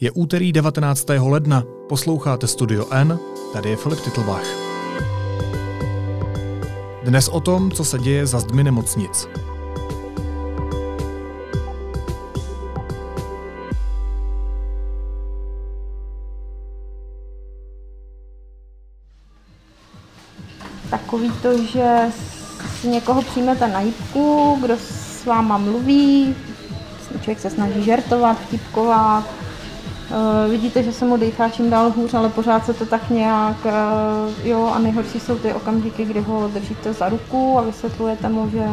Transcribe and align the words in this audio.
Je 0.00 0.10
úterý 0.10 0.52
19. 0.52 1.06
ledna, 1.08 1.62
posloucháte 1.88 2.46
Studio 2.46 2.86
N, 2.90 3.18
tady 3.52 3.70
je 3.70 3.76
Filip 3.76 4.00
Titlbach. 4.00 4.46
Dnes 7.04 7.28
o 7.28 7.40
tom, 7.40 7.70
co 7.70 7.84
se 7.84 7.98
děje 7.98 8.26
za 8.26 8.40
zdmi 8.40 8.64
nemocnic. 8.64 9.28
Takový 20.90 21.32
to, 21.42 21.58
že 21.58 21.98
si 22.80 22.88
někoho 22.88 23.22
přijmete 23.22 23.68
na 23.68 23.80
jípku, 23.80 24.58
kdo 24.60 24.74
s 24.76 25.24
váma 25.24 25.58
mluví, 25.58 26.34
člověk 27.20 27.40
se 27.40 27.50
snaží 27.50 27.82
žertovat, 27.82 28.40
vtipkovat, 28.40 29.43
vidíte, 30.48 30.82
že 30.82 30.92
se 30.92 31.04
mu 31.04 31.16
dýchá 31.16 31.48
čím 31.48 31.70
dál 31.70 31.90
hůř, 31.90 32.14
ale 32.14 32.28
pořád 32.28 32.66
se 32.66 32.74
to 32.74 32.86
tak 32.86 33.10
nějak, 33.10 33.56
uh, 33.64 34.46
jo, 34.48 34.72
a 34.74 34.78
nejhorší 34.78 35.20
jsou 35.20 35.38
ty 35.38 35.52
okamžiky, 35.52 36.04
kdy 36.04 36.20
ho 36.20 36.48
držíte 36.48 36.92
za 36.92 37.08
ruku 37.08 37.58
a 37.58 37.62
vysvětlujete 37.62 38.28
mu, 38.28 38.50
že 38.50 38.66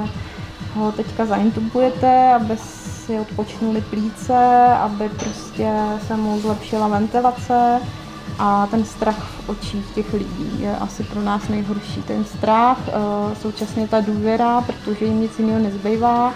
ho 0.76 0.92
teďka 0.92 1.26
zaintubujete, 1.26 2.34
aby 2.34 2.58
si 2.58 3.20
odpočnuli 3.20 3.82
plíce, 3.82 4.66
aby 4.66 5.10
prostě 5.10 5.72
se 6.08 6.18
mu 6.18 6.40
zlepšila 6.40 6.88
ventilace. 6.88 7.82
A 8.40 8.68
ten 8.72 8.86
strach 8.86 9.32
v 9.46 9.50
očích 9.50 9.86
těch 9.96 10.14
lidí 10.14 10.62
je 10.62 10.78
asi 10.78 11.04
pro 11.04 11.22
nás 11.22 11.48
nejhorší. 11.48 12.02
Ten 12.02 12.26
strach, 12.26 12.78
uh, 12.88 13.34
současně 13.42 13.88
ta 13.88 14.02
důvěra, 14.02 14.62
protože 14.62 15.06
jim 15.06 15.22
nic 15.22 15.40
jiného 15.40 15.60
nezbývá, 15.60 16.34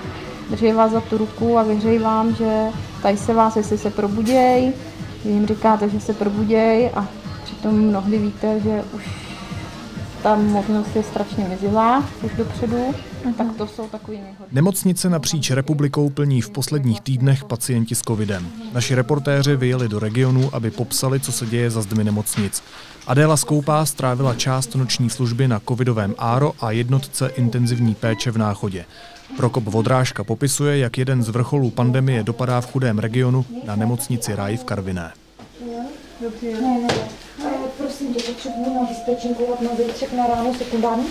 drží 0.50 0.72
vás 0.72 0.92
za 0.92 1.02
tu 1.02 1.18
ruku 1.18 1.58
a 1.58 1.64
věří 1.64 1.98
vám, 1.98 2.36
že 2.36 2.68
tady 3.02 3.18
se 3.18 3.34
vás, 3.34 3.56
jestli 3.56 3.78
se 3.78 3.90
probuděj, 3.90 4.74
vy 5.26 5.32
jim 5.32 5.48
říkáte, 5.48 5.90
že 5.90 6.00
se 6.00 6.14
probuděj 6.14 6.92
a 6.94 7.08
přitom 7.44 7.76
mnohdy 7.76 8.18
víte, 8.18 8.60
že 8.60 8.84
už 8.94 9.04
ta 10.24 10.36
možnost 10.36 10.96
je 10.96 11.04
strašně 11.04 11.46
mizivá 11.50 12.04
už 12.24 12.32
dopředu, 12.38 12.78
uh-huh. 12.78 13.34
tak 13.34 13.48
to 13.58 13.68
jsou 13.68 13.88
takový 13.88 14.18
nejhorší. 14.18 14.56
Nemocnice 14.56 15.10
napříč 15.10 15.52
republikou 15.52 16.10
plní 16.10 16.42
v 16.42 16.50
posledních 16.50 17.02
týdnech 17.02 17.44
pacienti 17.44 17.96
s 17.96 18.02
covidem. 18.02 18.48
Naši 18.74 18.96
reportéři 18.96 19.56
vyjeli 19.56 19.90
do 19.90 20.00
regionu, 20.00 20.50
aby 20.54 20.72
popsali, 20.72 21.20
co 21.20 21.32
se 21.32 21.46
děje 21.46 21.70
za 21.72 21.82
zdmi 21.82 22.04
nemocnic. 22.04 22.64
Adéla 23.08 23.38
Skoupá 23.38 23.86
strávila 23.86 24.34
část 24.34 24.76
noční 24.76 25.10
služby 25.10 25.48
na 25.48 25.62
covidovém 25.68 26.16
áro 26.18 26.54
a 26.60 26.72
jednotce 26.72 27.28
intenzivní 27.28 27.96
péče 27.96 28.32
v 28.32 28.38
Náchodě. 28.38 28.86
Prokop 29.38 29.64
Vodrážka 29.64 30.24
popisuje, 30.24 30.78
jak 30.78 30.98
jeden 30.98 31.24
z 31.24 31.30
vrcholů 31.30 31.72
pandemie 31.72 32.24
dopadá 32.24 32.62
v 32.62 32.72
chudém 32.72 33.00
regionu 33.00 33.46
na 33.64 33.76
nemocnici 33.76 34.36
Raj 34.36 34.58
v 34.58 34.64
Karviné. 34.64 35.12
Ne, 36.62 36.88
ne, 37.40 37.50
prosím 37.78 38.14
tě, 38.14 38.24
potřebuji 38.24 38.74
na 39.62 39.70
výtřek 39.86 40.14
na 40.14 40.28
ráno 40.28 40.54
sekundární 40.54 41.06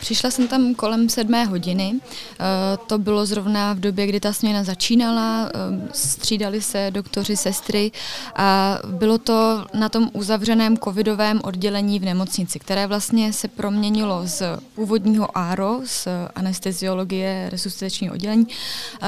Přišla 0.00 0.30
jsem 0.30 0.48
tam 0.48 0.74
kolem 0.74 1.08
sedmé 1.08 1.44
hodiny. 1.44 1.94
Eh, 2.00 2.44
to 2.86 2.98
bylo 2.98 3.26
zrovna 3.26 3.72
v 3.72 3.80
době, 3.80 4.06
kdy 4.06 4.20
ta 4.20 4.32
směna 4.32 4.64
začínala. 4.64 5.50
Eh, 5.54 5.88
střídali 5.92 6.60
se 6.60 6.90
doktoři, 6.90 7.36
sestry 7.36 7.92
a 8.36 8.78
bylo 8.86 9.18
to 9.18 9.66
na 9.74 9.88
tom 9.88 10.10
uzavřeném 10.12 10.76
covidovém 10.76 11.40
oddělení 11.44 11.98
v 11.98 12.04
nemocnici, 12.04 12.58
které 12.58 12.86
vlastně 12.86 13.32
se 13.32 13.48
proměnilo 13.48 14.22
z 14.24 14.42
původního 14.74 15.38
ARO, 15.38 15.80
z 15.84 16.08
anesteziologie, 16.34 17.48
resuscitačního 17.50 18.14
oddělení 18.14 18.46
eh, 18.48 19.06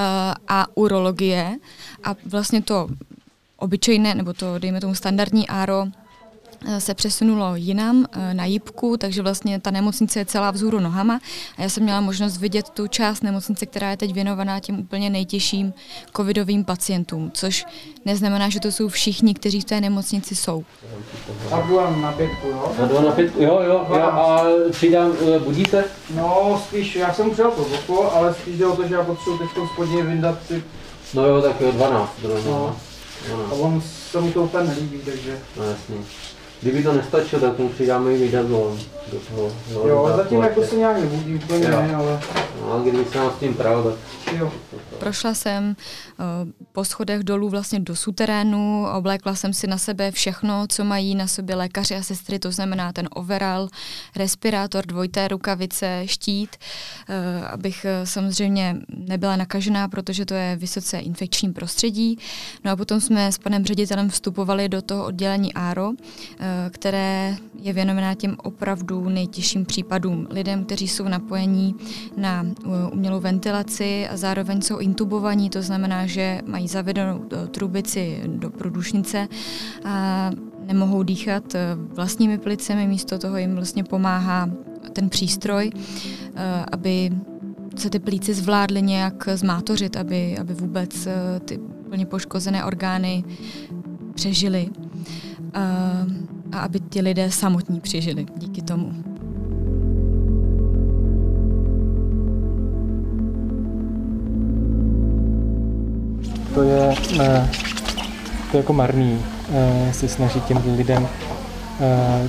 a 0.48 0.66
urologie. 0.74 1.56
A 2.04 2.14
vlastně 2.24 2.62
to 2.62 2.88
obyčejné, 3.56 4.14
nebo 4.14 4.32
to, 4.32 4.58
dejme 4.58 4.80
tomu, 4.80 4.94
standardní 4.94 5.48
ARO 5.48 5.86
se 6.78 6.94
přesunulo 6.94 7.56
jinam 7.56 8.06
eh, 8.12 8.34
na 8.34 8.44
Jipku, 8.44 8.96
takže 8.96 9.22
vlastně 9.22 9.60
ta 9.60 9.70
nemocnice 9.70 10.18
je 10.18 10.24
celá 10.24 10.50
vzhůru 10.50 10.80
nohama 10.80 11.20
a 11.58 11.62
já 11.62 11.68
jsem 11.68 11.82
měla 11.82 12.00
možnost 12.00 12.36
vidět 12.36 12.68
tu 12.70 12.86
část 12.86 13.22
nemocnice, 13.22 13.66
která 13.66 13.90
je 13.90 13.96
teď 13.96 14.14
věnovaná 14.14 14.60
těm 14.60 14.78
úplně 14.78 15.10
nejtěžším 15.10 15.74
covidovým 16.16 16.64
pacientům, 16.64 17.30
což 17.34 17.66
neznamená, 18.04 18.48
že 18.48 18.60
to 18.60 18.72
jsou 18.72 18.88
všichni, 18.88 19.34
kteří 19.34 19.60
v 19.60 19.64
té 19.64 19.80
nemocnici 19.80 20.36
jsou. 20.36 20.64
A 21.50 21.90
na 21.90 22.12
pětku, 22.12 22.48
jo? 22.48 22.72
A 22.98 23.02
na 23.02 23.12
pětku, 23.12 23.42
jo, 23.42 23.60
jo, 23.62 23.86
jo 23.88 24.02
a 24.02 24.44
přidám, 24.70 25.12
eh, 25.36 25.38
budí 25.38 25.64
se? 25.64 25.84
No, 26.14 26.62
spíš, 26.66 26.96
já 26.96 27.14
jsem 27.14 27.30
přijel 27.30 27.50
to 27.50 27.64
boku, 27.64 28.12
ale 28.12 28.34
spíš 28.34 28.58
jde 28.58 28.66
o 28.66 28.76
to, 28.76 28.88
že 28.88 28.94
já 28.94 29.04
potřebuji 29.04 29.38
teď 29.38 29.48
spodně 29.72 30.02
vyndat 30.02 30.38
si... 30.46 30.64
No 31.14 31.26
jo, 31.26 31.42
tak 31.42 31.60
jo, 31.60 31.72
12. 31.72 32.10
12. 32.22 32.44
No. 32.44 32.76
12. 33.28 33.52
A 33.52 33.54
on 33.54 33.82
se 34.10 34.20
mu 34.20 34.32
to 34.32 34.42
úplně 34.42 34.64
nelíbí, 34.64 34.98
takže... 35.04 35.38
No 35.56 35.64
jasně. 35.64 35.96
Kdyby 36.62 36.82
to 36.82 36.92
nestačilo, 36.92 37.40
tak 37.42 37.58
mu 37.58 37.68
přidáme 37.68 38.14
i 38.14 38.18
vydadlo 38.18 38.76
do 39.12 39.18
toho. 39.18 39.52
No, 39.74 39.88
jo, 39.88 40.12
zatím 40.16 40.40
jako 40.40 40.62
se 40.62 40.76
nějak 40.76 40.96
nebudí 41.00 41.34
úplně, 41.34 41.68
ne, 41.68 41.94
ale... 41.94 42.20
No, 42.60 42.72
a 42.72 42.82
kdyby 42.82 43.04
se 43.04 43.18
nám 43.18 43.30
s 43.36 43.40
tím 43.40 43.54
pral, 43.54 43.82
tak... 43.84 43.94
Jo. 44.38 44.52
Prošla 44.98 45.34
jsem 45.34 45.76
uh, 46.18 46.50
po 46.72 46.84
schodech 46.84 47.24
dolů 47.24 47.48
vlastně 47.48 47.80
do 47.80 47.96
suterénu, 47.96 48.86
oblékla 48.96 49.34
jsem 49.34 49.52
si 49.52 49.66
na 49.66 49.78
sebe 49.78 50.10
všechno, 50.10 50.66
co 50.68 50.84
mají 50.84 51.14
na 51.14 51.26
sobě 51.26 51.56
lékaři 51.56 51.96
a 51.96 52.02
sestry, 52.02 52.38
to 52.38 52.52
znamená 52.52 52.92
ten 52.92 53.08
overall, 53.14 53.68
respirátor, 54.16 54.86
dvojité 54.86 55.28
rukavice, 55.28 56.02
štít, 56.06 56.56
uh, 57.08 57.46
abych 57.46 57.86
uh, 58.00 58.06
samozřejmě 58.06 58.76
nebyla 58.88 59.36
nakažená, 59.36 59.88
protože 59.88 60.24
to 60.26 60.34
je 60.34 60.56
vysoce 60.56 60.98
infekční 60.98 61.52
prostředí. 61.52 62.18
No 62.64 62.70
a 62.70 62.76
potom 62.76 63.00
jsme 63.00 63.32
s 63.32 63.38
panem 63.38 63.64
ředitelem 63.64 64.10
vstupovali 64.10 64.68
do 64.68 64.82
toho 64.82 65.04
oddělení 65.04 65.54
ARO, 65.54 65.90
které 66.70 67.36
je 67.62 67.72
věnované 67.72 68.14
těm 68.16 68.36
opravdu 68.42 69.08
nejtěžším 69.08 69.64
případům. 69.64 70.26
Lidem, 70.30 70.64
kteří 70.64 70.88
jsou 70.88 71.04
napojení 71.08 71.74
na 72.16 72.46
umělou 72.92 73.20
ventilaci 73.20 74.08
a 74.08 74.16
zároveň 74.16 74.62
jsou 74.62 74.78
intubovaní, 74.78 75.50
to 75.50 75.62
znamená, 75.62 76.06
že 76.06 76.40
mají 76.46 76.68
zavedenou 76.68 77.24
eh, 77.32 77.46
trubici 77.46 78.22
do 78.26 78.50
průdušnice 78.50 79.28
a 79.84 80.30
nemohou 80.66 81.02
dýchat 81.02 81.54
eh, 81.54 81.60
vlastními 81.74 82.38
plicemi, 82.38 82.86
místo 82.86 83.18
toho 83.18 83.36
jim 83.36 83.54
vlastně 83.54 83.84
pomáhá 83.84 84.50
ten 84.92 85.08
přístroj, 85.08 85.70
aby 86.72 87.10
se 87.76 87.90
ty 87.90 87.98
plíci 87.98 88.34
zvládly 88.34 88.82
nějak 88.82 89.28
zmátořit, 89.34 89.96
aby, 89.96 90.38
aby 90.38 90.54
vůbec 90.54 91.08
ty 91.44 91.60
plně 91.88 92.06
poškozené 92.06 92.64
orgány 92.64 93.24
přežily 94.14 94.68
a 96.52 96.58
aby 96.58 96.80
ti 96.80 97.00
lidé 97.00 97.30
samotní 97.30 97.80
přežili 97.80 98.26
díky 98.36 98.62
tomu. 98.62 98.92
to 106.54 106.62
je, 106.62 106.94
eh, 107.20 107.48
to 108.50 108.56
je 108.56 108.60
jako 108.60 108.72
marný 108.72 109.22
eh, 109.52 109.92
se 109.92 110.08
snažit 110.08 110.44
těm 110.44 110.62
lidem 110.76 111.08
eh, 111.80 112.28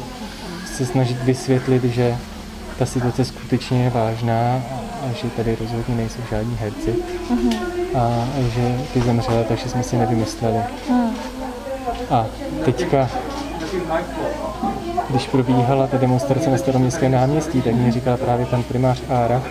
se 0.65 0.85
snažit 0.85 1.23
vysvětlit, 1.23 1.83
že 1.83 2.17
ta 2.79 2.85
situace 2.85 3.25
skutečně 3.25 3.83
je 3.83 3.89
vážná 3.89 4.61
a 5.03 5.13
že 5.13 5.29
tady 5.29 5.57
rozhodně 5.61 5.95
nejsou 5.95 6.19
žádní 6.29 6.55
herci 6.55 6.95
uh-huh. 7.33 7.55
a 7.97 8.27
že 8.55 8.77
ty 8.93 9.01
zemřela, 9.01 9.43
takže 9.43 9.69
jsme 9.69 9.83
si 9.83 9.97
nevymysleli. 9.97 10.57
Uh-huh. 10.57 11.09
A 12.09 12.25
teďka, 12.65 13.09
když 15.09 15.27
probíhala 15.27 15.87
ta 15.87 15.97
demonstrace 15.97 16.49
na 16.49 16.57
staroměstském 16.57 17.11
náměstí, 17.11 17.61
tak 17.61 17.73
mě 17.73 17.91
říkal 17.91 18.17
právě 18.17 18.45
pan 18.45 18.63
primář 18.63 19.01
Ára, 19.09 19.43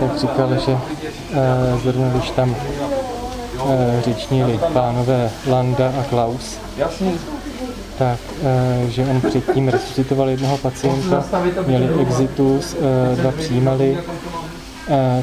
tak 0.00 0.18
říkal, 0.18 0.56
že 0.66 0.72
uh, 0.72 0.78
zrovna 1.82 2.08
když 2.08 2.30
tam 2.30 2.56
Eh, 3.68 4.02
řečnili 4.02 4.60
pánové 4.72 5.30
Landa 5.46 5.92
a 6.00 6.02
Klaus, 6.02 6.58
tak, 7.98 8.18
eh, 8.42 8.90
že 8.90 9.06
on 9.06 9.20
předtím 9.20 9.68
resuscitoval 9.68 10.28
jednoho 10.28 10.58
pacienta, 10.58 11.24
měli 11.66 12.02
exitus, 12.02 12.74
eh, 12.74 13.16
dva 13.16 13.32
přijímali, 13.32 13.98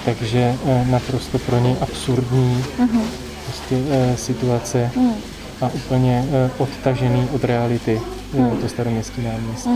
takže 0.05 0.55
naprosto 0.89 1.39
pro 1.39 1.59
něj 1.59 1.75
absurdní 1.81 2.63
prostě, 3.45 3.77
situace 4.15 4.91
a 5.61 5.69
úplně 5.73 6.25
odtažený 6.57 7.29
od 7.35 7.43
reality 7.43 8.01
to 8.61 8.69
staroměstské 8.69 9.21
náměstí. 9.21 9.69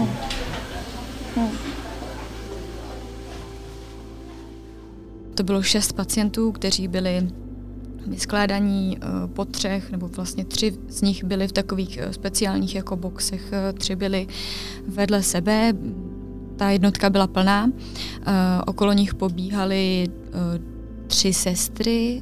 To 5.36 5.44
bylo 5.44 5.64
šest 5.64 5.94
pacientů, 5.94 6.52
kteří 6.52 6.88
byli 6.88 7.28
vyskládaní 8.08 8.98
eh, 8.98 9.08
po 9.28 9.46
třech, 9.46 9.92
nebo 9.92 10.08
vlastně 10.08 10.46
tři 10.46 10.78
z 10.90 11.02
nich 11.02 11.24
byly 11.24 11.48
v 11.48 11.52
takových 11.52 11.98
eh, 11.98 12.14
speciálních 12.14 12.76
jako 12.76 12.96
boxech, 12.96 13.44
eh, 13.52 13.74
tři 13.74 13.96
byly 13.96 14.28
vedle 14.88 15.24
sebe, 15.24 15.74
ta 16.56 16.70
jednotka 16.70 17.10
byla 17.10 17.28
plná, 17.28 17.72
okolo 18.66 18.94
nich 18.94 19.16
pobíhali 19.16 20.08
tři 21.08 21.34
sestry, 21.34 22.22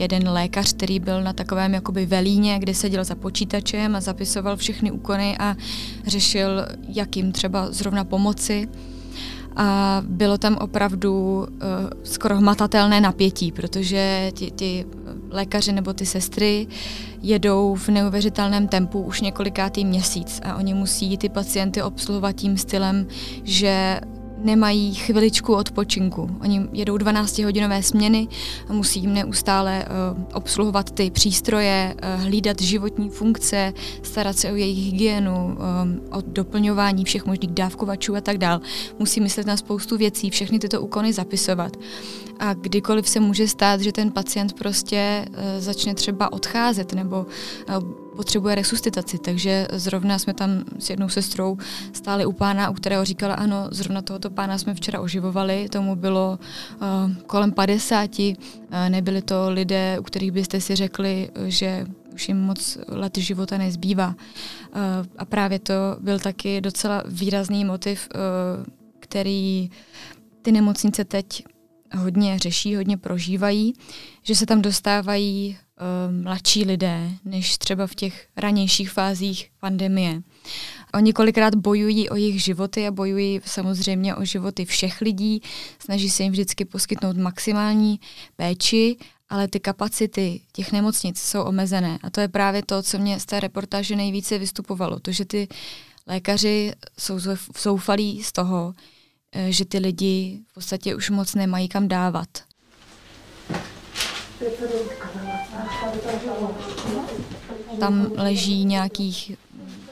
jeden 0.00 0.28
lékař, 0.28 0.72
který 0.72 1.00
byl 1.00 1.22
na 1.22 1.32
takovém 1.32 1.74
jakoby 1.74 2.06
velíně, 2.06 2.58
kde 2.58 2.74
seděl 2.74 3.04
za 3.04 3.14
počítačem 3.14 3.96
a 3.96 4.00
zapisoval 4.00 4.56
všechny 4.56 4.90
úkony 4.90 5.38
a 5.38 5.56
řešil, 6.06 6.66
jak 6.88 7.16
jim 7.16 7.32
třeba 7.32 7.72
zrovna 7.72 8.04
pomoci. 8.04 8.68
A 9.56 10.02
bylo 10.06 10.38
tam 10.38 10.56
opravdu 10.56 11.38
uh, 11.38 11.46
skoro 12.02 12.36
hmatatelné 12.36 13.00
napětí, 13.00 13.52
protože 13.52 14.30
ti, 14.34 14.50
ti 14.50 14.86
lékaři 15.30 15.72
nebo 15.72 15.92
ty 15.92 16.06
sestry 16.06 16.66
jedou 17.22 17.74
v 17.74 17.88
neuvěřitelném 17.88 18.68
tempu 18.68 19.02
už 19.02 19.20
několikátý 19.20 19.84
měsíc 19.84 20.40
a 20.44 20.56
oni 20.56 20.74
musí 20.74 21.18
ty 21.18 21.28
pacienty 21.28 21.82
obsluhovat 21.82 22.32
tím 22.32 22.56
stylem, 22.56 23.06
že 23.44 24.00
nemají 24.44 24.94
chviličku 24.94 25.54
odpočinku. 25.54 26.30
Oni 26.40 26.68
jedou 26.72 26.96
12-hodinové 26.96 27.80
směny 27.80 28.28
a 28.68 28.72
musí 28.72 29.00
jim 29.00 29.14
neustále 29.14 29.84
uh, 30.16 30.24
obsluhovat 30.34 30.90
ty 30.90 31.10
přístroje, 31.10 31.94
uh, 31.94 32.22
hlídat 32.22 32.60
životní 32.60 33.10
funkce, 33.10 33.72
starat 34.02 34.36
se 34.36 34.52
o 34.52 34.54
jejich 34.54 34.84
hygienu, 34.84 35.46
um, 35.46 36.00
o 36.10 36.20
doplňování 36.26 37.04
všech 37.04 37.26
možných 37.26 37.50
dávkovačů 37.50 38.16
a 38.16 38.20
tak 38.20 38.38
dál. 38.38 38.60
Musí 38.98 39.20
myslet 39.20 39.46
na 39.46 39.56
spoustu 39.56 39.96
věcí, 39.96 40.30
všechny 40.30 40.58
tyto 40.58 40.80
úkony 40.80 41.12
zapisovat. 41.12 41.76
A 42.38 42.54
kdykoliv 42.54 43.08
se 43.08 43.20
může 43.20 43.48
stát, 43.48 43.80
že 43.80 43.92
ten 43.92 44.10
pacient 44.12 44.52
prostě 44.52 45.26
začne 45.58 45.94
třeba 45.94 46.32
odcházet 46.32 46.92
nebo 46.92 47.26
potřebuje 48.20 48.54
resuscitaci, 48.54 49.18
takže 49.18 49.68
zrovna 49.72 50.18
jsme 50.18 50.34
tam 50.34 50.64
s 50.78 50.90
jednou 50.90 51.08
sestrou 51.08 51.56
stáli 51.92 52.26
u 52.26 52.32
pána, 52.32 52.70
u 52.70 52.74
kterého 52.74 53.04
říkala, 53.04 53.34
ano, 53.34 53.68
zrovna 53.70 54.02
tohoto 54.02 54.30
pána 54.30 54.58
jsme 54.58 54.74
včera 54.74 55.00
oživovali, 55.00 55.68
tomu 55.68 55.96
bylo 55.96 56.38
uh, 56.38 57.16
kolem 57.26 57.52
50, 57.52 58.18
uh, 58.18 58.34
nebyli 58.88 59.22
to 59.22 59.50
lidé, 59.50 59.98
u 59.98 60.02
kterých 60.02 60.32
byste 60.32 60.60
si 60.60 60.76
řekli, 60.76 61.30
že 61.46 61.86
už 62.14 62.28
jim 62.28 62.40
moc 62.40 62.78
let 62.88 63.18
života 63.18 63.58
nezbývá. 63.58 64.08
Uh, 64.08 64.14
a 65.18 65.24
právě 65.24 65.58
to 65.58 65.96
byl 66.00 66.18
taky 66.18 66.60
docela 66.60 67.02
výrazný 67.06 67.64
motiv, 67.64 68.08
uh, 68.14 68.20
který 69.00 69.70
ty 70.42 70.52
nemocnice 70.52 71.04
teď 71.04 71.44
hodně 71.96 72.38
řeší, 72.38 72.76
hodně 72.76 72.96
prožívají, 72.96 73.74
že 74.22 74.34
se 74.34 74.46
tam 74.46 74.62
dostávají 74.62 75.58
mladší 76.22 76.64
lidé 76.64 77.10
než 77.24 77.58
třeba 77.58 77.86
v 77.86 77.94
těch 77.94 78.28
ranějších 78.36 78.90
fázích 78.90 79.50
pandemie. 79.60 80.22
Oni 80.94 81.12
kolikrát 81.12 81.54
bojují 81.54 82.08
o 82.08 82.16
jejich 82.16 82.42
životy 82.42 82.86
a 82.86 82.90
bojují 82.90 83.40
samozřejmě 83.44 84.14
o 84.14 84.24
životy 84.24 84.64
všech 84.64 85.00
lidí, 85.00 85.42
snaží 85.78 86.10
se 86.10 86.22
jim 86.22 86.32
vždycky 86.32 86.64
poskytnout 86.64 87.16
maximální 87.16 88.00
péči, 88.36 88.96
ale 89.28 89.48
ty 89.48 89.60
kapacity 89.60 90.40
těch 90.52 90.72
nemocnic 90.72 91.20
jsou 91.20 91.42
omezené. 91.42 91.98
A 92.02 92.10
to 92.10 92.20
je 92.20 92.28
právě 92.28 92.62
to, 92.62 92.82
co 92.82 92.98
mě 92.98 93.20
z 93.20 93.26
té 93.26 93.40
reportáže 93.40 93.96
nejvíce 93.96 94.38
vystupovalo. 94.38 95.00
To, 95.00 95.12
že 95.12 95.24
ty 95.24 95.48
lékaři 96.06 96.72
jsou 96.98 97.18
zoufalí 97.62 98.22
z 98.22 98.32
toho, 98.32 98.74
eh, 99.32 99.52
že 99.52 99.64
ty 99.64 99.78
lidi 99.78 100.40
v 100.50 100.54
podstatě 100.54 100.94
už 100.94 101.10
moc 101.10 101.34
nemají 101.34 101.68
kam 101.68 101.88
dávat. 101.88 102.49
Tam 107.80 108.12
leží 108.16 108.64
nějakých 108.64 109.32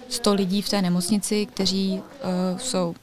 100 0.08 0.34
lidí 0.34 0.62
v 0.62 0.68
té 0.68 0.82
nemocnici, 0.82 1.46
kteří 1.46 2.02
uh, 2.02 2.58
jsou 2.58 2.94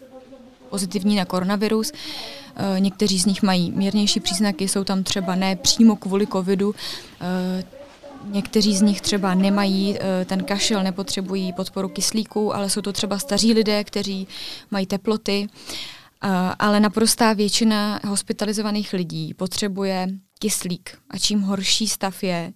pozitivní 0.69 1.15
na 1.15 1.25
koronavirus. 1.25 1.91
Uh, 1.91 2.79
někteří 2.79 3.19
z 3.19 3.25
nich 3.25 3.43
mají 3.43 3.71
mírnější 3.71 4.19
příznaky, 4.19 4.67
jsou 4.67 4.83
tam 4.83 5.03
třeba 5.03 5.35
ne 5.35 5.55
přímo 5.55 5.95
kvůli 5.95 6.27
covidu. 6.27 6.69
Uh, 6.69 6.75
někteří 8.33 8.77
z 8.77 8.81
nich 8.81 9.01
třeba 9.01 9.33
nemají 9.33 9.97
ten 10.25 10.43
kašel, 10.43 10.83
nepotřebují 10.83 11.53
podporu 11.53 11.89
kyslíku, 11.89 12.55
ale 12.55 12.69
jsou 12.69 12.81
to 12.81 12.93
třeba 12.93 13.19
staří 13.19 13.53
lidé, 13.53 13.83
kteří 13.83 14.27
mají 14.71 14.85
teploty. 14.85 15.47
Ale 16.59 16.79
naprostá 16.79 17.33
většina 17.33 17.99
hospitalizovaných 18.07 18.93
lidí 18.93 19.33
potřebuje 19.33 20.07
kyslík. 20.39 20.97
A 21.09 21.17
čím 21.17 21.41
horší 21.41 21.87
stav 21.87 22.23
je, 22.23 22.53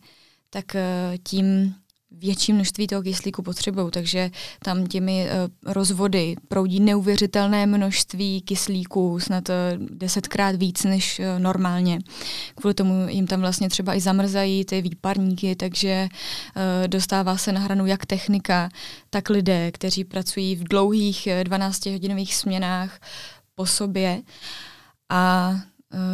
tak 0.49 0.65
uh, 0.75 1.17
tím 1.23 1.75
větší 2.11 2.53
množství 2.53 2.87
toho 2.87 3.01
kyslíku 3.01 3.41
potřebují, 3.41 3.91
takže 3.91 4.31
tam 4.63 4.87
těmi 4.87 5.25
uh, 5.25 5.73
rozvody 5.73 6.35
proudí 6.47 6.79
neuvěřitelné 6.79 7.65
množství 7.65 8.41
kyslíku, 8.41 9.19
snad 9.19 9.49
uh, 9.49 9.55
desetkrát 9.89 10.55
víc 10.55 10.83
než 10.83 11.21
normálně. 11.37 11.99
Kvůli 12.55 12.73
tomu 12.73 13.07
jim 13.09 13.27
tam 13.27 13.41
vlastně 13.41 13.69
třeba 13.69 13.95
i 13.95 14.01
zamrzají 14.01 14.65
ty 14.65 14.81
výparníky, 14.81 15.55
takže 15.55 16.07
dostává 16.87 17.37
se 17.37 17.51
na 17.51 17.59
hranu 17.59 17.85
jak 17.85 18.05
technika, 18.05 18.69
tak 19.09 19.29
lidé, 19.29 19.71
kteří 19.71 20.03
pracují 20.03 20.55
v 20.55 20.63
dlouhých 20.63 21.27
12-hodinových 21.43 22.33
směnách 22.35 22.99
po 23.55 23.65
sobě. 23.65 24.21
A 25.09 25.53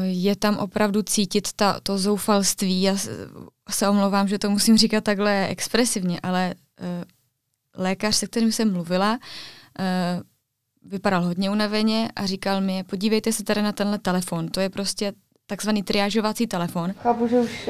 je 0.03 0.35
tam 0.35 0.57
opravdu 0.57 1.01
cítit 1.01 1.47
ta, 1.55 1.79
to 1.83 1.97
zoufalství. 1.97 2.81
Já 2.81 2.95
se 3.69 3.89
omlouvám, 3.89 4.27
že 4.27 4.39
to 4.39 4.49
musím 4.49 4.77
říkat 4.77 5.03
takhle 5.03 5.47
expresivně, 5.47 6.19
ale 6.23 6.53
uh, 6.81 6.85
lékař, 7.83 8.15
se 8.15 8.27
kterým 8.27 8.51
jsem 8.51 8.73
mluvila, 8.73 9.11
uh, 9.13 10.23
vypadal 10.91 11.23
hodně 11.23 11.49
unaveně 11.49 12.09
a 12.15 12.25
říkal 12.25 12.61
mi, 12.61 12.83
podívejte 12.83 13.31
se 13.31 13.43
tady 13.43 13.61
na 13.61 13.71
tenhle 13.71 13.99
telefon, 13.99 14.47
to 14.47 14.59
je 14.59 14.69
prostě 14.69 15.13
takzvaný 15.47 15.83
triážovací 15.83 16.47
telefon. 16.47 16.93
Chápu, 16.93 17.27
že 17.27 17.39
už 17.39 17.69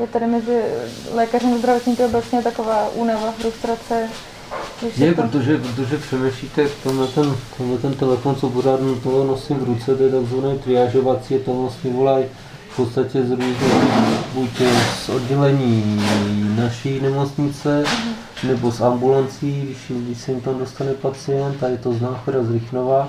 je 0.00 0.06
tady 0.06 0.26
mezi 0.26 0.62
lékařem 1.10 1.54
a 1.54 1.58
zdravotníky 1.58 2.04
obecně 2.04 2.42
taková 2.42 2.88
únava, 2.88 3.32
frustrace, 3.32 4.08
je, 4.96 5.14
to... 5.14 5.22
protože, 5.22 5.58
protože 5.58 5.98
přemýšlíte, 5.98 6.68
tenhle 6.82 7.06
ten, 7.06 7.36
tenhle 7.56 7.78
ten 7.78 7.94
telefon, 7.94 8.36
co 8.36 8.50
pořád 8.50 8.80
toho 9.02 9.24
nosím 9.24 9.56
v 9.56 9.64
ruce, 9.64 9.96
to 9.96 10.02
je 10.02 10.10
takzvaný 10.10 10.58
triážovací, 10.58 11.38
to 11.38 11.54
vlastně 11.54 11.90
volají 11.90 12.24
v 12.70 12.76
podstatě 12.76 13.22
z 13.22 13.30
různých, 13.30 13.56
buď 14.34 14.50
z 15.04 15.08
oddělení 15.08 16.02
naší 16.56 17.00
nemocnice, 17.00 17.84
nebo 18.42 18.72
z 18.72 18.80
ambulancí, 18.80 19.60
když, 19.62 19.92
když 20.06 20.18
se 20.18 20.32
jim 20.32 20.40
tam 20.40 20.58
dostane 20.58 20.92
pacient, 20.92 21.62
a 21.62 21.68
je 21.68 21.78
to 21.78 21.92
z 21.92 22.00
Náchoda 22.00 22.42
z 22.42 22.50
Rychnova, 22.50 23.08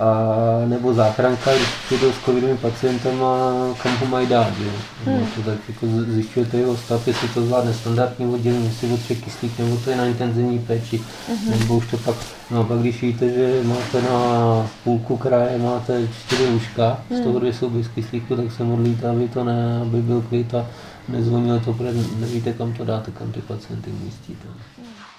a, 0.00 0.66
nebo 0.66 0.94
záchranka, 0.94 1.54
když 1.54 1.68
přijdou 1.86 2.12
s 2.12 2.24
covidovým 2.24 2.56
pacientem 2.56 3.24
a 3.24 3.52
kam 3.82 3.96
ho 3.96 4.06
mají 4.06 4.26
dát, 4.26 4.54
že? 4.58 4.70
Hmm. 5.04 5.26
To 5.26 5.42
tak 5.42 5.58
jako 5.68 5.86
zjišťujete 6.08 6.56
jeho 6.56 6.76
stav, 6.76 7.08
jestli 7.08 7.28
to 7.28 7.42
zvládne 7.42 7.74
standardní 7.74 8.26
oddělení, 8.26 8.64
jestli 8.64 8.88
potřebuje 8.88 9.24
kyslík, 9.24 9.58
nebo 9.58 9.76
to 9.76 9.90
je 9.90 9.96
na 9.96 10.06
intenzivní 10.06 10.58
péči, 10.58 11.02
hmm. 11.28 11.60
nebo 11.60 11.76
už 11.76 11.86
to 11.90 11.96
pak, 11.96 12.16
no 12.50 12.64
pak 12.64 12.78
když 12.78 13.02
víte, 13.02 13.28
že 13.28 13.60
máte 13.64 14.02
na 14.02 14.66
půlku 14.84 15.16
kraje, 15.16 15.58
máte 15.58 16.08
čtyři 16.20 16.46
lůžka, 16.46 17.02
hmm. 17.10 17.20
z 17.20 17.24
toho 17.24 17.38
dvě 17.38 17.52
jsou 17.52 17.70
bez 17.70 17.88
kyslíku, 17.88 18.36
tak 18.36 18.52
se 18.52 18.64
modlíte, 18.64 19.08
aby 19.08 19.28
to 19.28 19.44
ne, 19.44 19.80
aby 19.82 20.02
byl 20.02 20.24
klid 20.28 20.54
a 20.54 20.66
nezvonilo 21.08 21.60
to, 21.60 21.72
protože 21.72 21.92
nevíte, 22.18 22.52
kam 22.52 22.72
to 22.72 22.84
dáte, 22.84 23.10
kam 23.10 23.32
ty 23.32 23.40
pacienty 23.40 23.90
umístíte. 23.90 24.48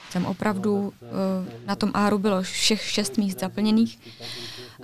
Jsem 0.10 0.25
opravdu, 0.25 0.94
eh, 1.01 1.67
na 1.67 1.75
tom 1.75 1.91
áru 1.94 2.17
bylo 2.17 2.41
všech 2.41 2.82
šest 2.82 3.17
míst 3.17 3.39
zaplněných. 3.39 4.00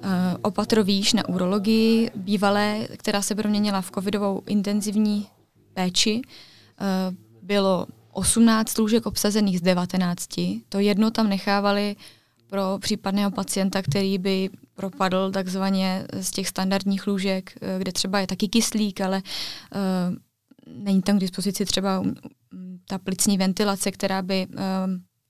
Eh, 0.03 0.37
opatrovíš 0.41 1.13
na 1.13 1.29
urologii 1.29 2.11
bývalé, 2.15 2.87
která 2.97 3.21
se 3.21 3.35
proměnila 3.35 3.81
v 3.81 3.91
covidovou 3.91 4.41
intenzivní 4.47 5.27
péči. 5.73 6.21
Eh, 6.21 7.15
bylo 7.41 7.87
18 8.11 8.77
lůžek 8.77 9.05
obsazených 9.05 9.59
z 9.59 9.61
19. 9.61 10.63
To 10.69 10.79
jedno 10.79 11.11
tam 11.11 11.29
nechávali 11.29 11.95
pro 12.47 12.77
případného 12.79 13.31
pacienta, 13.31 13.81
který 13.81 14.17
by 14.17 14.49
propadl 14.73 15.31
takzvaně 15.31 16.05
z 16.21 16.31
těch 16.31 16.47
standardních 16.47 17.07
lůžek, 17.07 17.57
kde 17.77 17.91
třeba 17.91 18.19
je 18.19 18.27
taky 18.27 18.47
kyslík, 18.47 19.01
ale 19.01 19.21
uh, 19.21 20.15
není 20.83 21.01
tam 21.01 21.17
k 21.17 21.19
dispozici 21.19 21.65
třeba 21.65 22.03
ta 22.87 22.97
plicní 22.97 23.37
ventilace, 23.37 23.91
která 23.91 24.21
by 24.21 24.47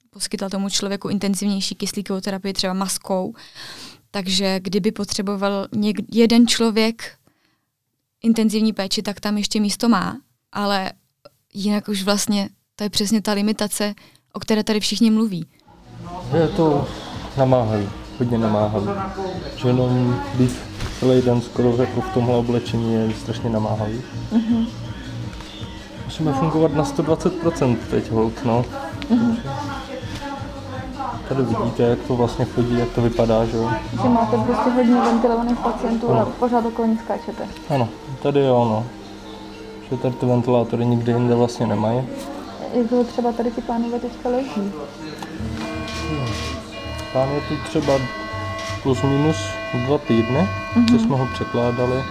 poskytla 0.09 0.49
tomu 0.49 0.69
člověku 0.69 1.09
intenzivnější 1.09 1.75
kyslíkovou 1.75 2.21
terapii 2.21 2.53
třeba 2.53 2.73
maskou. 2.73 3.33
Takže 4.11 4.59
kdyby 4.59 4.91
potřeboval 4.91 5.67
něk- 5.73 6.05
jeden 6.11 6.47
člověk 6.47 7.17
intenzivní 8.23 8.73
péči, 8.73 9.01
tak 9.01 9.19
tam 9.19 9.37
ještě 9.37 9.59
místo 9.59 9.89
má, 9.89 10.17
ale 10.51 10.91
jinak 11.53 11.87
už 11.87 12.03
vlastně 12.03 12.49
to 12.75 12.83
je 12.83 12.89
přesně 12.89 13.21
ta 13.21 13.31
limitace, 13.33 13.93
o 14.33 14.39
které 14.39 14.63
tady 14.63 14.79
všichni 14.79 15.11
mluví. 15.11 15.45
Je 16.41 16.47
to 16.47 16.87
namáhají, 17.37 17.89
hodně 18.19 18.37
namáhají. 18.37 18.85
Že 19.55 19.67
jenom 19.67 20.21
být 20.33 20.51
celý 20.99 21.21
den 21.21 21.41
skoro 21.41 21.75
jako 21.77 22.01
v 22.01 22.09
tomhle 22.09 22.35
oblečení 22.35 22.93
je 22.93 23.13
strašně 23.21 23.49
namáhavý. 23.49 24.01
Mm-hmm. 24.31 24.67
Musíme 26.05 26.33
fungovat 26.33 26.73
na 26.73 26.83
120% 26.83 27.77
teď 27.89 28.11
hold, 28.11 28.45
no. 28.45 28.65
Mm-hmm. 29.09 29.37
Tady 31.29 31.43
vidíte, 31.43 31.83
jak 31.83 31.99
to 31.99 32.15
vlastně 32.15 32.45
chodí, 32.45 32.79
jak 32.79 32.89
to 32.89 33.01
vypadá, 33.01 33.45
že 33.45 33.57
jo. 33.57 33.69
Že 34.03 34.09
máte 34.09 34.37
prostě 34.37 34.69
hodně 34.69 34.95
ventilovaných 34.95 35.57
pacientů 35.57 36.13
a 36.13 36.25
pořád 36.25 36.65
okolo 36.65 36.87
nich 36.87 37.01
skáčete. 37.01 37.43
Ano, 37.69 37.89
tady 38.21 38.39
jo, 38.39 38.67
no. 38.69 38.85
Že 39.89 39.97
tady 39.97 40.15
ty 40.15 40.25
ventilátory 40.25 40.85
nikde 40.85 41.11
jinde 41.11 41.35
vlastně 41.35 41.67
nemají. 41.67 42.01
Jak 42.73 42.87
dlouho 42.87 43.03
třeba 43.03 43.31
tady 43.31 43.51
ty 43.51 43.61
pánové 43.61 43.99
teďka 43.99 44.29
leží? 44.29 44.71
Pán 47.13 47.29
je 47.29 47.41
tu 47.41 47.53
třeba 47.69 47.93
plus 48.83 49.01
minus 49.01 49.37
dva 49.85 49.97
týdny, 49.97 50.47
mm-hmm. 50.75 50.91
co 50.91 50.99
jsme 50.99 51.17
ho 51.17 51.27
překládali. 51.33 52.03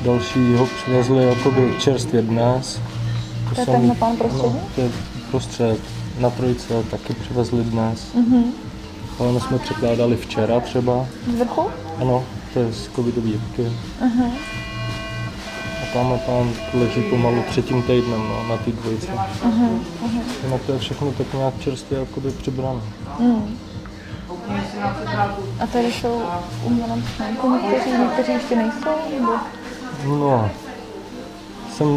Další 0.00 0.54
ho 0.54 0.66
přivezli 0.66 1.24
jakoby 1.24 1.74
čerstvě 1.78 2.22
dnes. 2.22 2.80
To 3.54 3.60
je 3.60 3.66
ten 3.66 3.96
pán 3.96 4.16
prostředí? 4.16 4.54
No, 4.54 4.60
to 4.74 4.80
je 4.80 4.90
prostřed. 5.30 5.78
Na 6.18 6.30
trojice 6.30 6.82
taky 6.90 7.12
přivezli 7.14 7.64
dnes. 7.64 8.14
Mhm. 8.14 8.52
Ale 9.18 9.32
my 9.32 9.40
jsme 9.40 9.58
překládali 9.58 10.16
včera 10.16 10.60
třeba. 10.60 11.06
Z 11.34 11.38
vrchu? 11.38 11.66
Ano, 12.00 12.24
to 12.52 12.58
je 12.58 12.72
z 12.72 12.88
covidové 12.96 13.28
jibky. 13.28 13.72
Mhm. 14.00 14.30
A 15.82 15.94
tam 15.94 16.18
pán 16.26 16.50
leží 16.74 17.02
pomalu 17.02 17.42
třetím 17.50 17.82
týdnem 17.82 18.20
no, 18.28 18.48
na 18.48 18.56
té 18.56 18.70
dvojici. 18.70 19.08
Mhm. 19.44 19.84
Mhm. 20.02 20.20
Jinak 20.44 20.62
to 20.62 20.72
je 20.72 20.78
všechno 20.78 21.12
tak 21.12 21.34
nějak 21.34 21.60
čerstvě 21.60 22.00
jakoby 22.00 22.30
přibrané. 22.30 22.80
Mm. 23.18 23.58
A 25.60 25.66
tady 25.66 25.92
jsou 25.92 26.22
umělem 26.64 27.04
jako 27.30 27.48
někteří, 27.48 27.90
někteří 27.90 28.32
ještě 28.32 28.56
nejsou? 28.56 28.90
Nebo? 29.10 29.32
No, 30.06 30.50
sem 31.76 31.88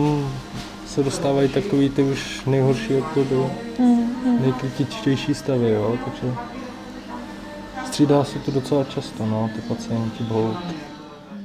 se 0.95 1.03
dostávají 1.03 1.50
takový 1.50 1.89
ty 1.89 2.03
už 2.03 2.41
nejhorší 2.45 2.95
období, 2.95 3.51
Mm. 3.79 4.41
nejkritičtější 4.41 5.33
stavy, 5.33 5.69
jo, 5.69 5.98
takže 6.05 6.36
střídá 7.88 8.24
se 8.24 8.39
to 8.39 8.51
docela 8.51 8.83
často, 8.83 9.25
no, 9.25 9.50
ty 9.55 9.62
pacienti 9.62 10.24
bohužel. 10.24 10.62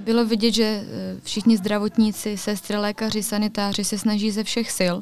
Bylo 0.05 0.25
vidět, 0.25 0.53
že 0.55 0.65
eh, 0.65 1.17
všichni 1.23 1.57
zdravotníci, 1.57 2.37
sestry, 2.37 2.77
lékaři, 2.77 3.23
sanitáři 3.23 3.85
se 3.85 3.99
snaží 3.99 4.31
ze 4.31 4.45
všech 4.45 4.71
sil, 4.79 4.95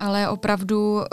ale 0.00 0.28
opravdu 0.28 1.00
eh, 1.00 1.06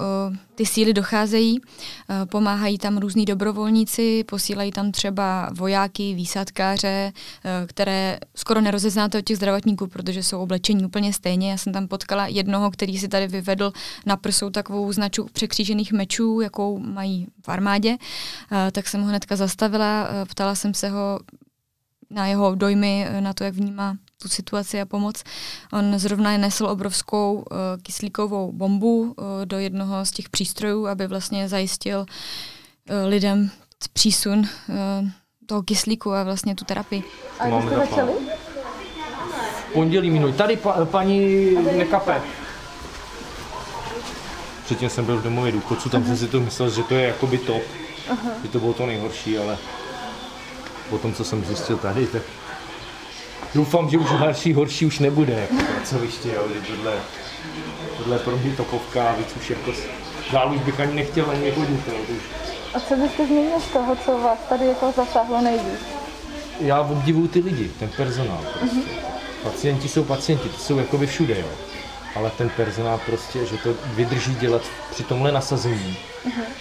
ty 0.56 0.66
síly 0.66 0.94
docházejí, 0.94 1.62
eh, 1.62 2.26
pomáhají 2.26 2.78
tam 2.78 2.98
různí 2.98 3.26
dobrovolníci, 3.26 4.24
posílají 4.24 4.72
tam 4.72 4.92
třeba 4.92 5.50
vojáky, 5.54 6.14
výsadkáře, 6.14 7.14
eh, 7.46 7.68
které 7.68 8.20
skoro 8.36 8.62
nerozeznáte 8.62 9.18
od 9.18 9.26
těch 9.26 9.38
zdravotníků, 9.38 9.88
protože 9.88 10.24
jsou 10.24 10.40
oblečení 10.40 10.86
úplně 10.86 11.14
stejně. 11.14 11.52
Já 11.52 11.58
jsem 11.58 11.74
tam 11.74 11.88
potkala 11.88 12.28
jednoho, 12.28 12.72
který 12.72 12.98
si 12.98 13.08
tady 13.08 13.28
vyvedl 13.28 13.74
na 14.06 14.18
prsou 14.18 14.50
takovou 14.50 14.92
značku 14.92 15.28
překřížených 15.34 15.94
mečů, 15.94 16.42
jakou 16.42 16.80
mají 16.80 17.28
v 17.46 17.50
armádě, 17.50 17.98
tak 18.72 18.88
jsem 18.88 19.02
ho 19.02 19.08
hnedka 19.08 19.36
zastavila, 19.36 20.08
ptala 20.30 20.56
jsem 20.56 20.74
se 20.74 20.90
ho 20.90 21.20
na 22.10 22.28
jeho 22.28 22.56
dojmy, 22.56 23.08
na 23.20 23.34
to, 23.34 23.44
jak 23.44 23.54
vnímá 23.54 23.98
tu 24.24 24.30
situaci 24.30 24.82
a 24.82 24.86
pomoc. 24.86 25.24
On 25.74 26.00
zrovna 26.00 26.38
nesl 26.38 26.66
obrovskou 26.66 27.34
uh, 27.34 27.58
kyslíkovou 27.84 28.52
bombu 28.52 29.00
uh, 29.02 29.14
do 29.46 29.60
jednoho 29.60 30.06
z 30.06 30.12
těch 30.12 30.30
přístrojů, 30.30 30.88
aby 30.88 31.08
vlastně 31.08 31.50
zajistil 31.50 32.00
uh, 32.00 32.96
lidem 33.08 33.50
přísun 33.94 34.40
uh, 34.40 34.46
toho 35.46 35.64
kyslíku 35.64 36.14
a 36.14 36.24
vlastně 36.24 36.56
tu 36.56 36.66
terapii. 36.66 37.04
A 37.40 37.48
jak 37.48 37.64
jste 37.64 37.76
začali? 37.76 38.12
Pondělí 39.74 40.10
minulý. 40.10 40.34
Tady 40.34 40.58
pa, 40.58 40.86
paní 40.86 41.52
nekape. 41.78 42.22
Předtím 44.66 44.90
jsem 44.90 45.06
byl 45.06 45.18
v 45.18 45.24
domově 45.24 45.52
důchodců, 45.52 45.90
tam 45.90 46.06
jsem 46.06 46.18
si 46.18 46.28
to 46.28 46.40
myslel, 46.40 46.70
že 46.70 46.84
to 46.84 46.94
je 46.94 47.08
jakoby 47.08 47.38
top. 47.38 47.64
Že 48.44 48.50
to 48.50 48.60
bylo 48.60 48.74
to 48.74 48.86
nejhorší, 48.86 49.38
ale 49.38 49.58
po 50.90 50.98
tom, 50.98 51.14
co 51.14 51.24
jsem 51.24 51.46
zjistil 51.46 51.78
tady, 51.78 52.08
tak 52.08 52.22
doufám, 53.56 53.90
že 53.90 53.98
už 53.98 54.10
horší, 54.10 54.54
horší 54.54 54.86
už 54.86 55.00
nebude 55.00 55.34
jako 55.34 55.66
pracoviště, 55.76 56.30
jo, 56.36 56.44
že 56.54 56.74
tohle, 56.76 56.94
tohle 57.98 58.20
pro 58.20 58.38
mě 58.38 58.56
topovka 58.56 59.10
a 59.10 59.16
víc 59.16 59.28
už 59.38 59.50
jako 59.50 59.72
dál 60.32 60.54
už 60.56 60.62
bych 60.62 60.80
ani 60.80 60.94
nechtěl 60.94 61.30
ani 61.32 61.52
chodit, 61.52 61.88
jo. 61.88 62.16
A 62.74 62.80
co 62.80 62.96
byste 62.96 63.26
změnil 63.26 63.60
z 63.60 63.74
toho, 63.74 63.96
co 63.96 64.18
vás 64.18 64.40
tady 64.50 64.66
jako 64.66 64.94
zasáhlo 64.96 65.42
nejvíc? 65.42 65.80
Já 66.60 66.82
obdivuju 66.82 67.28
ty 67.28 67.40
lidi, 67.40 67.72
ten 67.80 67.90
personál 67.98 68.46
prostě. 68.60 68.80
Pacienti 69.44 69.88
jsou 69.88 70.04
pacienti, 70.04 70.50
ty 70.50 70.58
jsou 70.58 70.78
jakoby 70.78 71.08
všude, 71.08 71.40
jo. 71.40 71.48
Ale 72.16 72.32
ten 72.38 72.50
personál 72.50 73.00
prostě, 73.06 73.46
že 73.46 73.58
to 73.58 73.74
vydrží 73.86 74.36
dělat 74.36 74.62
při 74.92 75.04
tomhle 75.04 75.32
nasazení 75.32 75.98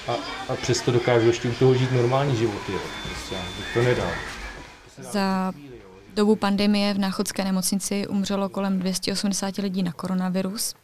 a, 0.09 0.13
a 0.49 0.57
přesto 0.63 0.91
dokážu 0.91 1.27
ještě 1.27 1.49
u 1.49 1.53
toho 1.53 1.75
žít 1.75 1.93
normální 1.93 2.37
životy, 2.37 2.73
jo. 2.73 2.79
Prostě 3.09 3.35
já 3.35 3.41
bych 3.41 3.75
to 3.75 3.83
nedal. 3.83 4.11
Za 4.99 5.53
dobu 6.15 6.37
pandemie 6.37 6.95
v 6.95 6.99
Náchodské 6.99 7.45
nemocnici 7.45 8.07
umřelo 8.07 8.49
kolem 8.49 8.79
280 8.79 9.57
lidí 9.57 9.83
na 9.83 9.93
koronavirus. 9.93 10.75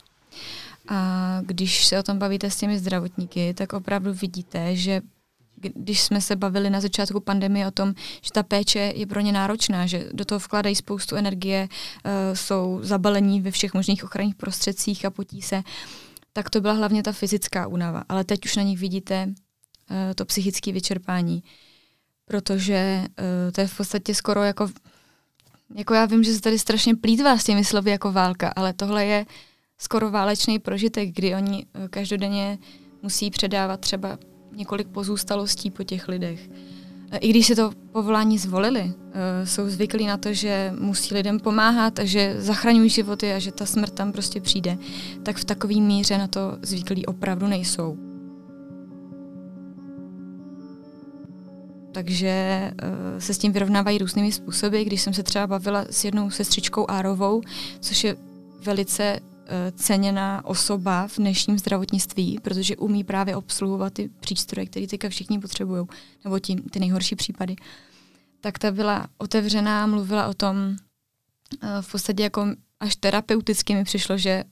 A 0.88 1.40
když 1.44 1.86
se 1.86 1.98
o 1.98 2.02
tom 2.02 2.18
bavíte 2.18 2.50
s 2.50 2.56
těmi 2.56 2.78
zdravotníky, 2.78 3.54
tak 3.54 3.72
opravdu 3.72 4.12
vidíte, 4.12 4.76
že 4.76 5.00
když 5.60 6.00
jsme 6.00 6.20
se 6.20 6.36
bavili 6.36 6.70
na 6.70 6.80
začátku 6.80 7.20
pandemie 7.20 7.66
o 7.66 7.70
tom, 7.70 7.94
že 8.22 8.32
ta 8.32 8.42
péče 8.42 8.92
je 8.96 9.06
pro 9.06 9.20
ně 9.20 9.32
náročná, 9.32 9.86
že 9.86 10.08
do 10.12 10.24
toho 10.24 10.38
vkládají 10.38 10.74
spoustu 10.76 11.16
energie, 11.16 11.68
uh, 11.68 12.10
jsou 12.34 12.80
zabalení 12.82 13.40
ve 13.40 13.50
všech 13.50 13.74
možných 13.74 14.04
ochranných 14.04 14.34
prostředcích 14.34 15.04
a 15.04 15.10
potí 15.10 15.42
se, 15.42 15.62
tak 16.32 16.50
to 16.50 16.60
byla 16.60 16.74
hlavně 16.74 17.02
ta 17.02 17.12
fyzická 17.12 17.66
únava. 17.66 18.04
Ale 18.08 18.24
teď 18.24 18.44
už 18.44 18.56
na 18.56 18.62
nich 18.62 18.78
vidíte 18.78 19.26
uh, 19.26 19.96
to 20.14 20.24
psychické 20.24 20.72
vyčerpání, 20.72 21.42
protože 22.24 23.04
uh, 23.08 23.52
to 23.52 23.60
je 23.60 23.66
v 23.66 23.76
podstatě 23.76 24.14
skoro 24.14 24.42
jako 24.42 24.68
jako 25.74 25.94
já 25.94 26.06
vím, 26.06 26.24
že 26.24 26.34
se 26.34 26.40
tady 26.40 26.58
strašně 26.58 26.94
plítvá 26.94 27.38
s 27.38 27.44
těmi 27.44 27.64
slovy 27.64 27.90
jako 27.90 28.12
válka, 28.12 28.52
ale 28.56 28.72
tohle 28.72 29.06
je 29.06 29.26
skoro 29.78 30.10
válečný 30.10 30.58
prožitek, 30.58 31.08
kdy 31.14 31.34
oni 31.34 31.66
eh, 31.74 31.88
každodenně 31.88 32.58
musí 33.02 33.30
předávat 33.30 33.80
třeba 33.80 34.18
několik 34.52 34.88
pozůstalostí 34.88 35.70
po 35.70 35.84
těch 35.84 36.08
lidech. 36.08 36.50
Eh, 37.10 37.18
I 37.18 37.30
když 37.30 37.46
si 37.46 37.56
to 37.56 37.72
povolání 37.92 38.38
zvolili, 38.38 38.92
eh, 39.12 39.46
jsou 39.46 39.68
zvyklí 39.68 40.06
na 40.06 40.16
to, 40.16 40.32
že 40.32 40.74
musí 40.78 41.14
lidem 41.14 41.40
pomáhat 41.40 41.98
a 41.98 42.04
že 42.04 42.34
zachraňují 42.38 42.90
životy 42.90 43.32
a 43.32 43.38
že 43.38 43.52
ta 43.52 43.66
smrt 43.66 43.94
tam 43.94 44.12
prostě 44.12 44.40
přijde, 44.40 44.78
tak 45.22 45.36
v 45.36 45.44
takové 45.44 45.74
míře 45.74 46.18
na 46.18 46.26
to 46.28 46.58
zvyklí 46.62 47.06
opravdu 47.06 47.46
nejsou. 47.46 48.07
Takže 51.98 52.70
uh, 52.82 53.20
se 53.20 53.34
s 53.34 53.38
tím 53.38 53.52
vyrovnávají 53.52 53.98
různými 53.98 54.32
způsoby. 54.32 54.82
Když 54.82 55.02
jsem 55.02 55.14
se 55.14 55.22
třeba 55.22 55.46
bavila 55.46 55.84
s 55.90 56.04
jednou 56.04 56.30
sestřičkou 56.30 56.90
Árovou, 56.90 57.42
což 57.80 58.04
je 58.04 58.16
velice 58.64 59.20
uh, 59.20 59.78
ceněná 59.78 60.44
osoba 60.44 61.08
v 61.08 61.16
dnešním 61.16 61.58
zdravotnictví, 61.58 62.38
protože 62.42 62.76
umí 62.76 63.04
právě 63.04 63.36
obsluhovat 63.36 63.92
ty 63.92 64.10
přístroje, 64.20 64.66
které 64.66 64.86
teďka 64.86 65.08
všichni 65.08 65.38
potřebují, 65.38 65.86
nebo 66.24 66.38
tím, 66.38 66.62
ty 66.62 66.80
nejhorší 66.80 67.16
případy, 67.16 67.56
tak 68.40 68.58
ta 68.58 68.70
byla 68.70 69.06
otevřená, 69.18 69.86
mluvila 69.86 70.26
o 70.26 70.34
tom 70.34 70.56
uh, 70.56 71.68
v 71.80 71.90
podstatě 71.90 72.22
jako 72.22 72.46
až 72.80 72.96
terapeuticky 72.96 73.74
mi 73.74 73.84
přišlo, 73.84 74.18
že 74.18 74.44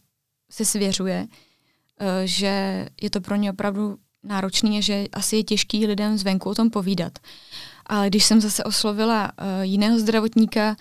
se 0.51 0.65
svěřuje, 0.65 1.27
že 2.25 2.87
je 3.03 3.11
to 3.11 3.21
pro 3.21 3.37
ně 3.37 3.51
opravdu 3.51 3.99
náročný 4.27 4.77
je, 4.77 4.83
že 4.83 5.07
asi 5.13 5.37
je 5.37 5.45
těžký 5.45 5.87
lidem 5.87 6.19
zvenku 6.19 6.51
o 6.51 6.55
tom 6.55 6.71
povídat. 6.71 7.19
Ale 7.87 8.09
když 8.09 8.25
jsem 8.25 8.41
zase 8.41 8.65
oslovila 8.65 9.25
uh, 9.25 9.47
jiného 9.63 9.99
zdravotníka, 9.99 10.77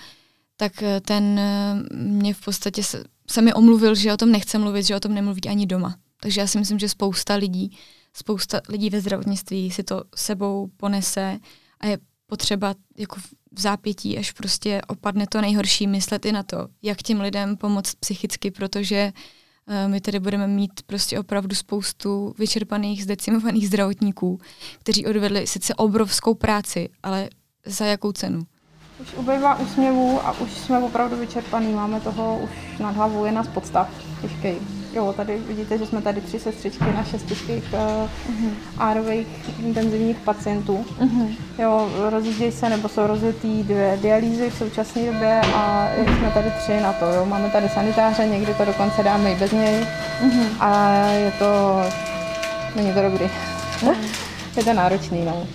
tak 0.58 0.74
uh, 0.82 0.88
ten 1.02 1.24
uh, 1.24 1.98
mě 1.98 2.34
v 2.34 2.42
podstatě 2.46 2.84
se, 2.84 3.04
se 3.30 3.42
mi 3.42 3.54
omluvil, 3.54 3.96
že 3.96 4.14
o 4.14 4.18
tom 4.18 4.32
nechce 4.32 4.58
mluvit, 4.58 4.84
že 4.84 4.96
o 4.96 5.00
tom 5.00 5.14
nemluví 5.14 5.42
ani 5.50 5.66
doma. 5.66 5.96
Takže 6.22 6.42
já 6.42 6.48
si 6.48 6.60
myslím, 6.60 6.80
že 6.80 6.90
spousta 6.90 7.36
lidí, 7.36 7.78
spousta 8.14 8.62
lidí 8.70 8.90
ve 8.90 9.02
zdravotnictví 9.02 9.72
si 9.72 9.84
to 9.84 10.04
sebou 10.16 10.70
ponese 10.78 11.40
a 11.80 11.88
je 11.88 11.98
potřeba 12.28 12.76
jako 12.98 13.20
v 13.52 13.60
zápětí, 13.62 14.18
až 14.18 14.32
prostě 14.32 14.82
opadne 14.88 15.28
to 15.28 15.42
nejhorší, 15.42 15.88
myslet 15.88 16.26
i 16.26 16.32
na 16.32 16.44
to, 16.44 16.68
jak 16.82 17.02
těm 17.02 17.22
lidem 17.22 17.58
pomoct 17.58 17.96
psychicky, 17.96 18.52
protože 18.52 19.14
Eh, 19.16 19.45
my 19.88 20.02
tedy 20.02 20.20
budeme 20.20 20.48
mít 20.48 20.72
prostě 20.86 21.20
opravdu 21.20 21.56
spoustu 21.56 22.36
vyčerpaných, 22.40 23.04
zdecimovaných 23.04 23.68
zdravotníků, 23.68 24.40
kteří 24.80 25.06
odvedli 25.06 25.48
sice 25.48 25.76
obrovskou 25.76 26.34
práci, 26.34 26.90
ale 27.04 27.30
za 27.66 27.86
jakou 27.86 28.12
cenu? 28.12 28.42
Už 29.02 29.14
ubývá 29.14 29.56
úsměvů 29.56 30.20
a 30.28 30.40
už 30.40 30.52
jsme 30.52 30.80
opravdu 30.80 31.18
vyčerpaný. 31.18 31.74
Máme 31.74 32.02
toho 32.02 32.40
už 32.44 32.80
nad 32.80 32.96
hlavou, 32.96 33.26
je 33.26 33.32
nás 33.32 33.48
podstav 33.48 33.90
těžký. 34.22 34.85
Jo, 34.96 35.14
tady 35.18 35.38
vidíte, 35.38 35.78
že 35.78 35.86
jsme 35.86 36.02
tady 36.02 36.22
tři 36.22 36.40
sestřičky 36.40 36.84
na 36.84 37.04
šestičkých 37.04 37.64
uh, 37.74 37.80
uh-huh. 37.80 38.50
árových 38.78 39.28
intenzivních 39.60 40.18
pacientů. 40.18 40.86
Uh-huh. 41.00 41.36
Jo, 41.60 41.90
rozjíždějí 42.10 42.52
se 42.52 42.70
nebo 42.70 42.90
jsou 42.90 43.08
rozjetý 43.08 43.64
dvě 43.64 44.00
dialýzy 44.02 44.50
v 44.50 44.58
současné 44.58 45.06
době 45.06 45.42
a 45.56 45.90
jsme 46.18 46.32
tady 46.34 46.52
tři 46.52 46.82
na 46.82 46.94
to. 46.94 47.06
Jo. 47.06 47.26
Máme 47.26 47.50
tady 47.50 47.70
sanitáře, 47.70 48.28
někdy 48.28 48.54
to 48.54 48.66
dokonce 48.66 49.04
dáme 49.04 49.32
i 49.32 49.36
bez 49.36 49.52
něj 49.52 49.86
uh-huh. 50.26 50.48
a 50.60 50.94
je 51.08 51.32
to, 51.32 51.82
není 52.76 52.94
to 52.94 53.02
dobrý. 53.02 53.26
Uh-huh. 53.26 53.96
je 54.58 54.64
to 54.64 54.74
náročný, 54.74 55.26
no. 55.26 55.48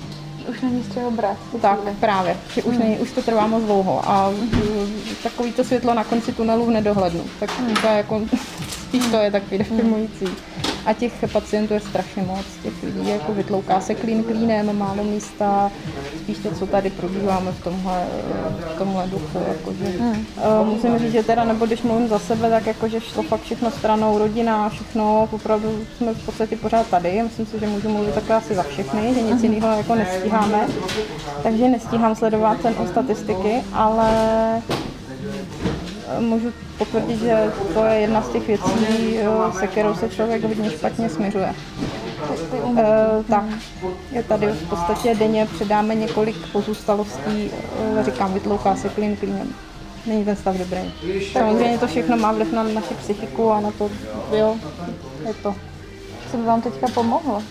Už 0.51 0.61
není 0.61 0.83
z 0.83 0.95
čeho 0.95 1.11
brát. 1.11 1.37
Tak, 1.61 1.79
právě, 2.01 2.37
že 2.55 2.63
už, 2.63 2.79
není, 2.79 2.99
už 2.99 3.13
to 3.13 3.23
trvá 3.23 3.47
moc 3.47 3.65
dlouho 3.65 4.03
a 4.11 4.31
mm, 4.31 5.03
takový 5.23 5.53
to 5.53 5.65
světlo 5.65 5.95
na 5.95 6.05
konci 6.05 6.33
tunelu 6.33 6.67
v 6.67 6.71
nedohlednu. 6.71 7.25
Tak 7.41 7.51
to 7.81 7.87
je 7.87 7.97
jako, 7.97 8.23
spíš 8.83 9.07
to 9.07 9.17
je 9.17 9.31
takový 9.31 9.59
deprimující. 9.59 10.27
A 10.87 10.93
těch 10.93 11.13
pacientů 11.33 11.75
je 11.75 11.81
strašně 11.81 12.23
moc, 12.23 12.47
těch 12.63 12.83
lidí 12.83 13.09
jako 13.09 13.33
vytlouká 13.33 13.81
se 13.81 13.95
klín 13.95 14.25
klínem, 14.25 14.79
málo 14.79 15.05
místa, 15.05 15.71
spíš 16.23 16.39
to, 16.39 16.51
co 16.55 16.67
tady 16.67 16.91
probíváme 16.91 17.53
v 17.53 17.65
tomhle, 17.65 18.07
v 18.75 18.79
tomhle 18.79 19.07
duchu. 19.07 19.39
Jakože. 19.49 19.85
Hmm. 19.85 20.27
Uh, 20.61 20.67
musím 20.67 20.99
říct, 20.99 21.13
že 21.13 21.23
teda, 21.23 21.45
nebo 21.45 21.67
když 21.67 21.83
mluvím 21.83 22.09
za 22.09 22.19
sebe, 22.19 22.51
tak 22.51 22.67
jakože 22.67 23.01
šlo 23.01 23.23
fakt 23.23 23.43
všechno 23.43 23.71
stranou, 23.71 24.19
rodina, 24.19 24.69
všechno, 24.69 25.29
opravdu 25.33 25.85
jsme 25.97 26.15
v 26.15 26.27
podstatě 26.27 26.57
pořád 26.57 26.87
tady. 26.87 27.23
Myslím 27.23 27.47
si, 27.47 27.61
že 27.61 27.67
můžu 27.67 27.89
mluvit 27.89 28.15
takhle 28.15 28.37
asi 28.37 28.55
za 28.55 28.63
všechny, 28.63 29.15
že 29.15 29.23
nic 29.23 29.43
jiného 29.43 29.77
jako 29.77 29.95
nestíháme. 29.95 30.67
Takže 31.43 31.69
nestíhám 31.69 32.17
sledovat 32.17 32.61
ten 32.61 32.75
o 32.79 32.87
statistiky, 32.87 33.63
ale 33.73 34.11
můžu 36.19 36.53
potvrdit, 36.79 37.21
že 37.21 37.53
to 37.75 37.85
je 37.85 38.01
jedna 38.01 38.23
z 38.23 38.29
těch 38.29 38.47
věcí, 38.47 39.19
se 39.59 39.67
kterou 39.67 39.95
se 39.95 40.09
člověk 40.09 40.45
hodně 40.45 40.71
špatně 40.71 41.09
směřuje. 41.09 41.55
E, 42.77 43.25
tak, 43.29 43.45
je 44.13 44.23
tady 44.23 44.47
v 44.47 44.69
podstatě 44.69 45.15
denně 45.15 45.47
předáme 45.47 45.95
několik 45.95 46.37
pozůstalostí, 46.53 47.51
e, 48.01 48.05
říkám, 48.05 48.35
vytlouká 48.35 48.77
se 48.77 48.89
klin 48.89 49.17
klínem. 49.17 49.55
Není 50.07 50.25
ten 50.25 50.37
stav 50.37 50.57
dobrý. 50.57 50.93
Samozřejmě 51.33 51.79
to 51.79 51.87
všechno 51.87 52.17
má 52.17 52.33
vliv 52.33 52.53
na 52.53 52.63
naši 52.63 52.95
psychiku 52.95 53.51
a 53.51 53.61
na 53.61 53.71
to, 53.71 53.91
jo, 54.33 54.57
je 55.27 55.35
to. 55.35 55.55
Co 56.31 56.37
by 56.37 56.43
vám 56.43 56.63
teďka 56.63 56.87
pomohlo? 56.95 57.43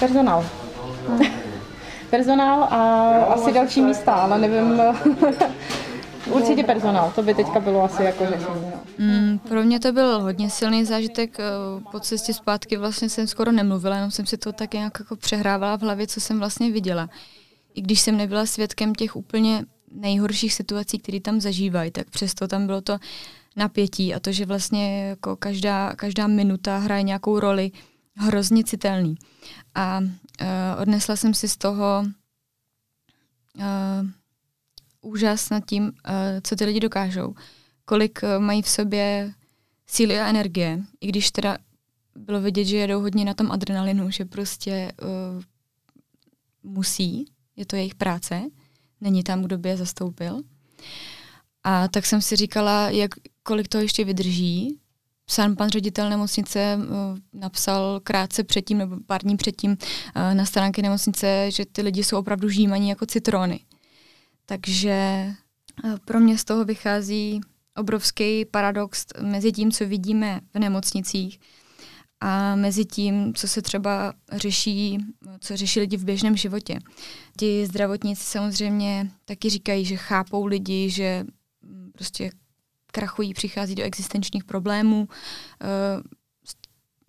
Personál. 0.00 0.44
Hmm. 1.08 1.20
Personál 2.10 2.62
a 2.62 3.08
asi 3.24 3.52
další 3.52 3.82
místa, 3.82 4.12
ale 4.12 4.38
nevím, 4.38 4.82
Určitě 6.32 6.62
personál, 6.62 7.12
to 7.14 7.22
by 7.22 7.34
teďka 7.34 7.60
bylo 7.60 7.84
asi 7.84 8.02
jako 8.02 8.26
řešení. 8.26 8.64
No. 8.70 8.80
Mm, 8.98 9.38
pro 9.38 9.62
mě 9.62 9.80
to 9.80 9.92
byl 9.92 10.20
hodně 10.20 10.50
silný 10.50 10.84
zážitek. 10.84 11.40
Eh, 11.40 11.44
po 11.90 12.00
cestě 12.00 12.34
zpátky 12.34 12.76
vlastně 12.76 13.08
jsem 13.08 13.26
skoro 13.26 13.52
nemluvila, 13.52 13.94
jenom 13.94 14.10
jsem 14.10 14.26
si 14.26 14.36
to 14.36 14.52
tak 14.52 14.74
nějak 14.74 14.98
jako 14.98 15.16
přehrávala 15.16 15.76
v 15.76 15.82
hlavě, 15.82 16.06
co 16.06 16.20
jsem 16.20 16.38
vlastně 16.38 16.70
viděla. 16.70 17.08
I 17.74 17.82
když 17.82 18.00
jsem 18.00 18.16
nebyla 18.16 18.46
svědkem 18.46 18.94
těch 18.94 19.16
úplně 19.16 19.64
nejhorších 19.92 20.54
situací, 20.54 20.98
které 20.98 21.20
tam 21.20 21.40
zažívají, 21.40 21.90
tak 21.90 22.10
přesto 22.10 22.48
tam 22.48 22.66
bylo 22.66 22.80
to 22.80 22.98
napětí 23.56 24.14
a 24.14 24.20
to, 24.20 24.32
že 24.32 24.46
vlastně 24.46 25.06
jako 25.08 25.36
každá, 25.36 25.92
každá 25.96 26.26
minuta 26.26 26.78
hraje 26.78 27.02
nějakou 27.02 27.40
roli, 27.40 27.70
hrozně 28.16 28.64
citelný. 28.64 29.14
A 29.74 30.00
uh, 30.00 30.06
odnesla 30.82 31.16
jsem 31.16 31.34
si 31.34 31.48
z 31.48 31.56
toho 31.56 32.04
uh, 33.58 33.64
úžas 35.00 35.50
nad 35.50 35.64
tím, 35.66 35.84
uh, 35.84 35.92
co 36.42 36.56
ty 36.56 36.64
lidi 36.64 36.80
dokážou, 36.80 37.34
kolik 37.84 38.20
uh, 38.22 38.42
mají 38.42 38.62
v 38.62 38.68
sobě 38.68 39.32
síly 39.86 40.20
a 40.20 40.26
energie, 40.26 40.82
i 41.00 41.06
když 41.06 41.30
teda 41.30 41.58
bylo 42.16 42.40
vidět, 42.40 42.64
že 42.64 42.76
jedou 42.76 43.00
hodně 43.00 43.24
na 43.24 43.34
tom 43.34 43.52
adrenalinu, 43.52 44.10
že 44.10 44.24
prostě 44.24 44.92
uh, 45.02 45.42
musí, 46.62 47.24
je 47.56 47.66
to 47.66 47.76
jejich 47.76 47.94
práce, 47.94 48.42
není 49.00 49.22
tam, 49.22 49.42
kdo 49.42 49.58
by 49.58 49.68
je 49.68 49.76
zastoupil. 49.76 50.40
A 51.64 51.88
tak 51.88 52.06
jsem 52.06 52.22
si 52.22 52.36
říkala, 52.36 52.90
jak, 52.90 53.10
kolik 53.42 53.68
to 53.68 53.78
ještě 53.78 54.04
vydrží. 54.04 54.78
Sám 55.30 55.56
pan 55.56 55.68
ředitel 55.68 56.10
nemocnice 56.10 56.78
uh, 56.78 57.18
napsal 57.32 58.00
krátce 58.00 58.44
předtím, 58.44 58.78
nebo 58.78 58.96
pár 59.06 59.22
dní 59.22 59.36
předtím 59.36 59.70
uh, 59.70 60.34
na 60.34 60.44
stránky 60.44 60.82
nemocnice, 60.82 61.50
že 61.50 61.66
ty 61.66 61.82
lidi 61.82 62.04
jsou 62.04 62.18
opravdu 62.18 62.48
žímaní 62.48 62.88
jako 62.88 63.06
citrony. 63.06 63.60
Takže 64.50 64.90
eh, 64.90 65.34
pro 66.04 66.20
mě 66.20 66.38
z 66.38 66.44
toho 66.44 66.64
vychází 66.64 67.40
obrovský 67.76 68.44
paradox 68.44 69.06
mezi 69.22 69.52
tím, 69.52 69.72
co 69.72 69.86
vidíme 69.86 70.40
v 70.54 70.58
nemocnicích 70.58 71.40
a 72.20 72.56
mezi 72.56 72.84
tím, 72.84 73.34
co 73.34 73.48
se 73.48 73.62
třeba 73.62 74.12
řeší, 74.32 74.98
co 75.40 75.56
řeší 75.56 75.80
lidi 75.80 75.96
v 75.96 76.04
běžném 76.04 76.36
životě. 76.36 76.78
Ti 77.36 77.66
zdravotníci 77.66 78.24
samozřejmě 78.24 79.10
taky 79.24 79.50
říkají, 79.50 79.84
že 79.84 79.96
chápou 79.96 80.46
lidi, 80.46 80.90
že 80.90 81.24
mm, 81.62 81.90
prostě 81.92 82.30
krachují, 82.92 83.34
přichází 83.34 83.74
do 83.74 83.82
existenčních 83.82 84.44
problémů, 84.44 85.08
eh, 85.62 85.66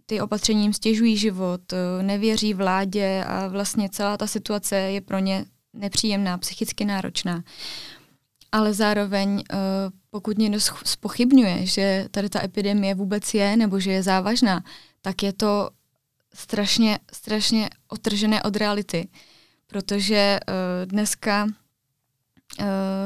ty 0.06 0.22
opatření 0.22 0.64
jim 0.64 0.74
stěžují 0.74 1.18
život, 1.18 1.74
eh, 1.74 2.04
nevěří 2.04 2.54
vládě 2.54 3.24
a 3.28 3.48
vlastně 3.48 3.90
celá 3.90 4.18
ta 4.18 4.28
situace 4.28 4.76
je 4.76 5.02
pro 5.02 5.20
ně 5.20 5.46
nepříjemná, 5.74 6.38
psychicky 6.38 6.86
náročná. 6.86 7.44
Ale 8.52 8.74
zároveň, 8.74 9.44
eh, 9.52 9.56
pokud 10.10 10.38
někdo 10.38 10.60
spochybňuje, 10.86 11.66
že 11.66 12.08
tady 12.12 12.30
ta 12.30 12.44
epidemie 12.44 12.96
vůbec 12.96 13.34
je, 13.34 13.58
nebo 13.58 13.80
že 13.80 13.92
je 13.92 14.04
závažná, 14.04 14.64
tak 15.02 15.24
je 15.24 15.34
to 15.34 15.70
strašně, 16.34 17.00
strašně 17.14 17.70
otržené 17.88 18.44
od 18.44 18.56
reality. 18.56 19.08
Protože 19.68 20.40
uh, 20.48 20.56
dneska 20.92 21.46
uh, 21.46 22.66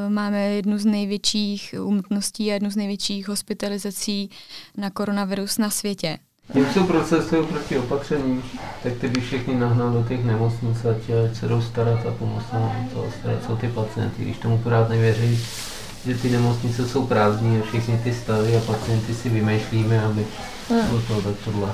máme 0.10 0.42
jednu 0.42 0.78
z 0.78 0.86
největších 0.86 1.76
umrtností 1.82 2.52
a 2.52 2.54
jednu 2.54 2.70
z 2.70 2.76
největších 2.76 3.28
hospitalizací 3.28 4.30
na 4.78 4.90
koronavirus 4.90 5.58
na 5.58 5.70
světě. 5.70 6.20
Jak 6.54 6.74
jsou 6.74 6.84
procesy 6.84 7.36
proti 7.50 7.78
opatření, 7.78 8.44
tak 8.84 8.94
ty 8.94 9.08
by 9.08 9.22
všechny 9.22 9.56
nahnal 9.56 9.92
do 9.92 10.04
těch 10.04 10.26
nemocnic, 10.26 10.86
ať, 10.86 10.98
ať 11.26 11.38
se 11.38 11.48
jdou 11.48 11.62
starat 11.62 12.06
a 12.06 12.12
pomoct 12.12 12.54
nám 12.54 12.90
to 12.94 13.06
starat 13.20 13.44
jsou 13.46 13.56
ty 13.56 13.68
pacienty, 13.68 14.24
když 14.24 14.38
tomu 14.38 14.58
pořád 14.58 14.90
nevěří, 14.90 15.40
že 16.06 16.16
ty 16.16 16.30
nemocnice 16.30 16.88
jsou 16.88 17.06
prázdní 17.06 17.60
a 17.60 17.64
všechny 17.64 17.98
ty 18.04 18.14
stavy 18.14 18.58
a 18.58 18.60
pacienty 18.60 19.14
si 19.14 19.30
vymýšlíme, 19.30 20.04
aby 20.04 20.26
bylo 20.68 21.02
to 21.08 21.22
tak 21.22 21.36
tohle, 21.46 21.70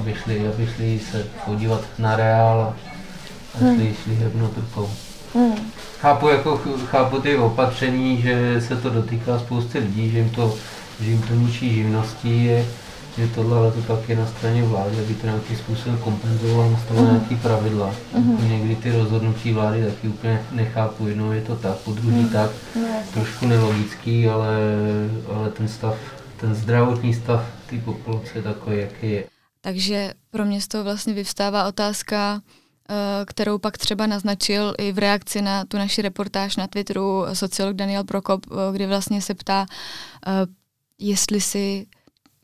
aby 0.00 0.14
šli, 0.14 0.48
aby 0.48 0.68
šli 0.76 1.00
se 1.10 1.26
podívat 1.46 1.80
na 1.98 2.16
reál 2.16 2.74
a, 3.54 3.58
šli, 3.58 3.94
šli 4.04 4.14
hebnout 4.14 4.56
rukou. 4.56 4.90
Hmm. 5.34 5.54
Chápu, 6.00 6.28
jako, 6.28 6.60
chápu 6.86 7.20
ty 7.20 7.36
opatření, 7.36 8.22
že 8.22 8.60
se 8.60 8.76
to 8.76 8.90
dotýká 8.90 9.38
spousty 9.38 9.78
lidí, 9.78 10.10
že 10.10 10.18
jim 10.18 10.30
to, 10.30 10.54
že 11.00 11.10
jim 11.10 11.22
to 11.22 11.34
ničí 11.34 11.74
živnosti, 11.74 12.44
je, 12.44 12.66
je 13.18 13.28
tohle, 13.28 13.58
ale 13.58 13.72
to 13.72 13.82
tak 13.82 14.08
je 14.08 14.16
na 14.16 14.26
straně 14.26 14.62
vlády, 14.62 14.98
aby 14.98 15.14
to 15.14 15.26
nějakým 15.26 15.56
způsobem 15.56 15.98
kompenzoval, 15.98 16.70
nastavil 16.70 17.02
mm. 17.02 17.10
nějaký 17.10 17.36
pravidla. 17.36 17.94
Mm. 18.18 18.50
Někdy 18.50 18.76
ty 18.76 18.92
rozhodnutí 18.92 19.52
vlády 19.52 19.84
taky 19.84 20.08
úplně 20.08 20.46
nechápu, 20.52 21.08
jednou 21.08 21.32
je 21.32 21.42
to 21.42 21.56
tak, 21.56 21.76
po 21.76 21.92
druhý 21.92 22.22
mm. 22.22 22.28
tak, 22.28 22.50
no, 22.74 22.88
trošku 23.14 23.46
nelogický, 23.46 24.28
ale, 24.28 24.56
ale 25.34 25.50
ten 25.50 25.68
stav, 25.68 25.96
ten 26.36 26.54
zdravotní 26.54 27.14
stav 27.14 27.46
té 27.70 27.78
populace 27.78 28.30
je 28.34 28.42
takový, 28.42 28.78
jaký 28.78 29.10
je. 29.10 29.24
Takže 29.60 30.12
pro 30.30 30.44
mě 30.44 30.60
z 30.60 30.68
toho 30.68 30.84
vlastně 30.84 31.14
vyvstává 31.14 31.68
otázka, 31.68 32.40
eh, 32.90 33.24
kterou 33.24 33.58
pak 33.58 33.78
třeba 33.78 34.06
naznačil 34.06 34.74
i 34.78 34.92
v 34.92 34.98
reakci 34.98 35.42
na 35.42 35.64
tu 35.64 35.76
naši 35.76 36.02
reportáž 36.02 36.56
na 36.56 36.66
Twitteru 36.66 37.24
sociolog 37.32 37.76
Daniel 37.76 38.04
Prokop, 38.04 38.46
eh, 38.46 38.54
kdy 38.72 38.86
vlastně 38.86 39.22
se 39.22 39.34
ptá, 39.34 39.66
eh, 40.26 40.30
jestli 40.98 41.40
si 41.40 41.86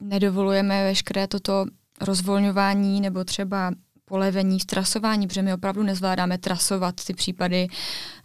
nedovolujeme 0.03 0.85
veškeré 0.85 1.27
toto 1.27 1.65
rozvolňování 2.01 3.01
nebo 3.01 3.25
třeba 3.25 3.73
polevení 4.05 4.59
trasování, 4.59 5.27
protože 5.27 5.43
my 5.43 5.55
opravdu 5.55 5.83
nezvládáme 5.83 6.39
trasovat 6.39 7.05
ty 7.05 7.15
případy, 7.15 7.69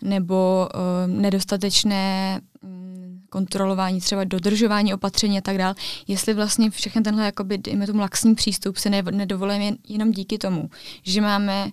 nebo 0.02 0.70
uh, 0.76 1.14
nedostatečné 1.14 2.42
um, 2.62 3.22
kontrolování, 3.30 4.02
třeba 4.02 4.24
dodržování 4.24 4.94
opatření 4.94 5.38
a 5.38 5.42
tak 5.42 5.58
dále. 5.58 5.76
Jestli 6.08 6.34
vlastně 6.34 6.70
všechny 6.70 7.02
tenhle, 7.02 7.26
jakoby, 7.26 7.58
dejme 7.58 7.88
tomu, 7.88 8.00
laxní 8.00 8.36
přístup 8.36 8.78
se 8.78 8.90
ne, 8.90 9.04
nedovolujeme 9.12 9.78
jenom 9.88 10.12
díky 10.12 10.38
tomu, 10.38 10.70
že 11.04 11.22
máme 11.22 11.72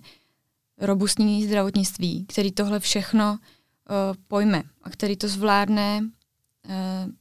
robustní 0.81 1.45
zdravotnictví, 1.45 2.25
který 2.25 2.51
tohle 2.51 2.79
všechno 2.79 3.31
uh, 3.31 3.37
pojme 4.27 4.63
a 4.83 4.89
který 4.89 5.15
to 5.15 5.27
zvládne 5.27 6.01
uh, 6.01 7.11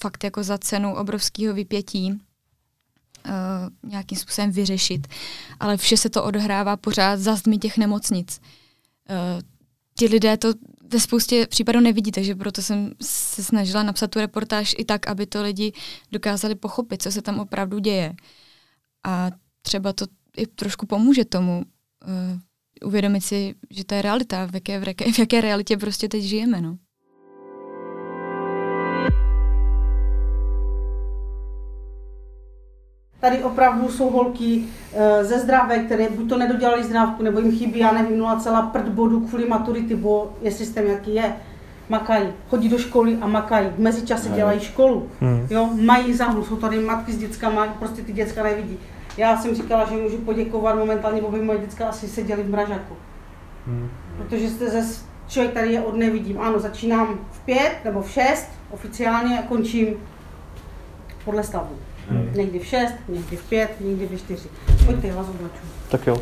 fakt 0.00 0.24
jako 0.24 0.42
za 0.42 0.58
cenu 0.58 0.94
obrovského 0.94 1.54
vypětí 1.54 2.12
uh, 2.12 3.90
nějakým 3.90 4.18
způsobem 4.18 4.50
vyřešit. 4.50 5.06
Ale 5.60 5.76
vše 5.76 5.96
se 5.96 6.10
to 6.10 6.24
odehrává 6.24 6.76
pořád 6.76 7.20
za 7.20 7.36
zdmi 7.36 7.58
těch 7.58 7.78
nemocnic. 7.78 8.40
Uh, 9.10 9.42
ti 9.98 10.06
lidé 10.06 10.36
to 10.36 10.48
ve 10.92 11.00
spoustě 11.00 11.46
případů 11.46 11.80
nevidí, 11.80 12.12
takže 12.12 12.34
proto 12.34 12.62
jsem 12.62 12.92
se 13.02 13.44
snažila 13.44 13.82
napsat 13.82 14.10
tu 14.10 14.18
reportáž 14.18 14.74
i 14.78 14.84
tak, 14.84 15.06
aby 15.06 15.26
to 15.26 15.42
lidi 15.42 15.72
dokázali 16.12 16.54
pochopit, 16.54 17.02
co 17.02 17.12
se 17.12 17.22
tam 17.22 17.40
opravdu 17.40 17.78
děje. 17.78 18.14
A 19.04 19.30
třeba 19.62 19.92
to 19.92 20.06
i 20.36 20.46
trošku 20.46 20.86
pomůže 20.86 21.24
tomu 21.24 21.62
uh, 21.62 22.88
uvědomit 22.88 23.20
si, 23.20 23.54
že 23.70 23.84
to 23.84 23.94
je 23.94 24.02
realita, 24.02 24.46
v 24.46 24.54
jaké, 24.54 24.80
v 25.12 25.18
jaké 25.18 25.40
realitě 25.40 25.76
prostě 25.76 26.08
teď 26.08 26.22
žijeme. 26.22 26.60
No. 26.60 26.78
Tady 33.24 33.42
opravdu 33.42 33.88
jsou 33.88 34.10
holky 34.10 34.64
e, 34.92 35.24
ze 35.24 35.38
zdravé, 35.38 35.78
které 35.78 36.08
buď 36.08 36.28
to 36.28 36.38
nedodělali 36.38 36.84
zdravku, 36.84 37.22
nebo 37.22 37.40
jim 37.40 37.58
chybí, 37.58 37.78
já 37.78 37.92
nevím, 37.92 38.18
0, 38.18 38.62
prd 38.72 38.88
bodu 38.88 39.20
kvůli 39.20 39.48
maturity, 39.48 39.94
bo 39.94 40.32
je 40.42 40.52
systém, 40.52 40.86
jaký 40.86 41.14
je. 41.14 41.36
Makají, 41.88 42.28
chodí 42.50 42.68
do 42.68 42.78
školy 42.78 43.18
a 43.20 43.26
makají. 43.26 43.68
V 43.68 43.78
mezičase 43.78 44.28
dělají 44.28 44.60
školu. 44.60 45.08
Hmm. 45.20 45.46
Jo, 45.50 45.70
mají 45.80 46.14
záhlu, 46.14 46.44
jsou 46.44 46.56
tady 46.56 46.78
matky 46.78 47.12
s 47.12 47.18
dětskama, 47.18 47.66
prostě 47.66 48.02
ty 48.02 48.12
děcka 48.12 48.42
nevidí. 48.42 48.78
Já 49.16 49.36
jsem 49.36 49.54
říkala, 49.54 49.84
že 49.84 49.96
můžu 49.96 50.18
poděkovat 50.18 50.76
momentálně, 50.76 51.20
bo 51.22 51.30
by 51.30 51.42
moje 51.42 51.58
děcka 51.58 51.88
asi 51.88 52.08
seděli 52.08 52.42
v 52.42 52.50
mražaku. 52.50 52.94
Hmm. 53.66 53.90
Protože 54.16 54.50
jste 54.50 54.70
ze 54.70 54.82
člověk 55.28 55.54
tady 55.54 55.72
je 55.72 55.80
od 55.80 55.96
nevidím. 55.96 56.40
Ano, 56.40 56.58
začínám 56.58 57.18
v 57.30 57.40
pět 57.44 57.76
nebo 57.84 58.02
v 58.02 58.10
šest 58.10 58.48
oficiálně 58.70 59.38
a 59.38 59.42
končím 59.42 59.96
podle 61.24 61.44
stavu. 61.44 61.78
Hmm. 62.08 62.30
Někdy 62.34 62.58
v 62.58 62.66
šest, 62.66 62.94
někdy 63.08 63.36
v 63.36 63.42
pět, 63.42 63.76
někdy 63.80 64.06
v 64.06 64.18
čtyři. 64.18 64.48
Pojďte, 64.86 65.12
vás 65.12 65.26
oblaču. 65.28 65.64
Tak 65.88 66.06
jo. 66.06 66.16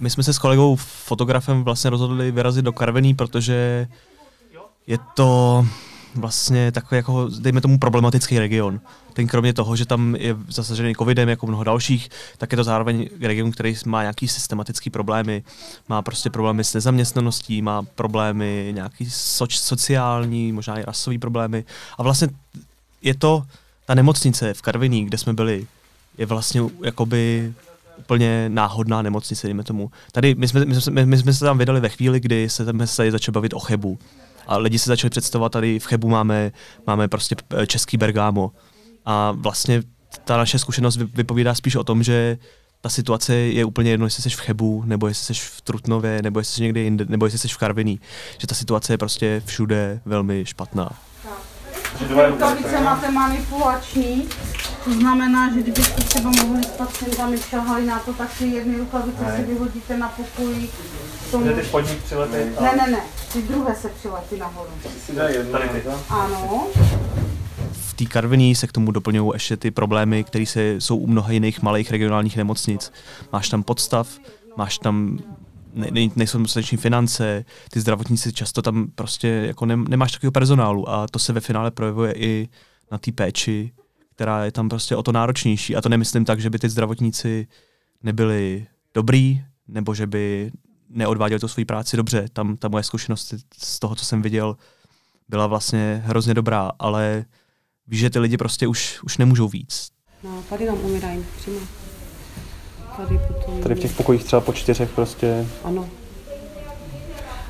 My 0.00 0.10
jsme 0.10 0.22
se 0.22 0.32
s 0.32 0.38
kolegou 0.38 0.76
fotografem 0.76 1.64
vlastně 1.64 1.90
rozhodli 1.90 2.30
vyrazit 2.30 2.64
do 2.64 2.72
Karvený, 2.72 3.14
protože 3.14 3.88
je 4.86 4.98
to 5.14 5.66
vlastně 6.14 6.72
takový 6.72 6.96
jako, 6.96 7.28
dejme 7.38 7.60
tomu, 7.60 7.78
problematický 7.78 8.38
region. 8.38 8.80
Ten 9.12 9.26
kromě 9.26 9.52
toho, 9.52 9.76
že 9.76 9.86
tam 9.86 10.16
je 10.16 10.36
zasažený 10.48 10.94
covidem 10.94 11.28
jako 11.28 11.46
mnoho 11.46 11.64
dalších, 11.64 12.08
tak 12.38 12.52
je 12.52 12.56
to 12.56 12.64
zároveň 12.64 13.08
region, 13.20 13.50
který 13.50 13.74
má 13.86 14.02
nějaký 14.02 14.28
systematický 14.28 14.90
problémy. 14.90 15.42
Má 15.88 16.02
prostě 16.02 16.30
problémy 16.30 16.64
s 16.64 16.74
nezaměstnaností, 16.74 17.62
má 17.62 17.82
problémy 17.82 18.70
nějaký 18.74 19.10
soč, 19.10 19.58
sociální, 19.58 20.52
možná 20.52 20.78
i 20.78 20.84
rasové 20.84 21.18
problémy. 21.18 21.64
A 21.98 22.02
vlastně 22.02 22.28
je 23.02 23.14
to, 23.14 23.42
ta 23.86 23.94
nemocnice 23.94 24.54
v 24.54 24.62
Karviní, 24.62 25.04
kde 25.04 25.18
jsme 25.18 25.32
byli, 25.32 25.66
je 26.18 26.26
vlastně 26.26 26.60
jakoby 26.84 27.52
úplně 27.98 28.48
náhodná 28.48 29.02
nemocnice, 29.02 29.46
dejme 29.46 29.64
tomu. 29.64 29.90
Tady 30.12 30.34
my 30.34 30.48
jsme, 30.48 30.64
my 30.64 30.80
jsme, 30.80 31.06
my 31.06 31.18
jsme 31.18 31.32
se 31.32 31.44
tam 31.44 31.58
vydali 31.58 31.80
ve 31.80 31.88
chvíli, 31.88 32.20
kdy 32.20 32.48
se 32.48 32.64
tam 32.64 32.86
se 32.86 33.10
začali 33.10 33.32
bavit 33.32 33.54
o 33.54 33.58
Chebu. 33.58 33.98
A 34.46 34.56
lidi 34.56 34.78
se 34.78 34.90
začali 34.90 35.10
představovat, 35.10 35.52
tady 35.52 35.78
v 35.78 35.86
Chebu 35.86 36.08
máme, 36.08 36.52
máme 36.86 37.08
prostě 37.08 37.36
eh, 37.50 37.66
český 37.66 37.96
Bergamo. 37.96 38.52
A 39.04 39.32
vlastně 39.32 39.82
ta 40.24 40.36
naše 40.36 40.58
zkušenost 40.58 40.96
vypovídá 40.96 41.54
spíš 41.54 41.76
o 41.76 41.84
tom, 41.84 42.02
že 42.02 42.38
ta 42.80 42.88
situace 42.88 43.34
je 43.34 43.64
úplně 43.64 43.90
jedno, 43.90 44.06
jestli 44.06 44.22
jsi 44.22 44.30
v 44.30 44.40
Chebu, 44.40 44.82
nebo 44.86 45.08
jestli 45.08 45.34
jsi 45.34 45.40
v 45.40 45.60
Trutnově, 45.60 46.22
nebo 46.22 46.40
jestli 46.40 46.54
jsi 46.54 46.62
někde 46.62 46.80
jinde, 46.80 47.04
nebo 47.08 47.26
jestli 47.26 47.38
jsi 47.38 47.48
v 47.48 47.56
Karviní. 47.56 48.00
Že 48.38 48.46
ta 48.46 48.54
situace 48.54 48.92
je 48.92 48.98
prostě 48.98 49.42
všude 49.46 50.00
velmi 50.04 50.46
špatná. 50.46 50.90
Rukavice 52.28 52.80
máte 52.80 53.10
manipulační, 53.10 54.28
to 54.84 54.92
znamená, 54.92 55.54
že 55.54 55.60
kdybyste 55.60 56.02
třeba 56.02 56.30
mohli 56.30 56.62
s 56.62 56.66
pacientami 56.66 57.38
šahali 57.38 57.86
na 57.86 57.98
to, 57.98 58.12
tak 58.12 58.32
si 58.32 58.46
jedny 58.46 58.78
rukavice 58.78 59.24
ne. 59.24 59.36
si 59.36 59.42
vyhodíte 59.42 59.96
na 59.96 60.08
pokoji. 60.08 60.70
Tomu... 61.30 61.52
ty 61.52 61.64
spodník 61.64 62.02
přiletí? 62.02 62.32
Ne, 62.60 62.72
ne, 62.76 62.90
ne, 62.90 63.00
ty 63.32 63.42
druhé 63.42 63.74
se 63.74 63.88
přiletí 63.88 64.36
nahoru. 64.38 64.70
Si 65.06 65.14
dá 65.14 65.28
jedno, 65.28 65.52
Tady 65.52 65.68
ty. 65.68 65.88
Ano. 66.08 66.66
V 67.72 67.94
té 67.94 68.04
Karviní 68.04 68.54
se 68.54 68.66
k 68.66 68.72
tomu 68.72 68.90
doplňují 68.90 69.30
ještě 69.34 69.56
ty 69.56 69.70
problémy, 69.70 70.24
které 70.24 70.44
jsou 70.78 70.96
u 70.96 71.06
mnoha 71.06 71.32
jiných 71.32 71.62
malých 71.62 71.90
regionálních 71.90 72.36
nemocnic. 72.36 72.92
Máš 73.32 73.48
tam 73.48 73.62
podstav, 73.62 74.08
máš 74.56 74.78
tam 74.78 75.18
ne, 75.76 75.88
ne, 75.90 76.08
nejsou 76.16 76.38
dostatečné 76.38 76.78
finance, 76.78 77.44
ty 77.70 77.80
zdravotníci 77.80 78.32
často 78.32 78.62
tam 78.62 78.86
prostě 78.94 79.28
jako 79.28 79.66
ne, 79.66 79.76
nemáš 79.76 80.12
takového 80.12 80.32
personálu 80.32 80.88
a 80.88 81.06
to 81.06 81.18
se 81.18 81.32
ve 81.32 81.40
finále 81.40 81.70
projevuje 81.70 82.12
i 82.16 82.48
na 82.92 82.98
té 82.98 83.12
péči, 83.12 83.72
která 84.14 84.44
je 84.44 84.52
tam 84.52 84.68
prostě 84.68 84.96
o 84.96 85.02
to 85.02 85.12
náročnější. 85.12 85.76
A 85.76 85.80
to 85.80 85.88
nemyslím 85.88 86.24
tak, 86.24 86.40
že 86.40 86.50
by 86.50 86.58
ty 86.58 86.68
zdravotníci 86.68 87.46
nebyli 88.02 88.66
dobrý, 88.94 89.44
nebo 89.68 89.94
že 89.94 90.06
by 90.06 90.50
neodváděli 90.88 91.40
tu 91.40 91.48
svoji 91.48 91.64
práci 91.64 91.96
dobře. 91.96 92.28
Tam 92.32 92.56
ta 92.56 92.68
moje 92.68 92.84
zkušenost 92.84 93.34
z 93.58 93.78
toho, 93.78 93.94
co 93.94 94.04
jsem 94.04 94.22
viděl, 94.22 94.56
byla 95.28 95.46
vlastně 95.46 96.02
hrozně 96.04 96.34
dobrá, 96.34 96.72
ale 96.78 97.24
víš, 97.86 98.00
že 98.00 98.10
ty 98.10 98.18
lidi 98.18 98.36
prostě 98.36 98.66
už, 98.66 99.02
už 99.02 99.18
nemůžou 99.18 99.48
víc. 99.48 99.88
No, 100.22 100.42
tady 100.50 100.66
nám 100.66 100.78
umírají 100.80 101.24
přímo. 101.38 101.85
Tady 102.96 103.20
potom... 103.28 103.60
Tady 103.62 103.74
v 103.74 103.78
těch 103.78 103.92
pokojích 103.92 104.24
třeba 104.24 104.40
po 104.40 104.52
čtyřech 104.52 104.90
prostě... 104.90 105.46
Ano. 105.64 105.88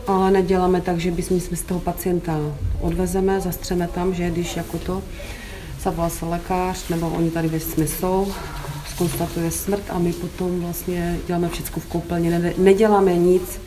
Ale 0.06 0.30
neděláme 0.30 0.80
tak, 0.80 1.00
že 1.00 1.10
bychom 1.10 1.40
z 1.40 1.62
toho 1.62 1.80
pacienta 1.80 2.38
odvezeme, 2.80 3.40
zastřeme 3.40 3.88
tam, 3.88 4.14
že 4.14 4.30
když 4.30 4.56
jako 4.56 4.78
to 4.78 5.02
zavolá 5.82 6.08
se 6.08 6.26
lékař, 6.26 6.88
nebo 6.88 7.08
oni 7.08 7.30
tady 7.30 7.48
ve 7.48 7.60
jsou, 7.60 8.32
skonstatuje 8.90 9.50
smrt 9.50 9.82
a 9.90 9.98
my 9.98 10.12
potom 10.12 10.60
vlastně 10.60 11.18
děláme 11.26 11.48
všechno 11.48 11.82
v 11.82 11.86
koupelně. 11.86 12.54
Neděláme 12.58 13.16
nic 13.16 13.60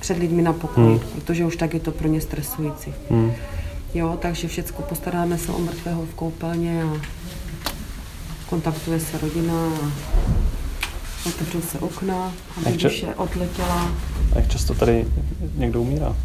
před 0.00 0.18
lidmi 0.18 0.42
na 0.42 0.52
pokoji, 0.52 0.98
hmm. 0.98 1.10
protože 1.14 1.44
už 1.44 1.56
tak 1.56 1.74
je 1.74 1.80
to 1.80 1.92
pro 1.92 2.08
ně 2.08 2.20
stresující. 2.20 2.94
Hmm. 3.10 3.32
Jo, 3.94 4.18
takže 4.20 4.48
všechno 4.48 4.84
postaráme 4.88 5.38
se 5.38 5.52
o 5.52 5.58
mrtvého 5.58 6.06
v 6.06 6.14
koupelně 6.14 6.82
a 6.82 7.00
kontaktuje 8.48 9.00
se 9.00 9.18
rodina 9.18 9.54
a 9.54 9.90
otevřou 11.26 11.60
se 11.60 11.78
okna, 11.78 12.32
aby 12.56 12.76
ča- 12.76 12.82
duše 12.82 13.14
odletěla. 13.14 13.92
A 14.32 14.38
jak 14.38 14.48
často 14.48 14.74
tady 14.74 15.06
někdo 15.56 15.82
umírá? 15.82 16.16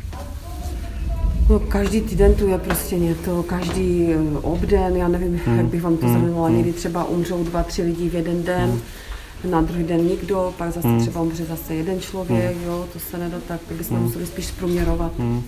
No, 1.49 1.59
každý 1.59 2.01
týden 2.01 2.35
tu 2.35 2.47
je 2.47 2.57
prostě 2.57 2.99
něco, 2.99 3.43
každý 3.43 4.07
eh, 4.13 4.37
obden, 4.41 4.95
já 4.95 5.07
nevím, 5.07 5.41
hmm. 5.45 5.57
jak 5.57 5.65
bych 5.65 5.83
vám 5.83 5.97
to 5.97 6.05
hmm. 6.05 6.33
hmm. 6.33 6.57
někdy 6.57 6.73
třeba 6.73 7.05
umřou 7.05 7.43
dva, 7.43 7.63
tři 7.63 7.81
lidi 7.81 8.09
v 8.09 8.15
jeden 8.15 8.43
den, 8.43 8.69
hmm. 8.69 9.51
na 9.51 9.61
druhý 9.61 9.83
den 9.83 10.07
nikdo, 10.07 10.53
pak 10.57 10.73
zase 10.73 10.87
hmm. 10.87 11.01
třeba 11.01 11.21
umře 11.21 11.45
zase 11.45 11.75
jeden 11.75 11.99
člověk, 11.99 12.55
hmm. 12.55 12.65
jo, 12.65 12.87
to 12.93 12.99
se 12.99 13.17
nedá 13.17 13.37
tak, 13.47 13.59
bychom 13.77 13.97
hmm. 13.97 14.05
museli 14.05 14.25
spíš 14.25 14.45
zprůměrovat. 14.45 15.11
Hmm. 15.19 15.43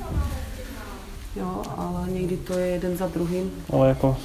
Jo, 1.36 1.62
ale 1.78 2.08
někdy 2.12 2.38
to 2.38 2.54
je 2.54 2.68
jeden 2.68 2.98
za 2.98 3.08
druhým. 3.08 3.52
Ale 3.74 3.90
jako 3.90 4.18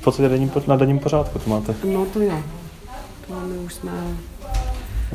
v 0.00 0.04
podstatě 0.04 0.48
na 0.66 0.76
denním 0.76 0.98
pořádku 0.98 1.38
to 1.38 1.50
máte. 1.50 1.74
No 1.84 2.06
to 2.06 2.20
jo, 2.20 2.42
to 3.28 3.40
my 3.40 3.58
už 3.58 3.74
jsme... 3.74 3.92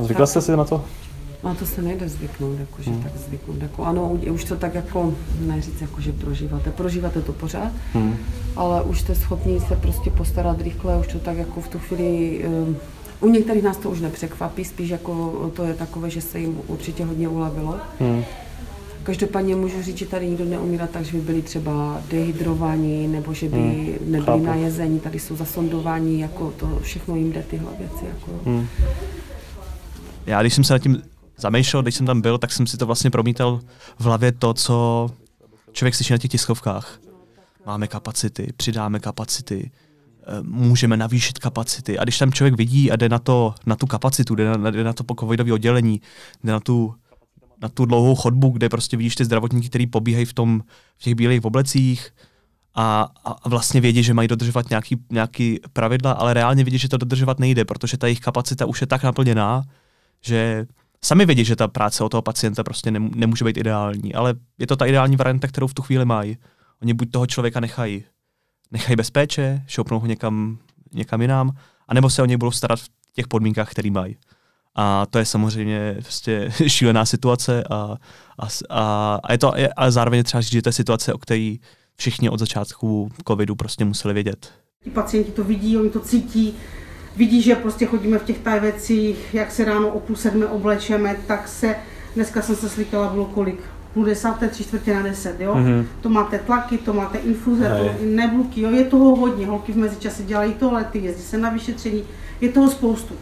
Zvykla 0.01 0.25
jste 0.25 0.41
si 0.41 0.57
na 0.57 0.63
to? 0.63 0.85
No 1.43 1.55
to 1.55 1.65
se 1.65 1.81
nejde 1.81 2.09
zvyknout, 2.09 2.59
jako, 2.59 2.81
že 2.81 2.91
hmm. 2.91 3.03
tak 3.03 3.11
zvyknout. 3.17 3.61
Jako, 3.61 3.83
ano, 3.83 4.19
už 4.31 4.43
to 4.43 4.55
tak 4.55 4.75
jako, 4.75 5.13
neříct, 5.39 5.81
jako, 5.81 6.01
že 6.01 6.11
prožíváte. 6.11 6.71
Prožíváte 6.71 7.21
to 7.21 7.33
pořád, 7.33 7.71
hmm. 7.93 8.17
ale 8.55 8.83
už 8.83 9.01
jste 9.01 9.15
schopni 9.15 9.59
se 9.59 9.75
prostě 9.75 10.09
postarat 10.09 10.61
rychle, 10.61 10.97
už 10.97 11.07
to 11.07 11.19
tak 11.19 11.37
jako 11.37 11.61
v 11.61 11.67
tu 11.67 11.79
chvíli 11.79 12.45
um, 12.45 12.77
u 13.21 13.29
některých 13.29 13.63
nás 13.63 13.77
to 13.77 13.89
už 13.89 14.01
nepřekvapí, 14.01 14.65
spíš 14.65 14.89
jako 14.89 15.51
to 15.55 15.63
je 15.63 15.73
takové, 15.73 16.09
že 16.09 16.21
se 16.21 16.39
jim 16.39 16.61
určitě 16.67 17.05
hodně 17.05 17.27
ulevilo. 17.27 17.75
Hmm. 17.99 18.23
Každopádně 19.07 19.55
můžu 19.55 19.81
říct, 19.81 19.97
že 19.97 20.05
tady 20.05 20.29
nikdo 20.29 20.45
neumírá 20.45 20.87
tak, 20.87 21.05
že 21.05 21.11
by 21.11 21.21
byli 21.23 21.41
třeba 21.41 22.01
dehydrovaní, 22.09 23.07
nebo 23.07 23.33
že 23.33 23.49
by 23.49 23.57
hmm. 23.57 24.11
nebyli 24.11 24.41
na 24.41 24.55
jezení, 24.55 24.99
tady 24.99 25.19
jsou 25.19 25.35
zasondování, 25.35 26.19
jako 26.19 26.51
to 26.51 26.79
všechno 26.81 27.15
jim 27.15 27.31
jde 27.31 27.43
tyhle 27.43 27.71
věci. 27.79 28.05
Jako. 28.05 28.31
Hmm. 28.45 28.67
Já 30.25 30.41
když 30.41 30.53
jsem 30.53 30.63
se 30.63 30.73
nad 30.73 30.79
tím 30.79 31.01
zamýšlel, 31.37 31.81
když 31.81 31.95
jsem 31.95 32.05
tam 32.05 32.21
byl, 32.21 32.37
tak 32.37 32.51
jsem 32.51 32.67
si 32.67 32.77
to 32.77 32.85
vlastně 32.85 33.09
promítal 33.09 33.59
v 33.99 34.03
hlavě 34.03 34.31
to, 34.31 34.53
co 34.53 35.09
člověk 35.71 35.95
slyší 35.95 36.13
na 36.13 36.17
těch 36.17 36.31
tiskovkách. 36.31 36.99
Máme 37.65 37.87
kapacity, 37.87 38.53
přidáme 38.57 38.99
kapacity, 38.99 39.71
eh, 40.21 40.23
můžeme 40.41 40.97
navýšit 40.97 41.39
kapacity. 41.39 41.99
A 41.99 42.03
když 42.03 42.17
tam 42.17 42.31
člověk 42.31 42.57
vidí 42.57 42.91
a 42.91 42.95
jde 42.95 43.09
na, 43.09 43.19
to, 43.19 43.55
na 43.65 43.75
tu 43.75 43.85
kapacitu, 43.85 44.35
jde 44.35 44.57
na, 44.57 44.71
jde 44.71 44.83
na 44.83 44.93
to 44.93 45.03
covidové 45.19 45.53
oddělení, 45.53 46.01
jde 46.43 46.51
na 46.51 46.59
tu, 46.59 46.95
na 47.61 47.69
tu 47.69 47.85
dlouhou 47.85 48.15
chodbu, 48.15 48.49
kde 48.49 48.69
prostě 48.69 48.97
vidíš 48.97 49.15
ty 49.15 49.25
zdravotníky, 49.25 49.69
kteří 49.69 49.87
pobíhají 49.87 50.25
v, 50.25 50.33
tom, 50.33 50.61
v 50.97 51.03
těch 51.03 51.15
bílých 51.15 51.45
oblecích 51.45 52.11
a, 52.75 53.07
a 53.25 53.49
vlastně 53.49 53.81
vědí, 53.81 54.03
že 54.03 54.13
mají 54.13 54.27
dodržovat 54.27 54.69
nějaký, 54.69 54.97
nějaký 55.11 55.59
pravidla, 55.73 56.11
ale 56.11 56.33
reálně 56.33 56.63
vidí, 56.63 56.77
že 56.77 56.89
to 56.89 56.97
dodržovat 56.97 57.39
nejde, 57.39 57.65
protože 57.65 57.97
ta 57.97 58.07
jejich 58.07 58.19
kapacita 58.19 58.65
už 58.65 58.81
je 58.81 58.87
tak 58.87 59.03
naplněná, 59.03 59.63
že 60.21 60.65
sami 61.05 61.25
vědí, 61.25 61.45
že 61.45 61.55
ta 61.55 61.67
práce 61.67 62.03
o 62.03 62.09
toho 62.09 62.21
pacienta 62.21 62.63
prostě 62.63 62.91
nemůže 62.91 63.45
být 63.45 63.57
ideální, 63.57 64.13
ale 64.13 64.33
je 64.57 64.67
to 64.67 64.75
ta 64.75 64.85
ideální 64.85 65.15
varianta, 65.15 65.47
kterou 65.47 65.67
v 65.67 65.73
tu 65.73 65.81
chvíli 65.81 66.05
mají. 66.05 66.37
Oni 66.81 66.93
buď 66.93 67.11
toho 67.11 67.27
člověka 67.27 67.59
nechají, 67.59 68.03
nechají 68.71 68.95
bez 68.95 69.11
péče, 69.11 69.63
šoupnou 69.67 69.99
ho 69.99 70.07
někam, 70.07 70.57
někam 70.93 71.21
jinam, 71.21 71.51
anebo 71.87 72.09
se 72.09 72.21
o 72.21 72.25
něj 72.25 72.37
budou 72.37 72.51
starat 72.51 72.79
v 72.79 72.89
těch 73.13 73.27
podmínkách, 73.27 73.71
které 73.71 73.91
mají. 73.91 74.15
A 74.77 75.05
to 75.09 75.19
je 75.19 75.25
samozřejmě 75.25 75.97
prostě 76.01 76.51
šílená 76.67 77.05
situace 77.05 77.63
a, 77.69 77.95
a, 78.39 78.47
a, 78.69 79.19
a 79.23 79.31
je 79.31 79.37
to, 79.37 79.53
ale 79.75 79.91
zároveň 79.91 80.23
třeba 80.23 80.41
říct, 80.41 80.51
že 80.51 80.61
to 80.61 80.69
je 80.69 80.73
situace, 80.73 81.13
o 81.13 81.17
které 81.17 81.55
všichni 81.95 82.29
od 82.29 82.39
začátku 82.39 83.11
covidu 83.27 83.55
prostě 83.55 83.85
museli 83.85 84.13
vědět. 84.13 84.51
Ti 84.83 84.89
pacienti 84.89 85.31
to 85.31 85.43
vidí, 85.43 85.77
oni 85.77 85.89
to 85.89 85.99
cítí, 85.99 86.53
vidí, 87.15 87.41
že 87.41 87.55
prostě 87.55 87.85
chodíme 87.85 88.19
v 88.19 88.23
těch 88.23 88.39
tajvecích, 88.39 89.33
jak 89.33 89.51
se 89.51 89.65
ráno 89.65 89.87
o 89.87 89.99
půl 89.99 90.15
sedmi 90.15 90.45
oblečeme, 90.45 91.15
tak 91.27 91.47
se, 91.47 91.75
dneska 92.15 92.41
jsem 92.41 92.55
se 92.55 92.69
slíkala, 92.69 93.07
bylo 93.07 93.25
kolik? 93.25 93.59
půl 93.97 94.05
desáté, 94.05 94.47
tři 94.47 94.63
čtvrtě 94.63 94.93
na 94.93 95.01
deset, 95.01 95.39
jo. 95.39 95.55
Mhm. 95.55 95.87
To 96.01 96.09
máte 96.09 96.39
tlaky, 96.39 96.77
to 96.77 96.93
máte 96.93 97.17
infuze, 97.17 97.69
Hej. 97.69 97.89
to 97.89 98.05
nebluky, 98.05 98.61
jo. 98.61 98.71
Je 98.71 98.83
toho 98.83 99.15
hodně, 99.15 99.47
holky 99.47 99.71
v 99.71 99.77
mezičase 99.77 100.23
dělají 100.23 100.53
toalety, 100.53 100.99
jezdí 100.99 101.23
se 101.23 101.37
na 101.37 101.49
vyšetření, 101.49 102.03
je 102.41 102.49
toho 102.49 102.69
spoustu. 102.69 103.13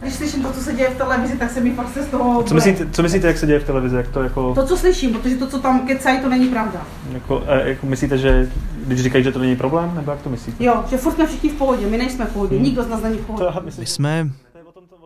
Když 0.00 0.14
slyším 0.14 0.42
to, 0.42 0.52
co 0.52 0.60
se 0.60 0.72
děje 0.72 0.90
v 0.90 0.96
televizi, 0.96 1.38
tak 1.38 1.50
se 1.50 1.60
mi 1.60 1.74
fakt 1.74 1.92
se 1.92 2.02
z 2.02 2.06
toho... 2.06 2.42
Co 2.42 2.54
myslíte, 2.54 2.90
co 2.90 3.02
myslíte, 3.02 3.26
jak 3.26 3.38
se 3.38 3.46
děje 3.46 3.60
v 3.60 3.64
televizi? 3.64 3.96
Jak 3.96 4.08
to 4.08 4.22
jako, 4.22 4.54
To, 4.54 4.66
co 4.66 4.76
slyším, 4.76 5.14
protože 5.14 5.36
to, 5.36 5.46
co 5.46 5.58
tam 5.58 5.86
kecají, 5.86 6.20
to 6.20 6.28
není 6.28 6.48
pravda. 6.48 6.86
jako, 7.12 7.42
jako 7.64 7.86
myslíte, 7.86 8.18
že 8.18 8.52
když 8.86 9.02
říkají, 9.02 9.24
že 9.24 9.32
to 9.32 9.38
není 9.38 9.56
problém, 9.56 9.94
nebo 9.94 10.10
jak 10.10 10.22
to 10.22 10.30
myslíte? 10.30 10.64
Jo, 10.64 10.84
že 10.90 10.96
furt 10.96 11.14
jsme 11.14 11.26
všichni 11.26 11.50
v 11.50 11.54
pohodě, 11.54 11.86
my 11.86 11.98
nejsme 11.98 12.26
v 12.26 12.32
pohodě, 12.32 12.58
nikdo 12.58 12.82
z 12.82 12.88
nás 12.88 13.02
není 13.02 13.18
v 13.18 13.26
pohodě. 13.26 13.46
My 13.76 13.86
jsme 13.86 14.30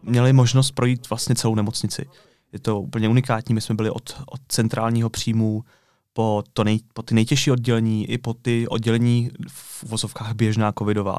měli 0.02 0.32
možnost 0.32 0.70
projít 0.70 1.10
vlastně 1.10 1.34
celou 1.34 1.54
nemocnici. 1.54 2.06
Je 2.52 2.58
to 2.58 2.80
úplně 2.80 3.08
unikátní, 3.08 3.54
my 3.54 3.60
jsme 3.60 3.74
byli 3.74 3.90
od, 3.90 4.16
od 4.26 4.40
centrálního 4.48 5.10
příjmu 5.10 5.62
po, 6.12 6.42
to 6.52 6.64
nej, 6.64 6.78
po 6.94 7.02
ty 7.02 7.14
nejtěžší 7.14 7.50
oddělení 7.50 8.10
i 8.10 8.18
po 8.18 8.34
ty 8.34 8.68
oddělení 8.68 9.30
v 9.48 9.82
vozovkách 9.82 10.34
běžná 10.34 10.72
covidová. 10.78 11.18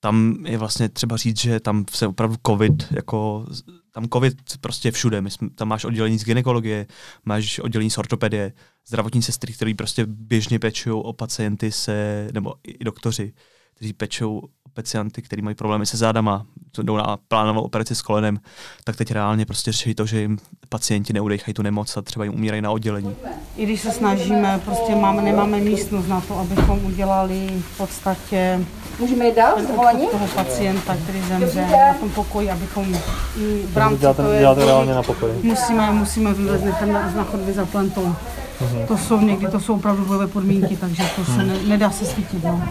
Tam 0.00 0.46
je 0.46 0.58
vlastně 0.58 0.88
třeba 0.88 1.16
říct, 1.16 1.40
že 1.40 1.60
tam 1.60 1.84
se 1.90 2.06
opravdu 2.06 2.36
covid, 2.46 2.92
jako 2.92 3.46
tam 3.92 4.08
covid 4.12 4.58
prostě 4.60 4.90
všude. 4.90 5.20
My 5.20 5.30
jsme, 5.30 5.50
tam 5.50 5.68
máš 5.68 5.84
oddělení 5.84 6.18
z 6.18 6.24
gynekologie, 6.24 6.86
máš 7.24 7.58
oddělení 7.58 7.90
z 7.90 7.98
ortopedie, 7.98 8.52
zdravotní 8.88 9.22
sestry, 9.22 9.52
který 9.52 9.74
prostě 9.74 10.06
běžně 10.06 10.58
pečují 10.58 11.02
o 11.02 11.12
pacienty 11.12 11.72
se, 11.72 12.28
nebo 12.32 12.54
i 12.66 12.84
doktoři, 12.84 13.32
kteří 13.74 13.92
pečou 13.92 14.38
o 14.38 14.48
pacienty, 14.82 15.22
kteří 15.22 15.42
mají 15.42 15.54
problémy 15.54 15.86
se 15.86 15.96
zádama, 15.96 16.46
co 16.72 16.82
jdou 16.82 16.96
na 16.96 17.18
plánovanou 17.28 17.62
operaci 17.62 17.94
s 17.94 18.02
kolenem, 18.02 18.38
tak 18.84 18.96
teď 18.96 19.10
reálně 19.10 19.46
prostě 19.46 19.72
řeší 19.72 19.94
to, 19.94 20.06
že 20.06 20.20
jim 20.20 20.38
pacienti 20.68 21.12
neudechají 21.12 21.54
tu 21.54 21.62
nemoc 21.62 21.96
a 21.96 22.02
třeba 22.02 22.24
jim 22.24 22.34
umírají 22.34 22.62
na 22.62 22.70
oddělení. 22.70 23.14
I 23.56 23.64
když 23.64 23.80
se 23.80 23.90
snažíme, 23.90 24.60
prostě 24.64 24.94
máme, 24.94 25.22
nemáme 25.22 25.60
místnost 25.60 26.06
na 26.06 26.20
to, 26.20 26.38
abychom 26.38 26.84
udělali 26.84 27.62
v 27.74 27.76
podstatě 27.78 28.60
Můžeme 28.98 29.26
jít 29.26 29.36
dál, 29.36 29.54
ten 29.56 29.66
zvolení? 29.66 30.06
toho 30.06 30.26
pacienta, 30.26 30.96
který 31.02 31.22
zemře 31.22 31.66
na 31.88 31.94
tom 31.94 32.10
pokoji, 32.10 32.50
abychom 32.50 32.94
i 33.40 33.62
v 33.66 33.76
rámci 33.76 34.00
Děláte, 34.00 34.22
toho 34.22 34.38
děláte 34.38 34.64
reálně 34.64 34.94
na 34.94 35.02
pokoji. 35.02 35.40
musíme, 35.42 35.90
musíme 35.92 36.34
vyvést 36.34 36.64
nechat 36.64 36.86
na, 36.86 37.10
na 37.10 37.24
chodbě 37.24 37.54
za 37.54 37.66
plentou. 37.66 38.14
Mhm. 38.60 38.86
To 38.88 38.98
jsou 38.98 39.20
někdy, 39.20 39.46
to 39.46 39.60
jsou 39.60 39.74
opravdu 39.74 40.04
bojové 40.04 40.26
podmínky, 40.26 40.76
takže 40.76 41.02
to 41.16 41.24
se 41.24 41.44
ne, 41.44 41.54
nedá 41.66 41.90
se 41.90 42.04
svítit. 42.04 42.44
No. 42.44 42.62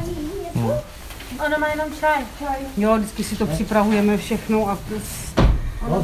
Ona 1.45 1.57
má 1.57 1.67
jenom 1.67 1.87
čaj. 1.99 2.25
čaj. 2.39 2.55
Jo, 2.77 2.97
vždycky 2.97 3.23
si 3.23 3.35
to 3.35 3.45
připravujeme 3.47 4.17
všechno 4.17 4.69
a 4.69 4.77
s- 5.03 5.37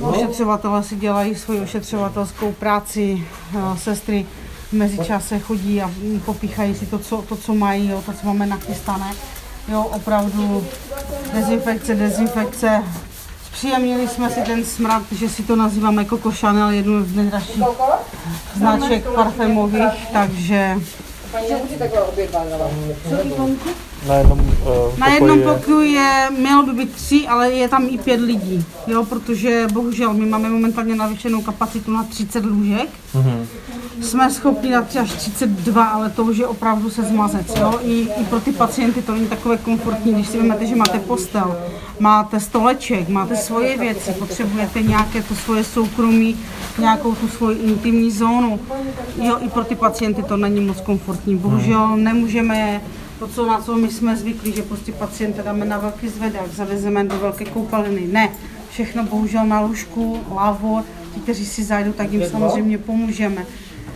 ošetřovatelé 0.02 0.84
si 0.84 0.96
dělají 0.96 1.36
svoji 1.36 1.60
ošetřovatelskou 1.62 2.52
práci, 2.52 3.28
sestry 3.78 4.26
v 4.69 4.74
mezičase 4.74 5.39
chodí 5.39 5.82
a 5.82 5.91
popíchají 6.26 6.76
si 6.76 6.86
to, 6.86 7.00
co, 7.00 7.22
to, 7.22 7.36
co 7.36 7.54
mají, 7.54 7.89
jo, 7.89 8.04
to, 8.06 8.13
co 8.13 8.28
máme 8.28 8.46
nachystané. 8.46 9.12
Jo, 9.67 9.82
opravdu 9.82 10.67
dezinfekce, 11.34 11.96
dezinfekce. 11.96 12.84
Zpříjemnili 13.46 14.08
jsme 14.08 14.30
si 14.30 14.41
ten 14.41 14.65
smrad, 14.65 15.04
že 15.12 15.30
si 15.30 15.43
to 15.43 15.56
nazýváme 15.56 16.06
Coco 16.06 16.32
Chanel, 16.32 16.69
jednu 16.69 17.04
z 17.06 17.15
nejdražších 17.15 17.63
značek 18.56 19.06
parfémových, 19.15 20.08
takže 20.13 20.76
Že 21.48 21.56
už 21.56 21.69
si 21.69 21.78
takhle 21.78 22.02
obědvala. 22.04 22.67
Na 24.08 24.16
jednom, 24.16 24.39
uh, 24.39 25.00
Na 25.00 25.08
jednom 25.08 25.42
pokoji 25.42 25.92
je, 25.92 26.30
mělo 26.39 26.63
by 26.63 26.74
být 26.74 26.92
tři, 26.92 27.28
ale 27.28 27.52
je 27.52 27.68
tam 27.68 27.88
i 27.89 27.98
pět 27.98 28.22
lidí, 28.22 28.66
jo, 28.88 29.06
protože 29.06 29.68
bohužel 29.74 30.13
my 30.13 30.26
máme 30.26 30.50
momentálně 30.50 30.96
navýšenou 30.96 31.42
kapacitu 31.42 31.92
na 31.92 32.04
30 32.04 32.46
lůžek. 32.46 32.89
Mhm. 33.13 33.48
Jsme 34.02 34.32
schopni 34.32 34.72
na 34.72 34.82
tři 34.82 35.00
až 35.00 35.12
32, 35.12 35.84
ale 35.84 36.10
to 36.10 36.24
už 36.24 36.38
je 36.38 36.48
opravdu 36.48 36.89
se 36.89 37.04
zmazec, 37.04 37.56
jo. 37.60 37.80
I, 37.84 38.08
I 38.18 38.24
pro 38.30 38.39
ty 38.39 38.52
pacienty 38.52 39.02
to 39.02 39.13
není 39.13 39.28
takové 39.28 39.58
komfortní, 39.58 40.13
když 40.13 40.28
si 40.28 40.38
vezmete, 40.38 40.66
že 40.66 40.76
máte 40.76 41.00
postel, 41.00 41.58
máte 42.00 42.39
stoleček, 42.39 43.10
máte 43.10 43.36
svoje 43.36 43.78
věci, 43.78 44.12
potřebujete 44.12 44.82
nějaké 44.82 45.24
to 45.24 45.36
svoje 45.36 45.63
soukromí, 45.63 46.38
nějakou 46.80 47.16
tu 47.16 47.28
svoji 47.28 47.58
intimní 47.58 48.12
zónu. 48.12 48.60
Jo, 49.22 49.38
i 49.42 49.50
pro 49.50 49.63
ty 49.63 49.76
pacienty 49.76 50.24
to 50.24 50.38
není 50.38 50.60
moc 50.60 50.82
komfortní. 50.82 51.38
Bohužel 51.38 51.98
nemůžeme 51.98 52.82
to, 53.23 53.29
co, 53.29 53.45
na 53.45 53.62
co 53.62 53.77
my 53.77 53.89
jsme 53.89 54.17
zvyklí, 54.17 54.53
že 54.53 54.62
prostě 54.62 54.91
pacienta 54.91 55.41
dáme 55.41 55.65
na 55.65 55.77
velký 55.77 56.09
zvedák, 56.09 56.53
zavezeme 56.53 57.03
do 57.03 57.19
velké 57.19 57.45
koupelny. 57.45 58.07
Ne, 58.07 58.29
všechno 58.69 59.03
bohužel 59.03 59.45
na 59.45 59.59
lůžku, 59.59 60.19
lávo, 60.36 60.83
ti, 61.13 61.19
kteří 61.19 61.45
si 61.45 61.63
zajdou, 61.63 61.93
tak 61.93 62.12
jim 62.12 62.25
samozřejmě 62.25 62.77
pomůžeme. 62.77 63.45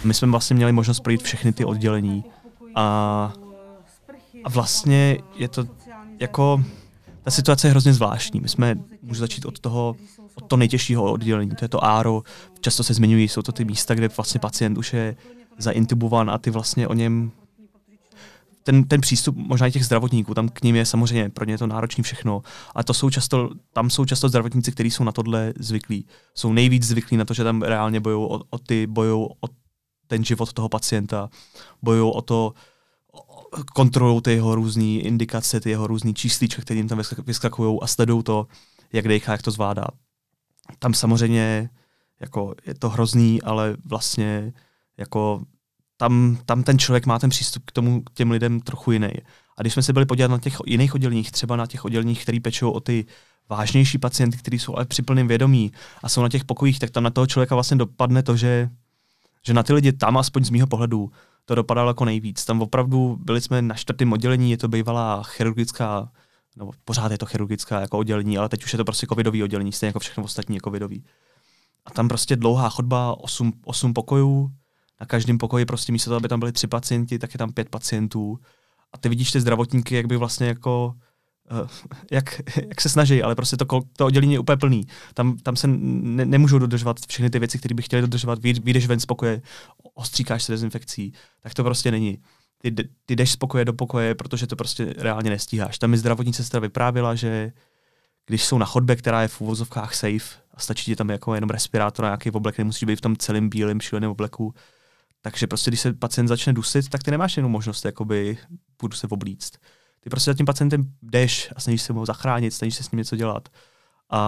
My 0.03 0.13
jsme 0.13 0.27
vlastně 0.27 0.55
měli 0.55 0.71
možnost 0.71 0.99
projít 0.99 1.23
všechny 1.23 1.53
ty 1.53 1.65
oddělení 1.65 2.23
a, 2.75 3.33
a 4.43 4.49
vlastně 4.49 5.17
je 5.37 5.47
to 5.47 5.65
jako, 6.19 6.63
ta 7.23 7.31
situace 7.31 7.67
je 7.67 7.71
hrozně 7.71 7.93
zvláštní. 7.93 8.39
My 8.39 8.49
jsme, 8.49 8.75
můžu 9.01 9.19
začít 9.19 9.45
od 9.45 9.59
toho, 9.59 9.95
od 10.35 10.45
toho 10.45 10.57
nejtěžšího 10.57 11.11
oddělení, 11.11 11.51
to 11.51 11.65
je 11.65 11.69
to 11.69 11.83
áro, 11.83 12.23
často 12.59 12.83
se 12.83 12.93
zmiňují, 12.93 13.27
jsou 13.27 13.41
to 13.41 13.51
ty 13.51 13.65
místa, 13.65 13.95
kde 13.95 14.07
vlastně 14.17 14.39
pacient 14.39 14.77
už 14.77 14.93
je 14.93 15.15
zaintubován 15.57 16.29
a 16.29 16.37
ty 16.37 16.51
vlastně 16.51 16.87
o 16.87 16.93
něm 16.93 17.31
ten, 18.67 18.84
ten 18.84 19.01
přístup 19.01 19.36
možná 19.36 19.67
i 19.67 19.71
těch 19.71 19.86
zdravotníků, 19.86 20.34
tam 20.34 20.49
k 20.49 20.62
ním 20.62 20.75
je 20.75 20.86
samozřejmě, 20.86 21.30
pro 21.30 21.45
ně 21.45 21.53
je 21.53 21.58
to 21.58 21.67
náročný 21.67 22.03
všechno, 22.03 22.41
ale 22.75 22.84
to 22.84 22.93
jsou 22.93 23.10
často, 23.10 23.49
tam 23.73 23.89
jsou 23.89 24.06
často 24.06 24.30
zdravotníci, 24.30 24.71
kteří 24.71 24.91
jsou 24.91 25.03
na 25.03 25.12
tohle 25.12 25.53
zvyklí. 25.60 26.08
Jsou 26.36 26.53
nejvíc 26.53 26.84
zvyklí 26.84 27.17
na 27.17 27.25
to, 27.25 27.34
že 27.34 27.43
tam 27.43 27.62
reálně 27.62 27.99
bojují 27.99 28.25
o, 28.25 28.41
o 28.49 28.58
ty, 28.58 28.88
bojují 28.88 29.27
o 29.41 29.47
ten 30.08 30.23
život 30.23 30.53
toho 30.53 30.69
pacienta, 30.69 31.30
bojují 31.82 32.12
o 32.15 32.21
to, 32.21 32.53
kontrolují 33.73 34.21
ty 34.21 34.32
jeho 34.32 34.56
různé 34.56 34.84
indikace, 34.84 35.60
ty 35.60 35.69
jeho 35.69 35.88
různé 35.88 36.13
číslíčka, 36.13 36.62
které 36.62 36.77
jim 36.77 36.88
tam 36.88 36.99
vyskak- 36.99 37.23
vyskakují 37.23 37.80
a 37.82 37.88
sledují 37.88 38.23
to, 38.23 38.47
jak 38.93 39.08
dejchá, 39.08 39.32
jak 39.32 39.41
to 39.41 39.51
zvládá. 39.51 39.88
Tam 40.80 40.93
samozřejmě 40.93 41.69
jako 42.19 42.56
je 42.65 42.73
to 42.73 42.89
hrozný, 42.89 43.41
ale 43.41 43.77
vlastně 43.86 44.53
jako 44.97 45.41
tam, 45.97 46.38
tam 46.45 46.63
ten 46.63 46.79
člověk 46.79 47.05
má 47.05 47.19
ten 47.19 47.29
přístup 47.29 47.63
k 47.65 47.71
tomu, 47.71 48.01
k 48.01 48.13
těm 48.13 48.31
lidem 48.31 48.60
trochu 48.60 48.91
jiný. 48.91 49.10
A 49.57 49.62
když 49.62 49.73
jsme 49.73 49.83
se 49.83 49.93
byli 49.93 50.05
podívat 50.05 50.31
na 50.31 50.39
těch 50.39 50.57
jiných 50.65 50.95
odděleních, 50.95 51.31
třeba 51.31 51.55
na 51.55 51.65
těch 51.65 51.86
odděleních, 51.86 52.21
které 52.23 52.39
pečou 52.39 52.71
o 52.71 52.79
ty 52.79 53.05
vážnější 53.49 53.97
pacienty, 53.97 54.38
kteří 54.38 54.60
jsou 54.60 54.75
ale 54.75 54.86
při 54.86 55.01
plném 55.01 55.27
vědomí 55.27 55.71
a 56.03 56.10
jsou 56.10 56.21
na 56.21 56.29
těch 56.29 56.45
pokojích, 56.45 56.79
tak 56.79 56.89
tam 56.89 57.03
na 57.03 57.10
toho 57.10 57.27
člověka 57.27 57.55
vlastně 57.55 57.77
dopadne 57.77 58.23
to, 58.23 58.38
že, 58.38 58.69
že 59.45 59.53
na 59.53 59.63
ty 59.63 59.73
lidi 59.73 59.91
tam, 59.93 60.17
aspoň 60.17 60.45
z 60.45 60.49
mýho 60.49 60.67
pohledu, 60.67 61.12
to 61.45 61.55
dopadalo 61.55 61.89
jako 61.89 62.05
nejvíc. 62.05 62.45
Tam 62.45 62.62
opravdu 62.62 63.17
byli 63.23 63.41
jsme 63.41 63.62
na 63.62 63.75
čtvrtém 63.75 64.13
oddělení, 64.13 64.51
je 64.51 64.57
to 64.57 64.67
bývalá 64.67 65.23
chirurgická, 65.23 66.12
no 66.57 66.71
pořád 66.86 67.12
je 67.12 67.17
to 67.17 67.25
chirurgická 67.25 67.81
jako 67.81 67.97
oddělení, 67.97 68.38
ale 68.38 68.49
teď 68.49 68.63
už 68.63 68.73
je 68.73 68.77
to 68.77 68.86
prostě 68.86 69.07
covidový 69.07 69.43
oddělení, 69.43 69.71
stejně 69.71 69.89
jako 69.89 69.99
všechno 69.99 70.23
ostatní 70.23 70.55
je 70.55 70.62
covidový. 70.63 71.03
A 71.86 71.91
tam 71.91 72.07
prostě 72.07 72.36
dlouhá 72.36 72.69
chodba, 72.69 73.17
8, 73.19 73.53
8 73.65 73.93
pokojů, 73.93 74.51
na 74.99 75.05
každém 75.05 75.38
pokoji 75.38 75.65
prostě 75.65 75.91
místo 75.91 76.10
toho, 76.10 76.17
aby 76.17 76.27
tam 76.27 76.39
byli 76.39 76.51
tři 76.51 76.67
pacienti, 76.67 77.19
tak 77.19 77.33
je 77.33 77.38
tam 77.38 77.53
pět 77.53 77.69
pacientů. 77.69 78.39
A 78.93 78.97
ty 78.97 79.10
vidíš 79.10 79.31
ty 79.31 79.41
zdravotníky, 79.41 79.95
jak 79.95 80.07
by 80.07 80.17
vlastně 80.17 80.47
jako 80.47 80.93
eh, 81.51 81.67
jak, 82.12 82.41
jak 82.67 82.81
se 82.81 82.89
snaží, 82.89 83.23
ale 83.23 83.36
prostě 83.36 83.57
to, 83.57 83.65
to 83.97 84.05
oddělení 84.05 84.33
je 84.33 84.39
úplně 84.39 84.57
plný. 84.57 84.88
Tam, 85.13 85.38
tam 85.38 85.55
se 85.55 85.67
ne, 85.67 86.25
nemůžou 86.25 86.60
dodržovat 86.60 86.97
všechny 87.07 87.29
ty 87.29 87.39
věci, 87.39 87.60
které 87.60 87.75
by 87.75 87.81
chtěli 87.81 88.01
dodržovat. 88.01 88.39
Vy- 88.39 88.53
Vyjdeš 88.53 88.88
ven 88.88 88.99
z 88.99 89.05
pokoje, 89.05 89.41
ostříkáš 89.93 90.43
se 90.43 90.51
dezinfekcí, 90.51 91.13
tak 91.41 91.53
to 91.53 91.63
prostě 91.63 91.91
není. 91.91 92.17
Ty, 92.62 92.71
ty 93.05 93.15
jdeš 93.15 93.31
z 93.31 93.36
pokoje 93.36 93.65
do 93.65 93.73
pokoje, 93.73 94.15
protože 94.15 94.47
to 94.47 94.55
prostě 94.55 94.93
reálně 94.97 95.29
nestíháš. 95.29 95.77
Tam 95.77 95.89
mi 95.89 95.97
zdravotní 95.97 96.33
sestra 96.33 96.60
vyprávěla, 96.60 97.15
že 97.15 97.51
když 98.25 98.45
jsou 98.45 98.57
na 98.57 98.65
chodbě, 98.65 98.95
která 98.95 99.21
je 99.21 99.27
v 99.27 99.41
úvozovkách 99.41 99.95
safe 99.95 100.41
a 100.53 100.60
stačí 100.60 100.86
ti 100.86 100.95
tam 100.95 101.10
jako 101.10 101.36
jenom 101.36 101.49
respirátor 101.49 102.05
a 102.05 102.07
nějaký 102.07 102.31
oblek, 102.31 102.57
nemusíš 102.57 102.83
být 102.83 102.95
v 102.95 103.01
tom 103.01 103.15
celém 103.15 103.49
bílém 103.49 103.81
šíleném 103.81 104.12
obleku, 104.12 104.53
takže 105.31 105.47
prostě, 105.47 105.71
když 105.71 105.81
se 105.81 105.93
pacient 105.93 106.27
začne 106.27 106.53
dusit, 106.53 106.89
tak 106.89 107.03
ty 107.03 107.11
nemáš 107.11 107.37
jenom 107.37 107.51
možnost, 107.51 107.85
jakoby, 107.85 108.37
budu 108.81 108.95
se 108.95 109.07
oblíct. 109.07 109.57
Ty 109.99 110.09
prostě 110.09 110.31
za 110.31 110.35
tím 110.35 110.45
pacientem 110.45 110.91
jdeš 111.01 111.49
a 111.55 111.59
snažíš 111.59 111.81
se 111.81 111.93
ho 111.93 112.05
zachránit, 112.05 112.51
snažíš 112.51 112.75
se 112.75 112.83
s 112.83 112.91
ním 112.91 112.97
něco 112.97 113.15
dělat. 113.15 113.49
A, 114.09 114.19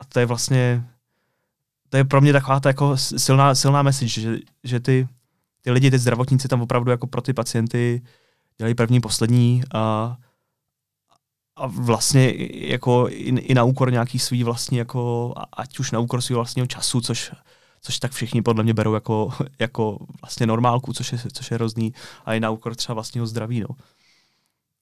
a 0.00 0.04
to 0.04 0.20
je 0.20 0.26
vlastně, 0.26 0.84
to 1.88 1.96
je 1.96 2.04
pro 2.04 2.20
mě 2.20 2.32
taková 2.32 2.60
ta 2.60 2.68
jako 2.68 2.96
silná, 2.96 3.54
silná 3.54 3.82
message, 3.82 4.20
že, 4.20 4.38
že 4.64 4.80
ty, 4.80 5.08
ty 5.62 5.70
lidi, 5.70 5.90
ty 5.90 5.98
zdravotníci 5.98 6.48
tam 6.48 6.62
opravdu 6.62 6.90
jako 6.90 7.06
pro 7.06 7.22
ty 7.22 7.32
pacienty 7.32 8.02
dělají 8.58 8.74
první, 8.74 9.00
poslední 9.00 9.62
a, 9.74 10.16
a 11.56 11.66
vlastně 11.66 12.32
jako 12.68 13.08
i, 13.08 13.28
i 13.28 13.54
na 13.54 13.64
úkor 13.64 13.92
nějaký 13.92 14.18
svý 14.18 14.44
vlastní, 14.44 14.78
jako, 14.78 15.34
ať 15.52 15.78
už 15.78 15.90
na 15.90 15.98
úkor 15.98 16.20
svého 16.20 16.38
vlastního 16.38 16.66
času, 16.66 17.00
což 17.00 17.32
což 17.82 17.98
tak 17.98 18.12
všichni 18.12 18.42
podle 18.42 18.62
mě 18.62 18.74
berou 18.74 18.94
jako, 18.94 19.32
jako 19.58 19.98
vlastně 20.22 20.46
normálku, 20.46 20.92
což 20.92 21.12
je, 21.12 21.18
což 21.32 21.50
je 21.50 21.54
hrozný, 21.54 21.94
a 22.24 22.34
i 22.34 22.40
na 22.40 22.50
úkor 22.50 22.74
třeba 22.74 22.94
vlastního 22.94 23.26
zdraví. 23.26 23.60
No. 23.60 23.68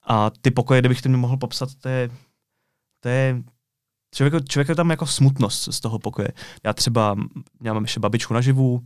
A 0.03 0.29
ty 0.41 0.51
pokoje, 0.51 0.81
kdybych 0.81 1.01
to 1.01 1.09
mohl 1.09 1.37
popsat, 1.37 1.75
to 1.75 1.89
je, 1.89 2.09
to 2.99 3.09
je 3.09 3.43
člověk, 4.15 4.49
člověk 4.49 4.69
je 4.69 4.75
tam 4.75 4.89
jako 4.89 5.05
smutnost 5.05 5.73
z 5.73 5.79
toho 5.79 5.99
pokoje. 5.99 6.27
Já 6.63 6.73
třeba, 6.73 7.15
já 7.63 7.73
mám 7.73 7.83
ještě 7.83 7.99
babičku 7.99 8.33
naživu 8.33 8.85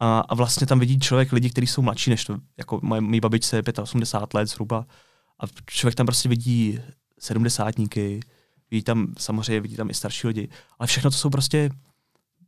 A, 0.00 0.20
a 0.20 0.34
vlastně 0.34 0.66
tam 0.66 0.78
vidí 0.78 0.98
člověk 0.98 1.32
lidi, 1.32 1.50
kteří 1.50 1.66
jsou 1.66 1.82
mladší 1.82 2.10
než 2.10 2.24
to, 2.24 2.38
jako 2.56 2.80
moje, 2.82 3.00
mý 3.00 3.20
babičce 3.20 3.56
je 3.56 3.62
85 3.82 4.34
let 4.34 4.46
zhruba. 4.46 4.86
A 5.40 5.44
člověk 5.66 5.94
tam 5.94 6.06
prostě 6.06 6.28
vidí 6.28 6.80
sedmdesátníky, 7.18 8.20
vidí 8.70 8.82
tam 8.82 9.14
samozřejmě 9.18 9.60
vidí 9.60 9.76
tam 9.76 9.90
i 9.90 9.94
starší 9.94 10.26
lidi, 10.26 10.48
ale 10.78 10.86
všechno 10.86 11.10
to 11.10 11.16
jsou 11.16 11.30
prostě 11.30 11.70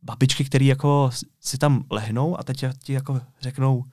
babičky, 0.03 0.45
které 0.45 0.65
jako 0.65 1.09
si 1.39 1.57
tam 1.57 1.83
lehnou 1.89 2.39
a 2.39 2.43
teď 2.43 2.65
ti 2.83 2.93
jako 2.93 3.21
řeknou, 3.41 3.83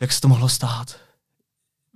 jak 0.00 0.12
se 0.12 0.20
to 0.20 0.28
mohlo 0.28 0.48
stát. 0.48 0.96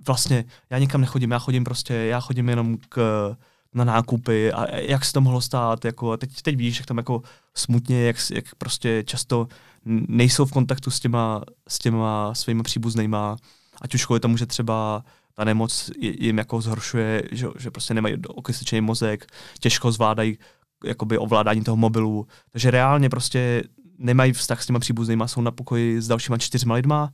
Vlastně 0.07 0.45
já 0.69 0.77
nikam 0.77 1.01
nechodím, 1.01 1.31
já 1.31 1.39
chodím 1.39 1.63
prostě, 1.63 1.93
já 1.93 2.19
chodím 2.19 2.49
jenom 2.49 2.77
k, 2.89 3.35
na 3.73 3.83
nákupy 3.83 4.51
a 4.51 4.75
jak 4.75 5.05
se 5.05 5.13
to 5.13 5.21
mohlo 5.21 5.41
stát, 5.41 5.85
jako 5.85 6.17
teď, 6.17 6.41
teď 6.41 6.55
víš, 6.55 6.77
jak 6.77 6.85
tam 6.85 6.97
jako 6.97 7.21
smutně, 7.55 8.03
jak, 8.03 8.15
jak 8.33 8.55
prostě 8.55 9.03
často 9.03 9.47
nejsou 9.85 10.45
v 10.45 10.51
kontaktu 10.51 10.91
s 10.91 10.99
těma, 10.99 11.41
s 11.67 11.79
těma 11.79 12.35
svýma 12.35 12.63
příbuznýma, 12.63 13.37
ať 13.81 13.95
už 13.95 14.05
kvůli 14.05 14.19
tomu, 14.19 14.37
že 14.37 14.45
třeba 14.45 15.03
ta 15.33 15.43
nemoc 15.43 15.91
jim 15.99 16.37
jako 16.37 16.61
zhoršuje, 16.61 17.23
že, 17.31 17.47
že 17.59 17.71
prostě 17.71 17.93
nemají 17.93 18.15
okysličený 18.27 18.81
mozek, 18.81 19.25
těžko 19.59 19.91
zvládají 19.91 20.37
jakoby 20.83 21.17
ovládání 21.17 21.63
toho 21.63 21.77
mobilu, 21.77 22.27
takže 22.51 22.71
reálně 22.71 23.09
prostě 23.09 23.63
nemají 23.97 24.33
vztah 24.33 24.63
s 24.63 24.65
těma 24.65 24.79
příbuznýma, 24.79 25.27
jsou 25.27 25.41
na 25.41 25.51
pokoji 25.51 26.01
s 26.01 26.07
dalšíma 26.07 26.37
čtyřma 26.37 26.75
lidma, 26.75 27.13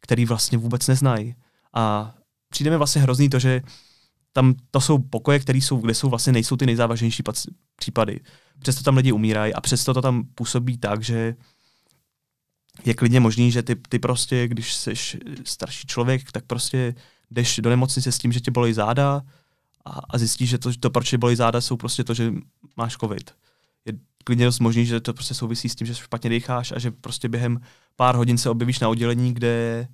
který 0.00 0.24
vlastně 0.24 0.58
vůbec 0.58 0.86
neznají. 0.86 1.34
A 1.74 2.14
přijde 2.48 2.70
mi 2.70 2.76
vlastně 2.76 3.02
hrozný 3.02 3.28
to, 3.28 3.38
že 3.38 3.62
tam 4.32 4.54
to 4.70 4.80
jsou 4.80 4.98
pokoje, 4.98 5.38
které 5.38 5.58
jsou, 5.58 5.76
kde 5.76 5.94
jsou 5.94 6.08
vlastně 6.08 6.32
nejsou 6.32 6.56
ty 6.56 6.66
nejzávažnější 6.66 7.22
případy. 7.76 8.20
Přesto 8.58 8.82
tam 8.82 8.96
lidi 8.96 9.12
umírají 9.12 9.54
a 9.54 9.60
přesto 9.60 9.94
to 9.94 10.02
tam 10.02 10.24
působí 10.34 10.78
tak, 10.78 11.02
že 11.02 11.34
je 12.84 12.94
klidně 12.94 13.20
možný, 13.20 13.50
že 13.50 13.62
ty, 13.62 13.76
ty 13.88 13.98
prostě, 13.98 14.48
když 14.48 14.74
jsi 14.74 14.92
starší 15.44 15.86
člověk, 15.86 16.32
tak 16.32 16.44
prostě 16.46 16.94
jdeš 17.30 17.60
do 17.62 17.70
nemocnice 17.70 18.12
s 18.12 18.18
tím, 18.18 18.32
že 18.32 18.40
tě 18.40 18.50
bolí 18.50 18.72
záda 18.72 19.22
a, 19.84 20.00
a 20.10 20.18
zjistíš, 20.18 20.50
že 20.50 20.58
to, 20.58 20.70
to, 20.80 20.90
proč 20.90 21.10
tě 21.10 21.18
bolí 21.18 21.36
záda, 21.36 21.60
jsou 21.60 21.76
prostě 21.76 22.04
to, 22.04 22.14
že 22.14 22.32
máš 22.76 22.96
covid. 22.96 23.34
Je 23.84 23.92
klidně 24.24 24.44
dost 24.44 24.58
možný, 24.58 24.86
že 24.86 25.00
to 25.00 25.14
prostě 25.14 25.34
souvisí 25.34 25.68
s 25.68 25.74
tím, 25.74 25.86
že 25.86 25.94
špatně 25.94 26.30
dýcháš 26.30 26.72
a 26.72 26.78
že 26.78 26.90
prostě 26.90 27.28
během 27.28 27.60
pár 27.96 28.16
hodin 28.16 28.38
se 28.38 28.50
objevíš 28.50 28.80
na 28.80 28.88
oddělení, 28.88 29.34
kde, 29.34 29.88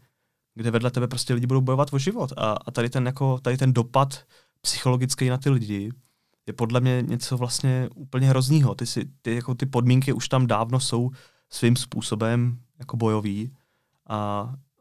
kde 0.55 0.71
vedle 0.71 0.91
tebe 0.91 1.09
prostě 1.09 1.35
lidi 1.35 1.47
budou 1.47 1.61
bojovat 1.61 1.89
o 1.93 1.99
život. 1.99 2.33
A, 2.37 2.53
a 2.53 2.71
tady, 2.71 2.91
ten, 2.91 3.07
jako, 3.07 3.39
tady 3.39 3.57
ten 3.57 3.73
dopad 3.73 4.25
psychologický 4.61 5.29
na 5.29 5.39
ty 5.39 5.51
lidi 5.51 5.91
je 6.47 6.53
podle 6.53 6.81
mě 6.81 7.03
něco 7.03 7.37
vlastně 7.37 7.89
úplně 7.95 8.29
hroznýho. 8.29 8.75
Ty, 8.75 8.87
si, 8.87 9.05
ty, 9.23 9.35
jako 9.35 9.55
ty 9.55 9.67
podmínky 9.67 10.13
už 10.13 10.29
tam 10.29 10.47
dávno 10.47 10.81
jsou 10.81 11.11
svým 11.51 11.77
způsobem 11.77 12.59
jako 12.79 12.97
bojový 12.97 13.53
a, 14.07 14.17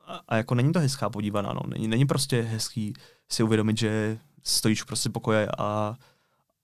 a, 0.08 0.19
a 0.28 0.36
jako 0.36 0.56
není 0.56 0.74
to 0.74 0.80
hezká 0.80 1.10
podívaná, 1.10 1.54
no. 1.54 1.62
Není, 1.67 1.88
není 1.88 2.06
prostě 2.06 2.41
hezký 2.41 2.93
si 3.30 3.43
uvědomit, 3.43 3.78
že 3.78 4.19
stojíš 4.43 4.84
prostě 4.84 5.10
pokoje 5.10 5.47
a, 5.58 5.95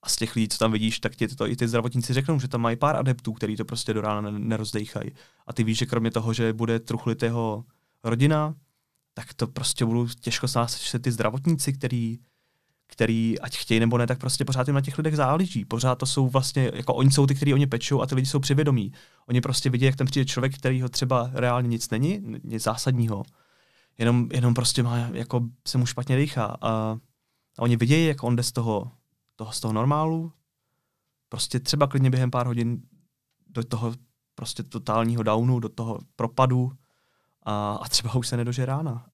a 0.02 0.10
z 0.10 0.16
těch 0.16 0.36
lidí, 0.36 0.48
co 0.48 0.58
tam 0.58 0.72
vidíš, 0.72 1.00
tak 1.00 1.16
ti 1.16 1.28
to 1.28 1.48
i 1.48 1.56
ty 1.56 1.68
zdravotníci 1.68 2.14
řeknou, 2.14 2.40
že 2.40 2.48
tam 2.48 2.62
mají 2.62 2.76
pár 2.76 2.96
adeptů, 2.96 3.34
který 3.34 3.56
to 3.56 3.66
prostě 3.66 3.94
do 3.94 4.02
rána 4.02 4.32
nerozdejchají. 4.32 5.12
A 5.48 5.54
ty 5.54 5.64
víš, 5.64 5.78
že 5.78 5.86
kromě 5.86 6.12
toho, 6.12 6.34
že 6.34 6.54
bude 6.54 6.80
truchlitého 6.80 7.66
rodina, 8.04 8.56
tak 9.14 9.34
to 9.34 9.48
prostě 9.48 9.86
budou 9.86 10.08
těžko 10.08 10.48
se 10.68 11.00
ty 11.00 11.12
zdravotníci, 11.12 11.74
který, 11.74 12.20
který, 12.88 13.40
ať 13.40 13.58
chtějí 13.58 13.80
nebo 13.80 13.98
ne, 13.98 14.08
tak 14.08 14.20
prostě 14.20 14.46
pořád 14.46 14.68
jim 14.68 14.76
na 14.76 14.82
těch 14.82 14.98
lidech 14.98 15.16
záleží. 15.16 15.66
Pořád 15.66 15.96
to 15.96 16.06
jsou 16.06 16.30
vlastně, 16.30 16.72
jako 16.74 16.94
oni 16.94 17.12
jsou 17.12 17.28
ty, 17.28 17.36
kteří 17.36 17.54
oni 17.54 17.68
pečou 17.68 18.02
a 18.02 18.06
ty 18.06 18.16
lidi 18.16 18.28
jsou 18.28 18.40
přivědomí. 18.40 18.92
Oni 19.28 19.42
prostě 19.42 19.70
vidí, 19.70 19.86
jak 19.86 19.96
tam 19.96 20.08
přijde 20.08 20.26
člověk, 20.26 20.56
kterýho 20.56 20.90
třeba 20.90 21.30
reálně 21.34 21.68
nic 21.68 21.90
není, 21.90 22.22
nic 22.44 22.64
zásadního. 22.64 23.24
Jenom, 23.98 24.30
jenom 24.34 24.54
prostě 24.54 24.84
má, 24.84 24.98
jako 24.98 25.42
se 25.68 25.78
mu 25.78 25.86
špatně 25.86 26.18
dýchá. 26.18 26.58
A, 26.62 26.98
a 27.60 27.62
oni 27.62 27.78
vidějí, 27.78 28.08
jak 28.08 28.24
on 28.24 28.36
jde 28.36 28.44
z 28.44 28.52
toho, 28.52 28.92
toho, 29.36 29.52
z 29.52 29.60
toho 29.60 29.74
normálu, 29.74 30.32
prostě 31.30 31.60
třeba 31.60 31.88
klidně 31.88 32.10
během 32.10 32.32
pár 32.32 32.48
hodin 32.48 32.82
do 33.48 33.64
toho 33.64 33.94
prostě 34.36 34.64
totálního 34.64 35.24
downu, 35.24 35.60
do 35.60 35.70
toho 35.70 36.00
propadu 36.16 36.72
a, 37.44 37.80
a 37.82 37.90
třeba 37.90 38.16
už 38.16 38.28
se 38.28 38.38
nedože 38.38 38.66
rána. 38.66 39.06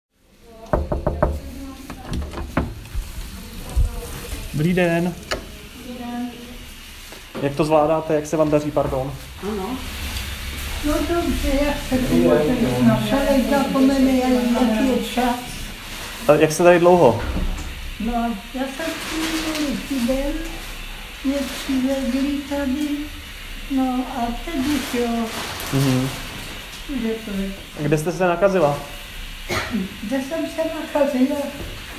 Dobrý 4.54 4.74
den. 4.74 5.16
Dobrý 5.78 6.00
den. 6.00 6.32
Jak 7.42 7.56
to 7.56 7.66
zvládáte, 7.66 8.16
jak 8.16 8.26
se 8.26 8.38
vám 8.38 8.50
daří, 8.50 8.72
pardon? 8.72 9.12
Ano. 9.44 9.78
No 10.86 10.94
dobře, 10.94 11.60
jak 11.66 11.78
se 11.78 11.98
to 11.98 12.96
Všelek 13.06 13.50
zapomene, 13.50 14.12
jaký 14.12 14.88
je 14.88 15.04
čas. 15.04 15.36
A 16.28 16.34
jak 16.34 16.52
se 16.52 16.64
tady 16.64 16.80
dlouho? 16.80 17.22
No, 18.06 18.36
já 18.54 18.62
jsem 18.62 18.94
minulý 19.12 19.78
týden, 19.90 20.34
mě 21.24 21.36
přivedli 21.36 22.38
tady, 22.50 22.88
no 23.72 24.06
a 24.18 24.22
teď 24.46 24.56
už 24.56 24.94
jo. 24.94 25.08
Mhm. 25.74 26.10
Kde 26.90 27.10
to 27.10 27.32
je? 27.42 27.52
Kde 27.80 27.98
jste 27.98 28.12
se 28.12 28.28
nakazila? 28.28 28.80
Kde 30.04 30.22
jsem 30.22 30.46
se 30.56 30.62
nakazila? 30.82 31.38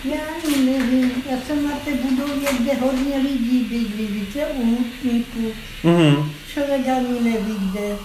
Já 0.04 0.18
ani 0.44 0.56
nevím, 0.56 1.12
já 1.30 1.36
jsem 1.46 1.68
na 1.68 1.76
té 1.84 1.90
budově, 1.94 2.48
kde 2.60 2.74
hodně 2.74 3.16
lidí 3.16 3.58
bydlí, 3.70 4.06
víte, 4.06 4.46
u 4.46 4.66
hutníků. 4.66 5.52
Mm-hmm. 5.84 6.30
Člověk 6.52 6.88
ani 6.88 7.20
neví, 7.20 7.54
kde. 7.58 7.96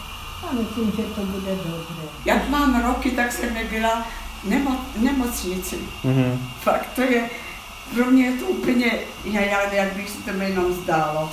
A 0.43 0.53
myslím, 0.53 0.91
že 0.91 1.03
to 1.03 1.25
bude 1.25 1.51
dobře. 1.51 2.01
Jak 2.25 2.49
mám 2.49 2.85
roky, 2.85 3.11
tak 3.11 3.31
jsem 3.31 3.53
nebyla 3.53 4.07
nemo, 4.43 4.77
nemocnici. 4.97 5.75
Mm-hmm. 6.05 6.37
Fakt 6.61 6.89
to 6.95 7.01
je, 7.01 7.29
pro 7.93 8.05
mě 8.05 8.25
je 8.25 8.37
to 8.37 8.45
úplně, 8.45 8.91
já, 9.23 9.41
já, 9.41 9.73
jak 9.73 9.93
bych 9.93 10.09
si 10.09 10.17
to 10.17 10.29
jenom 10.29 10.73
zdálo. 10.73 11.29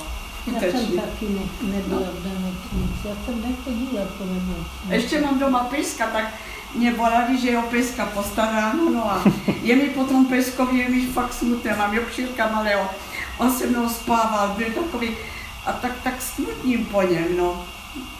Já 0.47 0.59
jsem 0.59 0.87
taky 0.87 1.25
ne, 1.29 1.41
nebyla 1.61 2.01
v 2.01 2.25
nemocnici, 2.25 3.07
já 3.07 3.15
jsem 3.25 3.41
nechodila 3.41 4.05
po 4.17 4.23
nemocnici. 4.23 4.89
Ještě 4.89 5.21
mám 5.21 5.39
doma 5.39 5.59
pejska, 5.63 6.07
tak 6.07 6.33
mě 6.75 6.93
volali, 6.93 7.41
že 7.41 7.49
je 7.49 7.59
o 7.59 7.61
pejska 7.61 8.05
postaráno, 8.05 8.89
no 8.89 9.11
a 9.11 9.23
je 9.61 9.75
mi 9.75 9.89
potom 9.89 10.25
pejskovi, 10.25 10.77
je 10.77 10.89
mi 10.89 11.05
fakt 11.05 11.33
smutné, 11.33 11.75
mám 11.77 11.93
Jokšírka 11.93 12.47
malého, 12.47 12.89
on 13.37 13.51
se 13.51 13.67
mnou 13.67 13.89
spával, 13.89 14.47
byl 14.57 14.67
takový, 14.83 15.17
a 15.65 15.73
tak, 15.73 15.91
tak 16.03 16.21
smutním 16.21 16.85
po 16.85 17.01
něm, 17.01 17.37
no, 17.37 17.65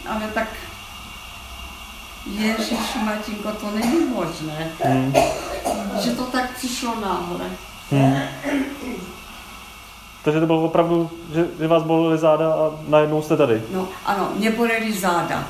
ale 0.09 0.27
tak 0.33 0.47
Ježíš 2.25 2.95
Matinko, 3.03 3.51
to 3.51 3.71
není 3.71 4.05
možné, 4.15 4.71
hmm. 4.83 5.13
že 6.03 6.11
to 6.11 6.23
tak 6.23 6.57
přišlo 6.57 6.99
náhle. 6.99 7.49
Hmm. 7.91 8.19
Takže 10.23 10.39
to 10.39 10.45
bylo 10.45 10.63
opravdu, 10.63 11.11
že, 11.33 11.47
že 11.59 11.67
vás 11.67 11.83
bolely 11.83 12.17
záda 12.17 12.53
a 12.53 12.71
najednou 12.87 13.21
jste 13.21 13.37
tady? 13.37 13.61
No 13.73 13.87
ano, 14.05 14.31
mě 14.35 14.51
bolely 14.51 14.93
záda. 14.93 15.47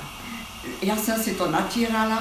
Já 0.81 0.95
jsem 0.95 1.23
si 1.23 1.35
to 1.35 1.51
natírala, 1.51 2.19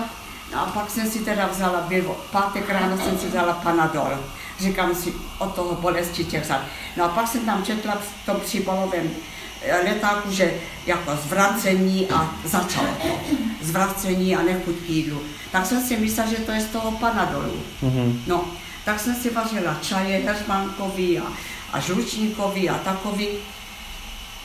No 0.52 0.60
a 0.60 0.66
pak 0.66 0.90
jsem 0.90 1.10
si 1.10 1.18
teda 1.18 1.46
vzala, 1.46 1.80
byl 1.88 2.16
pátek 2.32 2.70
ráno 2.70 2.98
jsem 2.98 3.18
si 3.18 3.26
vzala 3.26 3.52
Panadol. 3.52 4.18
Říkám 4.60 4.94
si 4.94 5.12
o 5.38 5.46
toho 5.46 5.74
bolesti 5.74 6.24
těch 6.24 6.46
zad. 6.46 6.60
No 6.96 7.04
a 7.04 7.08
pak 7.08 7.28
jsem 7.28 7.46
tam 7.46 7.64
četla 7.64 7.94
v 7.94 8.26
tom 8.26 8.36
příbalovém 8.40 9.10
eh, 9.62 9.76
letáku, 9.84 10.30
že 10.30 10.54
jako 10.86 11.16
zvracení 11.16 12.08
a 12.10 12.30
začalo 12.44 12.88
to. 13.02 13.08
Zvracení 13.60 14.36
a 14.36 14.42
nechuť 14.42 14.74
k 14.86 14.90
jídlu. 14.90 15.20
Tak 15.52 15.66
jsem 15.66 15.82
si 15.82 15.96
myslela, 15.96 16.30
že 16.30 16.36
to 16.36 16.52
je 16.52 16.60
z 16.60 16.66
toho 16.66 16.90
Panadolu. 16.90 17.62
Mm-hmm. 17.82 18.14
No, 18.26 18.44
tak 18.84 19.00
jsem 19.00 19.14
si 19.14 19.30
vařila 19.30 19.78
čaje 19.82 20.18
heřmankový 20.18 21.18
a, 21.18 21.32
a 21.72 21.80
žlučníkový 21.80 22.70
a 22.70 22.78
takový. 22.78 23.28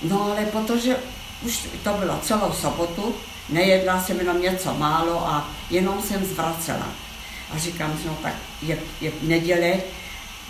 No 0.02 0.24
ale 0.24 0.46
protože 0.46 0.98
už 1.42 1.68
to 1.84 1.94
bylo 1.94 2.20
celou 2.24 2.54
sobotu, 2.54 3.16
Nejedla 3.50 4.04
jsem 4.04 4.20
jenom 4.20 4.42
něco 4.42 4.74
málo 4.74 5.28
a 5.28 5.50
jenom 5.70 6.02
jsem 6.02 6.26
zvracela. 6.26 6.88
A 7.52 7.58
říkám 7.58 7.98
si, 7.98 8.08
no 8.08 8.18
tak 8.24 8.34
je, 8.62 8.78
je 9.02 9.12
neděle, 9.22 9.74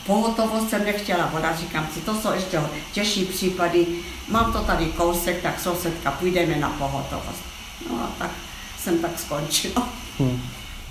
pohotovost 0.05 0.69
jsem 0.69 0.85
nechtěla 0.85 1.25
vodat, 1.25 1.59
říkám 1.59 1.87
si, 1.93 2.01
to 2.01 2.15
jsou 2.15 2.31
ještě 2.31 2.61
těžší 2.91 3.25
případy, 3.25 3.87
mám 4.27 4.53
to 4.53 4.59
tady 4.59 4.85
kousek, 4.85 5.41
tak 5.41 5.59
sousedka, 5.59 6.11
půjdeme 6.11 6.55
na 6.55 6.69
pohotovost. 6.69 7.43
No 7.89 8.03
a 8.03 8.11
tak 8.19 8.31
jsem 8.77 8.99
tak 8.99 9.19
skončila. 9.19 9.89
Hmm. 10.19 10.41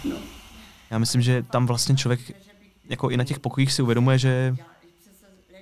No. 0.04 0.16
Já 0.90 0.98
myslím, 0.98 1.22
že 1.22 1.42
tam 1.42 1.66
vlastně 1.66 1.96
člověk 1.96 2.20
jako 2.88 3.10
i 3.10 3.16
na 3.16 3.24
těch 3.24 3.38
pokojích 3.38 3.72
si 3.72 3.82
uvědomuje, 3.82 4.18
že, 4.18 4.56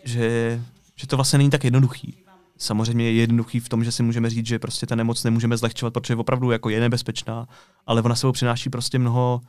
že, 0.05 0.61
že 0.97 1.07
to 1.07 1.17
vlastně 1.17 1.39
není 1.39 1.51
tak 1.51 1.65
jednoduchý 1.65 2.27
samozřejmě 2.59 3.05
je 3.05 3.13
jednoduchý 3.13 3.61
v 3.61 3.69
tom, 3.69 3.85
že 3.85 3.93
si 3.93 4.03
můžeme 4.03 4.31
říct, 4.31 4.47
že 4.47 4.59
prostě 4.59 4.87
ta 4.87 4.95
nemoc 4.95 5.25
nemůžeme 5.25 5.57
zlehčovat, 5.57 5.95
protože 5.95 6.17
opravdu 6.17 6.51
jako 6.51 6.69
je 6.69 6.81
nebezpečná, 6.81 7.49
ale 7.87 8.03
ona 8.03 8.15
sebou 8.15 8.33
přináší 8.33 8.71
prostě 8.71 8.99
mnoho, 8.99 9.41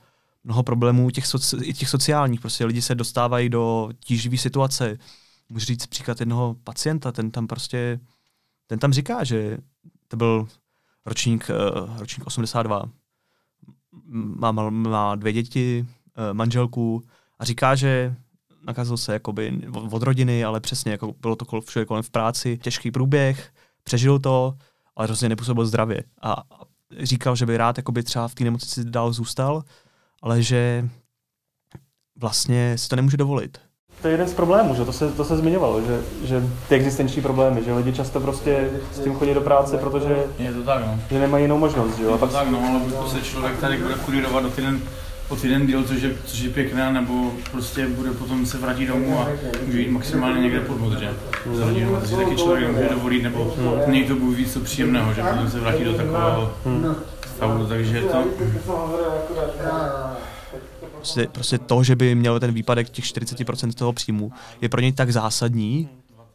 mnoho 0.43 0.63
problémů 0.63 1.09
těch, 1.09 1.28
soci, 1.28 1.57
i 1.63 1.73
těch 1.73 1.89
sociálních. 1.89 2.41
Prostě 2.41 2.65
lidi 2.65 2.82
se 2.82 2.95
dostávají 2.95 3.49
do 3.49 3.89
tíživé 3.99 4.38
situace. 4.38 4.97
Můžu 5.49 5.65
říct 5.65 5.86
příklad 5.86 6.19
jednoho 6.19 6.55
pacienta, 6.63 7.11
ten 7.11 7.32
tam 7.32 7.47
prostě, 7.47 7.99
ten 8.67 8.80
tam 8.80 8.93
říká, 8.93 9.23
že 9.23 9.57
to 10.07 10.17
byl 10.17 10.47
ročník, 11.05 11.49
uh, 11.49 11.99
ročník 11.99 12.28
82, 12.28 12.84
má, 14.09 14.51
má 14.69 15.15
dvě 15.15 15.34
děti, 15.34 15.86
eh, 16.15 16.34
manželku 16.34 17.03
a 17.40 17.46
říká, 17.46 17.76
že 17.76 18.16
nakazil 18.68 18.98
se 18.98 19.14
jakoby 19.14 19.62
od 19.92 20.04
rodiny, 20.04 20.44
ale 20.44 20.60
přesně 20.60 20.92
jako 20.92 21.14
bylo 21.22 21.36
to 21.36 21.62
všude 21.62 21.86
kolem 21.86 22.04
v 22.04 22.10
práci, 22.10 22.58
těžký 22.58 22.92
průběh, 22.92 23.50
přežil 23.84 24.20
to, 24.20 24.54
ale 24.96 25.08
rozhodně 25.08 25.30
nepůsobil 25.30 25.66
zdravě. 25.66 26.04
A 26.22 26.44
říkal, 27.00 27.36
že 27.36 27.46
by 27.46 27.58
rád 27.58 27.78
jakoby 27.78 28.04
třeba 28.04 28.28
v 28.28 28.36
té 28.36 28.44
nemocnici 28.44 28.84
dál 28.84 29.14
zůstal, 29.14 29.64
ale 30.22 30.42
že 30.42 30.90
vlastně 32.20 32.78
si 32.78 32.90
to 32.90 32.96
nemůže 32.96 33.18
dovolit. 33.18 33.58
To 34.02 34.08
je 34.08 34.14
jeden 34.14 34.28
z 34.28 34.34
problémů, 34.34 34.76
že 34.76 34.86
to 34.86 34.94
se, 34.94 35.12
to 35.12 35.26
se 35.26 35.38
zmiňovalo, 35.38 35.82
že, 35.82 36.02
že 36.24 36.44
ty 36.70 36.76
existenční 36.76 37.22
problémy, 37.22 37.64
že 37.64 37.74
lidi 37.74 37.94
často 37.94 38.20
prostě 38.20 38.70
s 38.94 39.00
tím 39.00 39.16
chodí 39.16 39.34
do 39.34 39.42
práce, 39.42 39.78
protože 39.78 40.24
je 40.40 40.54
to 40.54 40.64
tak, 40.64 40.86
no. 40.86 41.00
že 41.10 41.20
nemají 41.20 41.44
jinou 41.44 41.58
možnost. 41.58 41.98
Že 41.98 42.04
jo? 42.04 42.12
Je 42.12 42.18
to 42.18 42.28
tak, 42.28 42.50
no, 42.50 42.70
ale 42.70 42.80
buď 42.80 43.12
se 43.12 43.22
člověk 43.22 43.60
tady 43.60 43.78
bude 43.78 43.96
kurírovat 43.96 44.44
do 44.44 44.50
týden, 44.50 44.82
o 45.30 45.36
týden 45.36 45.67
díl, 45.67 45.84
což 45.84 46.01
je, 46.01 46.15
což 46.25 46.39
je 46.39 46.49
pěkné, 46.49 46.93
nebo 46.93 47.32
prostě 47.51 47.88
bude 47.88 48.11
potom 48.11 48.45
se 48.45 48.57
vrátit 48.57 48.86
domů 48.86 49.19
a 49.19 49.28
může 49.65 49.82
jít 49.82 49.91
maximálně 49.91 50.41
někde 50.41 50.59
pod 50.59 50.99
že? 50.99 51.09
Z 51.53 51.59
rodinu, 51.59 51.99
to 51.99 52.07
si 52.07 52.15
taky 52.15 52.36
člověk 52.36 52.71
může 52.71 52.89
dovolit, 52.89 53.23
nebo 53.23 53.55
hmm. 53.57 53.93
někdo 53.93 54.15
bude 54.15 54.38
víc 54.38 54.53
co 54.53 54.59
příjemného, 54.59 55.13
že 55.13 55.21
potom 55.21 55.49
se 55.49 55.59
vrátí 55.59 55.84
do 55.84 55.93
takového 55.93 56.53
hmm. 56.65 56.95
stavu, 57.36 57.65
takže 57.65 58.01
to... 58.01 58.23
Prostě, 60.91 61.28
prostě 61.32 61.57
to, 61.57 61.84
že 61.84 61.95
by 61.95 62.15
měl 62.15 62.39
ten 62.39 62.51
výpadek 62.51 62.89
těch 62.89 63.05
40% 63.05 63.73
toho 63.73 63.93
příjmu, 63.93 64.32
je 64.61 64.69
pro 64.69 64.82
něj 64.82 64.91
tak 64.91 65.11
zásadní, 65.11 65.89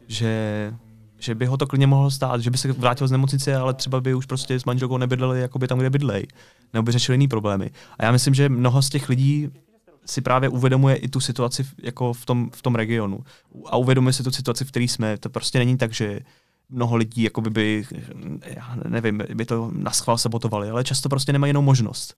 že 0.07 0.73
že 1.23 1.35
by 1.35 1.45
ho 1.45 1.57
to 1.57 1.67
klidně 1.67 1.87
mohlo 1.87 2.11
stát, 2.11 2.41
že 2.41 2.51
by 2.51 2.57
se 2.57 2.71
vrátil 2.71 3.07
z 3.07 3.11
nemocnice, 3.11 3.55
ale 3.55 3.73
třeba 3.73 4.01
by 4.01 4.13
už 4.13 4.25
prostě 4.25 4.59
s 4.59 4.65
manželkou 4.65 4.97
nebydleli 4.97 5.41
jakoby 5.41 5.67
tam, 5.67 5.79
kde 5.79 5.89
bydlej, 5.89 6.27
nebo 6.73 6.83
by 6.83 6.91
řešili 6.91 7.13
jiný 7.13 7.27
problémy. 7.27 7.71
A 7.99 8.05
já 8.05 8.11
myslím, 8.11 8.33
že 8.33 8.49
mnoho 8.49 8.81
z 8.81 8.89
těch 8.89 9.09
lidí 9.09 9.49
si 10.05 10.21
právě 10.21 10.49
uvědomuje 10.49 10.95
i 10.95 11.07
tu 11.07 11.19
situaci 11.19 11.65
jako 11.83 12.13
v 12.13 12.25
tom, 12.25 12.49
v 12.53 12.61
tom 12.61 12.75
regionu. 12.75 13.19
A 13.65 13.77
uvědomuje 13.77 14.13
si 14.13 14.23
tu 14.23 14.31
situaci, 14.31 14.65
v 14.65 14.69
které 14.69 14.83
jsme. 14.83 15.17
To 15.17 15.29
prostě 15.29 15.59
není 15.59 15.77
tak, 15.77 15.93
že 15.93 16.19
mnoho 16.69 16.95
lidí 16.95 17.23
jako 17.23 17.41
by, 17.41 17.49
by 17.49 17.85
já 18.45 18.75
nevím, 18.87 19.23
by 19.33 19.45
to 19.45 19.71
na 19.73 19.91
schvál 19.91 20.17
sabotovali, 20.17 20.69
ale 20.69 20.83
často 20.83 21.09
prostě 21.09 21.33
nemají 21.33 21.49
jinou 21.49 21.61
možnost. 21.61 22.13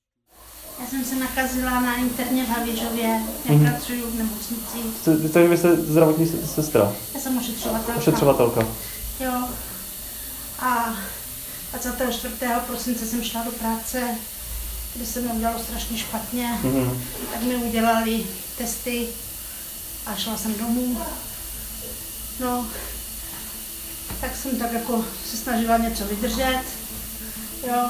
Já 0.79 0.87
jsem 0.87 1.05
se 1.05 1.15
nakazila 1.19 1.81
na 1.81 1.95
interně 1.95 2.45
v 2.45 2.49
Havěžově, 2.49 3.21
já 3.45 3.55
mm-hmm. 3.55 3.69
pracuji 3.69 4.01
v 4.01 4.15
nemocnici. 4.17 5.47
Vy 5.49 5.57
jste 5.57 5.75
zdravotní 5.75 6.27
sestra? 6.27 6.91
Já 7.13 7.19
jsem 7.19 7.37
ošetřovatelka. 7.37 7.99
Ošetřovatelka. 7.99 8.67
Jo. 9.19 9.49
A 10.59 10.95
24. 11.83 12.33
prosince 12.67 13.05
jsem 13.05 13.23
šla 13.23 13.43
do 13.43 13.51
práce, 13.51 14.01
kde 14.95 15.05
se 15.05 15.21
mi 15.21 15.27
udělalo 15.27 15.59
strašně 15.59 15.97
špatně. 15.97 16.59
Mm-hmm. 16.63 16.99
Tak 17.33 17.41
mi 17.41 17.55
udělali 17.55 18.25
testy 18.57 19.07
a 20.05 20.15
šla 20.15 20.37
jsem 20.37 20.53
domů. 20.53 21.01
No, 22.39 22.67
tak 24.21 24.35
jsem 24.35 24.57
tak 24.57 24.73
jako 24.73 25.05
se 25.31 25.37
snažila 25.37 25.77
něco 25.77 26.05
vydržet. 26.05 26.63
Jo. 27.67 27.89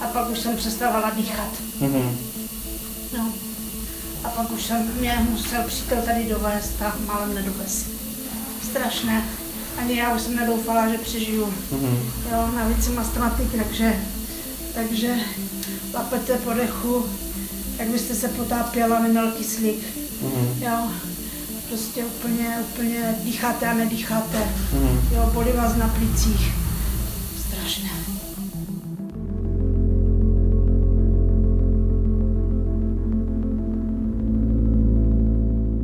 A 0.00 0.06
pak 0.06 0.30
už 0.30 0.38
jsem 0.38 0.56
přestávala 0.56 1.10
dýchat. 1.10 1.50
Mm-hmm. 1.80 2.16
No. 3.16 3.32
A 4.24 4.28
pak 4.28 4.50
už 4.50 4.66
jsem 4.66 4.94
mě 4.94 5.26
musel 5.30 5.62
přítel 5.62 6.02
tady 6.02 6.24
dovést 6.24 6.82
a 6.82 6.96
málem 7.06 7.34
nedovez. 7.34 7.84
Strašné. 8.70 9.24
Ani 9.78 9.96
já 9.96 10.14
už 10.14 10.20
jsem 10.20 10.36
nedoufala, 10.36 10.88
že 10.88 10.98
přežiju. 10.98 11.46
Mm-hmm. 11.46 11.96
Jo, 12.32 12.50
navíc 12.54 12.84
jsem 12.84 12.98
astmatik, 12.98 13.52
takže, 13.52 13.92
takže 14.74 15.14
lapete 15.94 16.38
po 16.38 16.52
dechu, 16.52 17.06
jak 17.78 17.88
byste 17.88 18.14
se 18.14 18.28
potápěla, 18.28 18.98
neměl 18.98 19.30
kyslík. 19.32 19.78
Mm-hmm. 20.24 20.62
Jo, 20.62 20.88
prostě 21.68 22.04
úplně, 22.04 22.56
úplně 22.70 23.14
dýcháte 23.24 23.66
a 23.66 23.74
nedýcháte. 23.74 24.38
Mm-hmm. 24.38 25.14
Jo, 25.14 25.30
bolí 25.34 25.52
vás 25.52 25.76
na 25.76 25.88
plicích. 25.88 26.52
Strašné. 27.46 27.90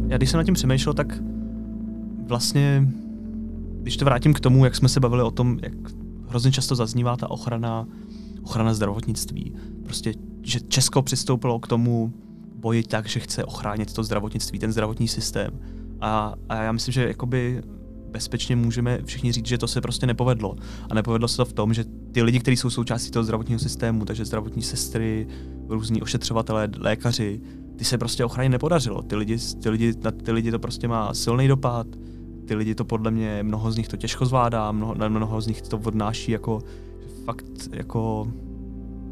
Já 0.08 0.16
když 0.16 0.30
jsem 0.30 0.38
nad 0.38 0.44
tím 0.44 0.54
přemýšlel, 0.54 0.94
tak 0.94 1.14
vlastně 2.26 2.88
když 3.88 3.96
to 3.96 4.04
vrátím 4.04 4.34
k 4.34 4.40
tomu, 4.40 4.64
jak 4.64 4.76
jsme 4.76 4.88
se 4.88 5.00
bavili 5.00 5.22
o 5.22 5.30
tom, 5.30 5.58
jak 5.62 5.72
hrozně 6.28 6.52
často 6.52 6.74
zaznívá 6.74 7.16
ta 7.16 7.30
ochrana, 7.30 7.86
ochrana 8.42 8.74
zdravotnictví. 8.74 9.54
Prostě, 9.84 10.14
že 10.42 10.60
Česko 10.60 11.02
přistoupilo 11.02 11.58
k 11.58 11.66
tomu 11.66 12.12
boji 12.54 12.82
tak, 12.82 13.06
že 13.08 13.20
chce 13.20 13.44
ochránit 13.44 13.92
to 13.92 14.04
zdravotnictví, 14.04 14.58
ten 14.58 14.72
zdravotní 14.72 15.08
systém. 15.08 15.60
A, 16.00 16.34
a 16.48 16.62
já 16.62 16.72
myslím, 16.72 16.92
že 16.92 17.08
jakoby 17.08 17.62
bezpečně 18.10 18.56
můžeme 18.56 18.98
všichni 19.04 19.32
říct, 19.32 19.46
že 19.46 19.58
to 19.58 19.68
se 19.68 19.80
prostě 19.80 20.06
nepovedlo. 20.06 20.56
A 20.90 20.94
nepovedlo 20.94 21.28
se 21.28 21.36
to 21.36 21.44
v 21.44 21.52
tom, 21.52 21.74
že 21.74 21.84
ty 22.12 22.22
lidi, 22.22 22.40
kteří 22.40 22.56
jsou 22.56 22.70
součástí 22.70 23.10
toho 23.10 23.24
zdravotního 23.24 23.58
systému, 23.58 24.04
takže 24.04 24.24
zdravotní 24.24 24.62
sestry, 24.62 25.26
různí 25.68 26.02
ošetřovatelé, 26.02 26.68
lékaři, 26.78 27.40
ty 27.76 27.84
se 27.84 27.98
prostě 27.98 28.24
ochránit 28.24 28.48
nepodařilo. 28.48 29.02
Ty 29.02 29.16
lidi, 29.16 29.38
ty 29.62 29.70
lidi, 29.70 29.92
na 30.04 30.10
ty 30.10 30.32
lidi 30.32 30.50
to 30.50 30.58
prostě 30.58 30.88
má 30.88 31.14
silný 31.14 31.48
dopad, 31.48 31.86
ty 32.48 32.54
lidi 32.54 32.74
to 32.74 32.84
podle 32.84 33.10
mě, 33.10 33.42
mnoho 33.42 33.72
z 33.72 33.76
nich 33.76 33.88
to 33.88 33.96
těžko 33.96 34.26
zvládá, 34.26 34.72
mnoho, 34.72 34.94
mnoho 35.08 35.40
z 35.40 35.46
nich 35.46 35.62
to 35.62 35.78
odnáší 35.78 36.32
jako 36.32 36.62
fakt 37.24 37.68
jako 37.72 38.28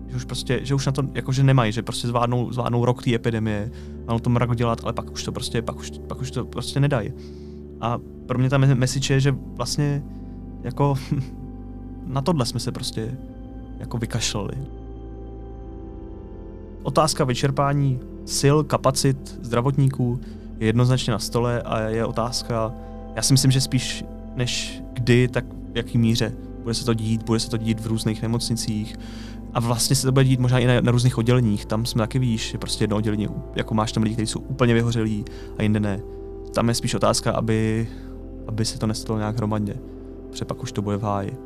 že 0.09 0.17
už 0.17 0.25
prostě, 0.25 0.61
že 0.63 0.75
už 0.75 0.87
na 0.87 0.93
to 0.93 1.03
jako, 1.15 1.33
že 1.33 1.43
nemají, 1.43 1.73
že 1.73 1.83
prostě 1.83 2.09
zvládnou, 2.09 2.53
zvládnou 2.53 2.85
rok 2.85 3.05
té 3.05 3.15
epidemie, 3.15 3.71
mám 4.09 4.19
to 4.19 4.31
mrak 4.31 4.57
dělat, 4.57 4.81
ale 4.83 4.93
pak 4.93 5.11
už 5.11 5.25
to 5.25 5.33
prostě, 5.33 5.63
pak 5.63 5.77
už, 5.77 5.93
pak 6.07 6.21
už 6.21 6.31
to 6.31 6.45
prostě 6.45 6.81
nedají. 6.81 7.13
A 7.81 7.99
pro 8.27 8.39
mě 8.39 8.51
ta 8.51 8.59
message 8.59 9.15
je, 9.15 9.21
že 9.21 9.37
vlastně 9.57 10.03
jako 10.63 10.95
na 12.07 12.23
tohle 12.23 12.47
jsme 12.47 12.61
se 12.61 12.73
prostě 12.73 13.19
jako 13.79 13.99
vykašlali. 13.99 14.55
Otázka 16.83 17.25
vyčerpání 17.25 18.01
sil, 18.39 18.57
kapacit 18.65 19.39
zdravotníků 19.43 20.21
je 20.59 20.67
jednoznačně 20.67 21.11
na 21.11 21.19
stole 21.19 21.63
a 21.63 21.81
je 21.81 22.05
otázka, 22.05 22.75
já 23.17 23.23
si 23.23 23.33
myslím, 23.33 23.51
že 23.51 23.61
spíš 23.61 24.05
než 24.35 24.83
kdy, 24.93 25.29
tak 25.29 25.45
v 25.73 25.77
jaký 25.77 25.99
míře. 25.99 26.33
Bude 26.63 26.75
se 26.75 26.85
to 26.85 26.95
dít, 26.95 27.23
bude 27.23 27.41
se 27.41 27.51
to 27.51 27.57
dít 27.57 27.81
v 27.81 27.87
různých 27.87 28.23
nemocnicích 28.23 28.97
a 29.55 29.61
vlastně 29.61 29.97
se 29.97 30.07
to 30.07 30.13
bude 30.13 30.25
dít 30.25 30.41
možná 30.41 30.59
i 30.59 30.67
na, 30.67 30.81
na 30.81 30.93
různých 30.93 31.19
odděleních. 31.19 31.67
Tam 31.67 31.87
jsme 31.87 31.99
taky 31.99 32.19
víš, 32.19 32.51
že 32.51 32.59
prostě 32.59 32.85
jedno 32.85 32.97
oddělení, 32.97 33.29
jako 33.55 33.75
máš 33.75 33.93
tam 33.93 34.03
lidi, 34.03 34.15
kteří 34.15 34.27
jsou 34.27 34.41
úplně 34.41 34.75
vyhořelí 34.75 35.25
a 35.59 35.63
jinde 35.63 35.81
ne. 35.81 36.01
Tam 36.55 36.69
je 36.69 36.75
spíš 36.75 36.95
otázka, 36.95 37.33
aby, 37.33 37.89
aby 38.47 38.65
se 38.65 38.79
to 38.79 38.87
nestalo 38.87 39.19
nějak 39.19 39.37
hromadně, 39.37 39.75
protože 40.31 40.45
pak 40.45 40.63
už 40.63 40.73
to 40.73 40.83
bude 40.83 40.97
v 40.97 41.03
háji. 41.03 41.37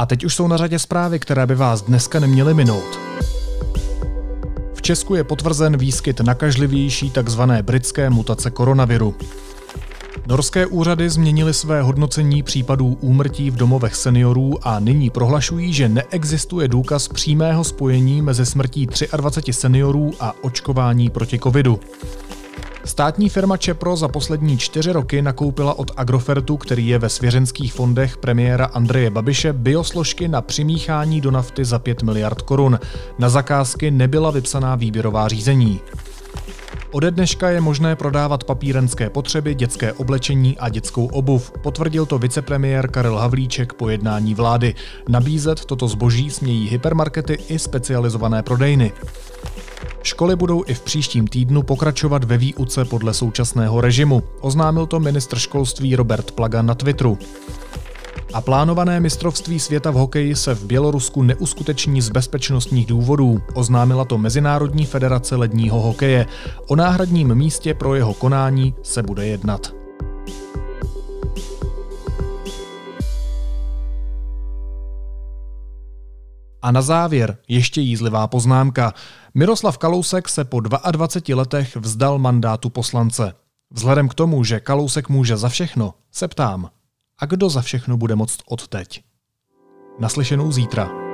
A 0.00 0.06
teď 0.06 0.24
už 0.24 0.34
jsou 0.34 0.48
na 0.48 0.56
řadě 0.56 0.78
zprávy, 0.78 1.18
které 1.18 1.46
by 1.46 1.54
vás 1.54 1.82
dneska 1.82 2.20
neměly 2.20 2.54
minout. 2.54 2.98
V 4.74 4.82
Česku 4.82 5.14
je 5.14 5.24
potvrzen 5.24 5.76
výskyt 5.76 6.20
nakažlivější 6.20 7.10
tzv. 7.10 7.40
britské 7.62 8.10
mutace 8.10 8.50
koronaviru. 8.50 9.14
Norské 10.26 10.66
úřady 10.66 11.10
změnily 11.10 11.54
své 11.54 11.82
hodnocení 11.82 12.42
případů 12.42 12.98
úmrtí 13.00 13.50
v 13.50 13.56
domovech 13.56 13.94
seniorů 13.94 14.68
a 14.68 14.80
nyní 14.80 15.10
prohlašují, 15.10 15.72
že 15.72 15.88
neexistuje 15.88 16.68
důkaz 16.68 17.08
přímého 17.08 17.64
spojení 17.64 18.22
mezi 18.22 18.46
smrtí 18.46 18.86
23 19.16 19.52
seniorů 19.52 20.12
a 20.20 20.32
očkování 20.42 21.10
proti 21.10 21.38
covidu. 21.38 21.80
Státní 22.90 23.28
firma 23.28 23.56
Čepro 23.56 23.96
za 23.96 24.08
poslední 24.08 24.58
čtyři 24.58 24.92
roky 24.92 25.22
nakoupila 25.22 25.78
od 25.78 25.90
Agrofertu, 25.96 26.56
který 26.56 26.88
je 26.88 26.98
ve 26.98 27.08
svěřenských 27.08 27.72
fondech 27.72 28.16
premiéra 28.16 28.64
Andreje 28.64 29.10
Babiše, 29.10 29.52
biosložky 29.52 30.28
na 30.28 30.42
přimíchání 30.42 31.20
do 31.20 31.30
nafty 31.30 31.64
za 31.64 31.78
5 31.78 32.02
miliard 32.02 32.42
korun. 32.42 32.80
Na 33.18 33.28
zakázky 33.28 33.90
nebyla 33.90 34.30
vypsaná 34.30 34.76
výběrová 34.76 35.28
řízení. 35.28 35.80
Ode 36.90 37.10
dneška 37.10 37.50
je 37.50 37.60
možné 37.60 37.96
prodávat 37.96 38.44
papírenské 38.44 39.10
potřeby, 39.10 39.54
dětské 39.54 39.92
oblečení 39.92 40.58
a 40.58 40.68
dětskou 40.68 41.06
obuv, 41.06 41.52
potvrdil 41.62 42.06
to 42.06 42.18
vicepremiér 42.18 42.90
Karel 42.90 43.16
Havlíček 43.16 43.72
po 43.72 43.88
jednání 43.88 44.34
vlády. 44.34 44.74
Nabízet 45.08 45.64
toto 45.64 45.88
zboží 45.88 46.30
smějí 46.30 46.68
hypermarkety 46.68 47.38
i 47.48 47.58
specializované 47.58 48.42
prodejny. 48.42 48.92
Školy 50.02 50.36
budou 50.36 50.64
i 50.66 50.74
v 50.74 50.80
příštím 50.80 51.26
týdnu 51.26 51.62
pokračovat 51.62 52.24
ve 52.24 52.38
výuce 52.38 52.84
podle 52.84 53.14
současného 53.14 53.80
režimu, 53.80 54.22
oznámil 54.40 54.86
to 54.86 55.00
ministr 55.00 55.38
školství 55.38 55.96
Robert 55.96 56.30
Plaga 56.30 56.62
na 56.62 56.74
Twitteru. 56.74 57.18
A 58.32 58.40
plánované 58.40 59.00
mistrovství 59.00 59.60
světa 59.60 59.90
v 59.90 59.94
hokeji 59.94 60.36
se 60.36 60.54
v 60.54 60.64
Bělorusku 60.64 61.22
neuskuteční 61.22 62.00
z 62.00 62.08
bezpečnostních 62.08 62.86
důvodů, 62.86 63.42
oznámila 63.54 64.04
to 64.04 64.18
Mezinárodní 64.18 64.86
federace 64.86 65.36
ledního 65.36 65.80
hokeje. 65.80 66.26
O 66.66 66.76
náhradním 66.76 67.34
místě 67.34 67.74
pro 67.74 67.94
jeho 67.94 68.14
konání 68.14 68.74
se 68.82 69.02
bude 69.02 69.26
jednat. 69.26 69.72
A 76.62 76.72
na 76.72 76.82
závěr 76.82 77.36
ještě 77.48 77.80
jízlivá 77.80 78.26
poznámka. 78.26 78.94
Miroslav 79.34 79.78
Kalousek 79.78 80.28
se 80.28 80.44
po 80.44 80.60
22 80.60 81.36
letech 81.36 81.76
vzdal 81.76 82.18
mandátu 82.18 82.70
poslance. 82.70 83.32
Vzhledem 83.70 84.08
k 84.08 84.14
tomu, 84.14 84.44
že 84.44 84.60
Kalousek 84.60 85.08
může 85.08 85.36
za 85.36 85.48
všechno, 85.48 85.94
se 86.12 86.28
ptám, 86.28 86.70
a 87.18 87.26
kdo 87.26 87.50
za 87.50 87.62
všechno 87.62 87.96
bude 87.96 88.16
moct 88.16 88.40
odteď? 88.46 89.04
Naslyšenou 89.98 90.52
zítra. 90.52 91.09